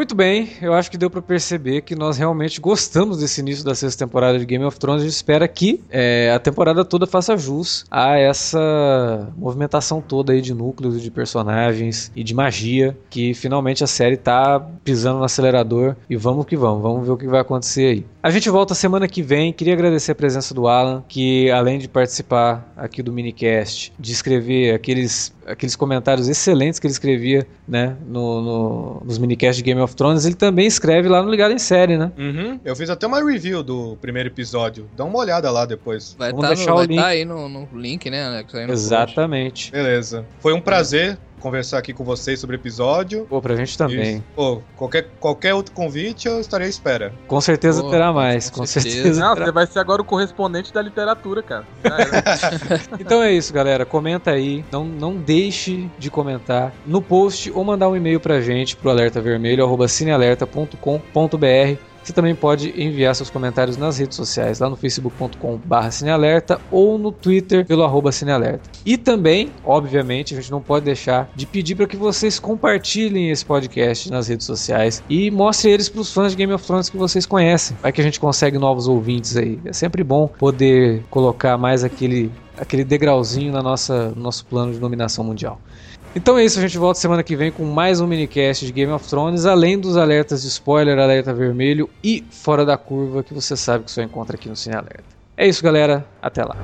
Muito 0.09 0.17
bem, 0.17 0.49
eu 0.63 0.73
acho 0.73 0.91
que 0.91 0.97
deu 0.97 1.11
pra 1.11 1.21
perceber 1.21 1.83
que 1.83 1.95
nós 1.95 2.17
realmente 2.17 2.63
gostamos 2.63 3.19
desse 3.19 3.43
início 3.43 3.63
da 3.63 3.75
sexta 3.75 4.07
temporada 4.07 4.39
de 4.39 4.47
Game 4.47 4.65
of 4.65 4.79
Thrones. 4.79 5.03
A 5.03 5.05
gente 5.05 5.13
espera 5.15 5.47
que 5.47 5.83
é, 5.91 6.33
a 6.35 6.39
temporada 6.39 6.83
toda 6.83 7.07
faça 7.07 7.37
jus 7.37 7.85
a 7.91 8.17
essa 8.17 9.29
movimentação 9.37 10.01
toda 10.01 10.33
aí 10.33 10.41
de 10.41 10.55
núcleos 10.55 11.03
de 11.03 11.11
personagens 11.11 12.11
e 12.17 12.25
de 12.25 12.35
magia 12.35 12.97
que 13.11 13.35
finalmente 13.35 13.85
a 13.85 13.87
série 13.87 14.17
tá 14.17 14.59
pisando 14.83 15.19
no 15.19 15.25
acelerador 15.25 15.95
e 16.09 16.17
vamos 16.17 16.47
que 16.47 16.57
vamos, 16.57 16.81
vamos 16.81 17.05
ver 17.07 17.13
o 17.13 17.17
que 17.19 17.27
vai 17.29 17.41
acontecer 17.43 17.85
aí. 17.91 18.07
A 18.23 18.31
gente 18.31 18.49
volta 18.49 18.75
semana 18.75 19.07
que 19.07 19.21
vem. 19.23 19.53
Queria 19.53 19.75
agradecer 19.75 20.13
a 20.13 20.15
presença 20.15 20.55
do 20.55 20.67
Alan, 20.67 21.05
que 21.07 21.51
além 21.51 21.79
de 21.79 21.87
participar 21.87 22.73
aqui 22.79 23.03
do 23.03 23.13
minicast, 23.13 23.93
de 23.99 24.13
escrever 24.13 24.75
aqueles, 24.75 25.35
aqueles 25.47 25.77
comentários 25.77 26.29
excelentes 26.29 26.79
que 26.81 26.87
ele 26.87 26.93
escrevia, 26.93 27.47
né, 27.67 27.95
no, 28.07 28.41
no- 28.43 29.03
nos 29.05 29.19
minicasts 29.19 29.59
de 29.59 29.63
Game 29.63 29.81
of 29.81 29.95
Thrones, 29.99 30.25
ele 30.25 30.37
também 30.37 30.65
escreve 30.65 31.09
lá 31.09 31.21
no 31.21 31.29
Ligado 31.29 31.53
em 31.53 31.59
Série, 31.59 31.99
né? 31.99 32.13
Uhum. 32.17 32.61
Eu 32.65 32.77
fiz 32.77 32.89
até 32.89 33.05
uma 33.05 33.21
review 33.21 33.65
do 33.65 33.99
primeiro 34.01 34.29
episódio. 34.29 34.89
Dá 34.97 35.05
uma 35.05 35.19
olhada 35.19 35.51
lá 35.51 35.67
depois. 35.67 36.15
Vai 36.17 36.31
Vamos 36.31 36.45
estar 36.45 36.55
deixar 36.55 36.75
o 36.77 36.83
link. 36.85 36.99
aí 37.01 37.25
no, 37.25 37.49
no 37.49 37.69
link, 37.75 38.09
né, 38.09 38.25
Alex? 38.25 38.55
Aí 38.55 38.61
no 38.63 38.69
post. 38.69 38.85
Exatamente. 38.87 39.73
Beleza. 39.73 40.25
Foi 40.39 40.53
um 40.53 40.61
prazer 40.61 41.19
conversar 41.39 41.79
aqui 41.79 41.93
com 41.93 42.05
vocês 42.05 42.39
sobre 42.41 42.57
o 42.57 42.59
episódio. 42.59 43.27
Pô, 43.29 43.41
pra 43.41 43.55
gente 43.57 43.77
também. 43.79 44.17
Isso. 44.17 44.25
Pô, 44.35 44.61
qualquer, 44.77 45.09
qualquer 45.21 45.55
outro 45.55 45.73
convite 45.73 46.27
eu 46.29 46.41
estarei 46.41 46.67
à 46.67 46.71
espera. 46.71 47.13
Com 47.27 47.41
certeza 47.41 47.83
Pô, 47.83 47.91
terá 47.91 48.13
mais, 48.13 48.51
com 48.51 48.61
com 48.61 48.67
certeza. 48.67 48.97
certeza. 48.97 49.21
Não, 49.21 49.35
você 49.37 49.53
vai 49.53 49.67
ser 49.67 49.79
agora 49.79 50.03
o 50.03 50.05
correspondente 50.05 50.73
da 50.73 50.83
literatura, 50.83 51.43
cara. 51.43 51.65
Então 52.99 53.23
é 53.23 53.33
isso, 53.33 53.53
galera. 53.53 53.85
Comenta 53.87 54.33
aí. 54.33 54.65
Não, 54.71 54.85
não 54.85 55.17
deixe 55.17 55.89
de 55.99 56.11
comentar 56.11 56.73
no 56.87 57.01
post 57.01 57.51
ou 57.55 57.65
mandar 57.65 57.89
um 57.89 57.97
e-mail 57.97 58.21
pra 58.21 58.41
gente 58.41 58.77
pro 58.77 58.91
alertavermelho@cinealerta.com.br. 58.91 61.79
Você 62.09 62.15
também 62.15 62.35
pode 62.35 62.73
enviar 62.83 63.15
seus 63.15 63.29
comentários 63.29 63.77
nas 63.77 63.99
redes 63.99 64.17
sociais, 64.17 64.61
lá 64.61 64.71
no 64.71 64.77
facebook.com.br 64.77 65.91
cinealerta 65.91 66.59
ou 66.71 66.97
no 66.97 67.13
Twitter 67.13 67.67
pelo 67.67 67.85
arroba 67.85 68.11
cinealerta. 68.11 68.63
E 68.83 68.97
também, 68.97 69.51
obviamente, 69.63 70.33
a 70.33 70.41
gente 70.41 70.51
não 70.51 70.63
pode 70.63 70.87
deixar 70.87 71.31
de 71.37 71.45
pedir 71.45 71.75
para 71.75 71.87
que 71.87 71.99
vocês 71.99 72.39
compartilhem 72.39 73.31
esse 73.31 73.45
podcast 73.45 74.11
nas 74.11 74.27
redes 74.27 74.47
sociais 74.47 75.05
e 75.07 75.31
mostrem 75.31 75.75
eles 75.75 75.91
para 75.91 76.01
os 76.01 76.11
fãs 76.11 76.33
de 76.33 76.39
Game 76.39 76.51
of 76.51 76.67
Thrones 76.67 76.89
que 76.89 76.97
vocês 76.97 77.27
conhecem. 77.27 77.77
Vai 77.83 77.93
que 77.93 78.01
a 78.01 78.05
gente 78.05 78.19
consegue 78.19 78.57
novos 78.57 78.89
ouvintes 78.89 79.37
aí. 79.37 79.61
É 79.67 79.75
sempre 79.75 80.03
bom 80.03 80.29
poder 80.29 81.03
colocar 81.11 81.59
mais 81.59 81.85
aquele, 81.85 82.33
aquele 82.57 82.85
degrauzinho 82.85 83.53
na 83.53 83.63
nossa, 83.63 84.13
no 84.17 84.23
nosso 84.23 84.47
plano 84.47 84.73
de 84.73 84.79
dominação 84.79 85.23
mundial. 85.23 85.61
Então 86.15 86.39
é 86.39 86.45
isso, 86.45 86.59
a 86.59 86.63
gente 86.63 86.79
volta 86.79 86.99
semana 86.99 87.23
que 87.23 87.37
vem 87.37 87.53
com 87.53 87.65
mais 87.65 88.01
um 88.01 88.07
minicast 88.07 88.65
de 88.65 88.73
Game 88.73 88.93
of 88.93 89.07
Thrones, 89.09 89.45
além 89.45 89.79
dos 89.79 89.97
alertas 89.97 90.43
de 90.43 90.49
spoiler, 90.49 90.99
alerta 90.99 91.35
vermelho 91.35 91.89
e 92.03 92.25
fora 92.31 92.65
da 92.65 92.77
curva 92.77 93.23
que 93.23 93.35
você 93.35 93.57
sabe 93.57 93.85
que 93.85 93.91
só 93.91 94.03
encontra 94.03 94.37
aqui 94.37 94.49
no 94.49 94.57
Cine 94.57 94.75
Alerta. 94.75 95.05
É 95.37 95.47
isso, 95.47 95.63
galera. 95.63 96.05
Até 96.21 96.43
lá. 96.43 96.57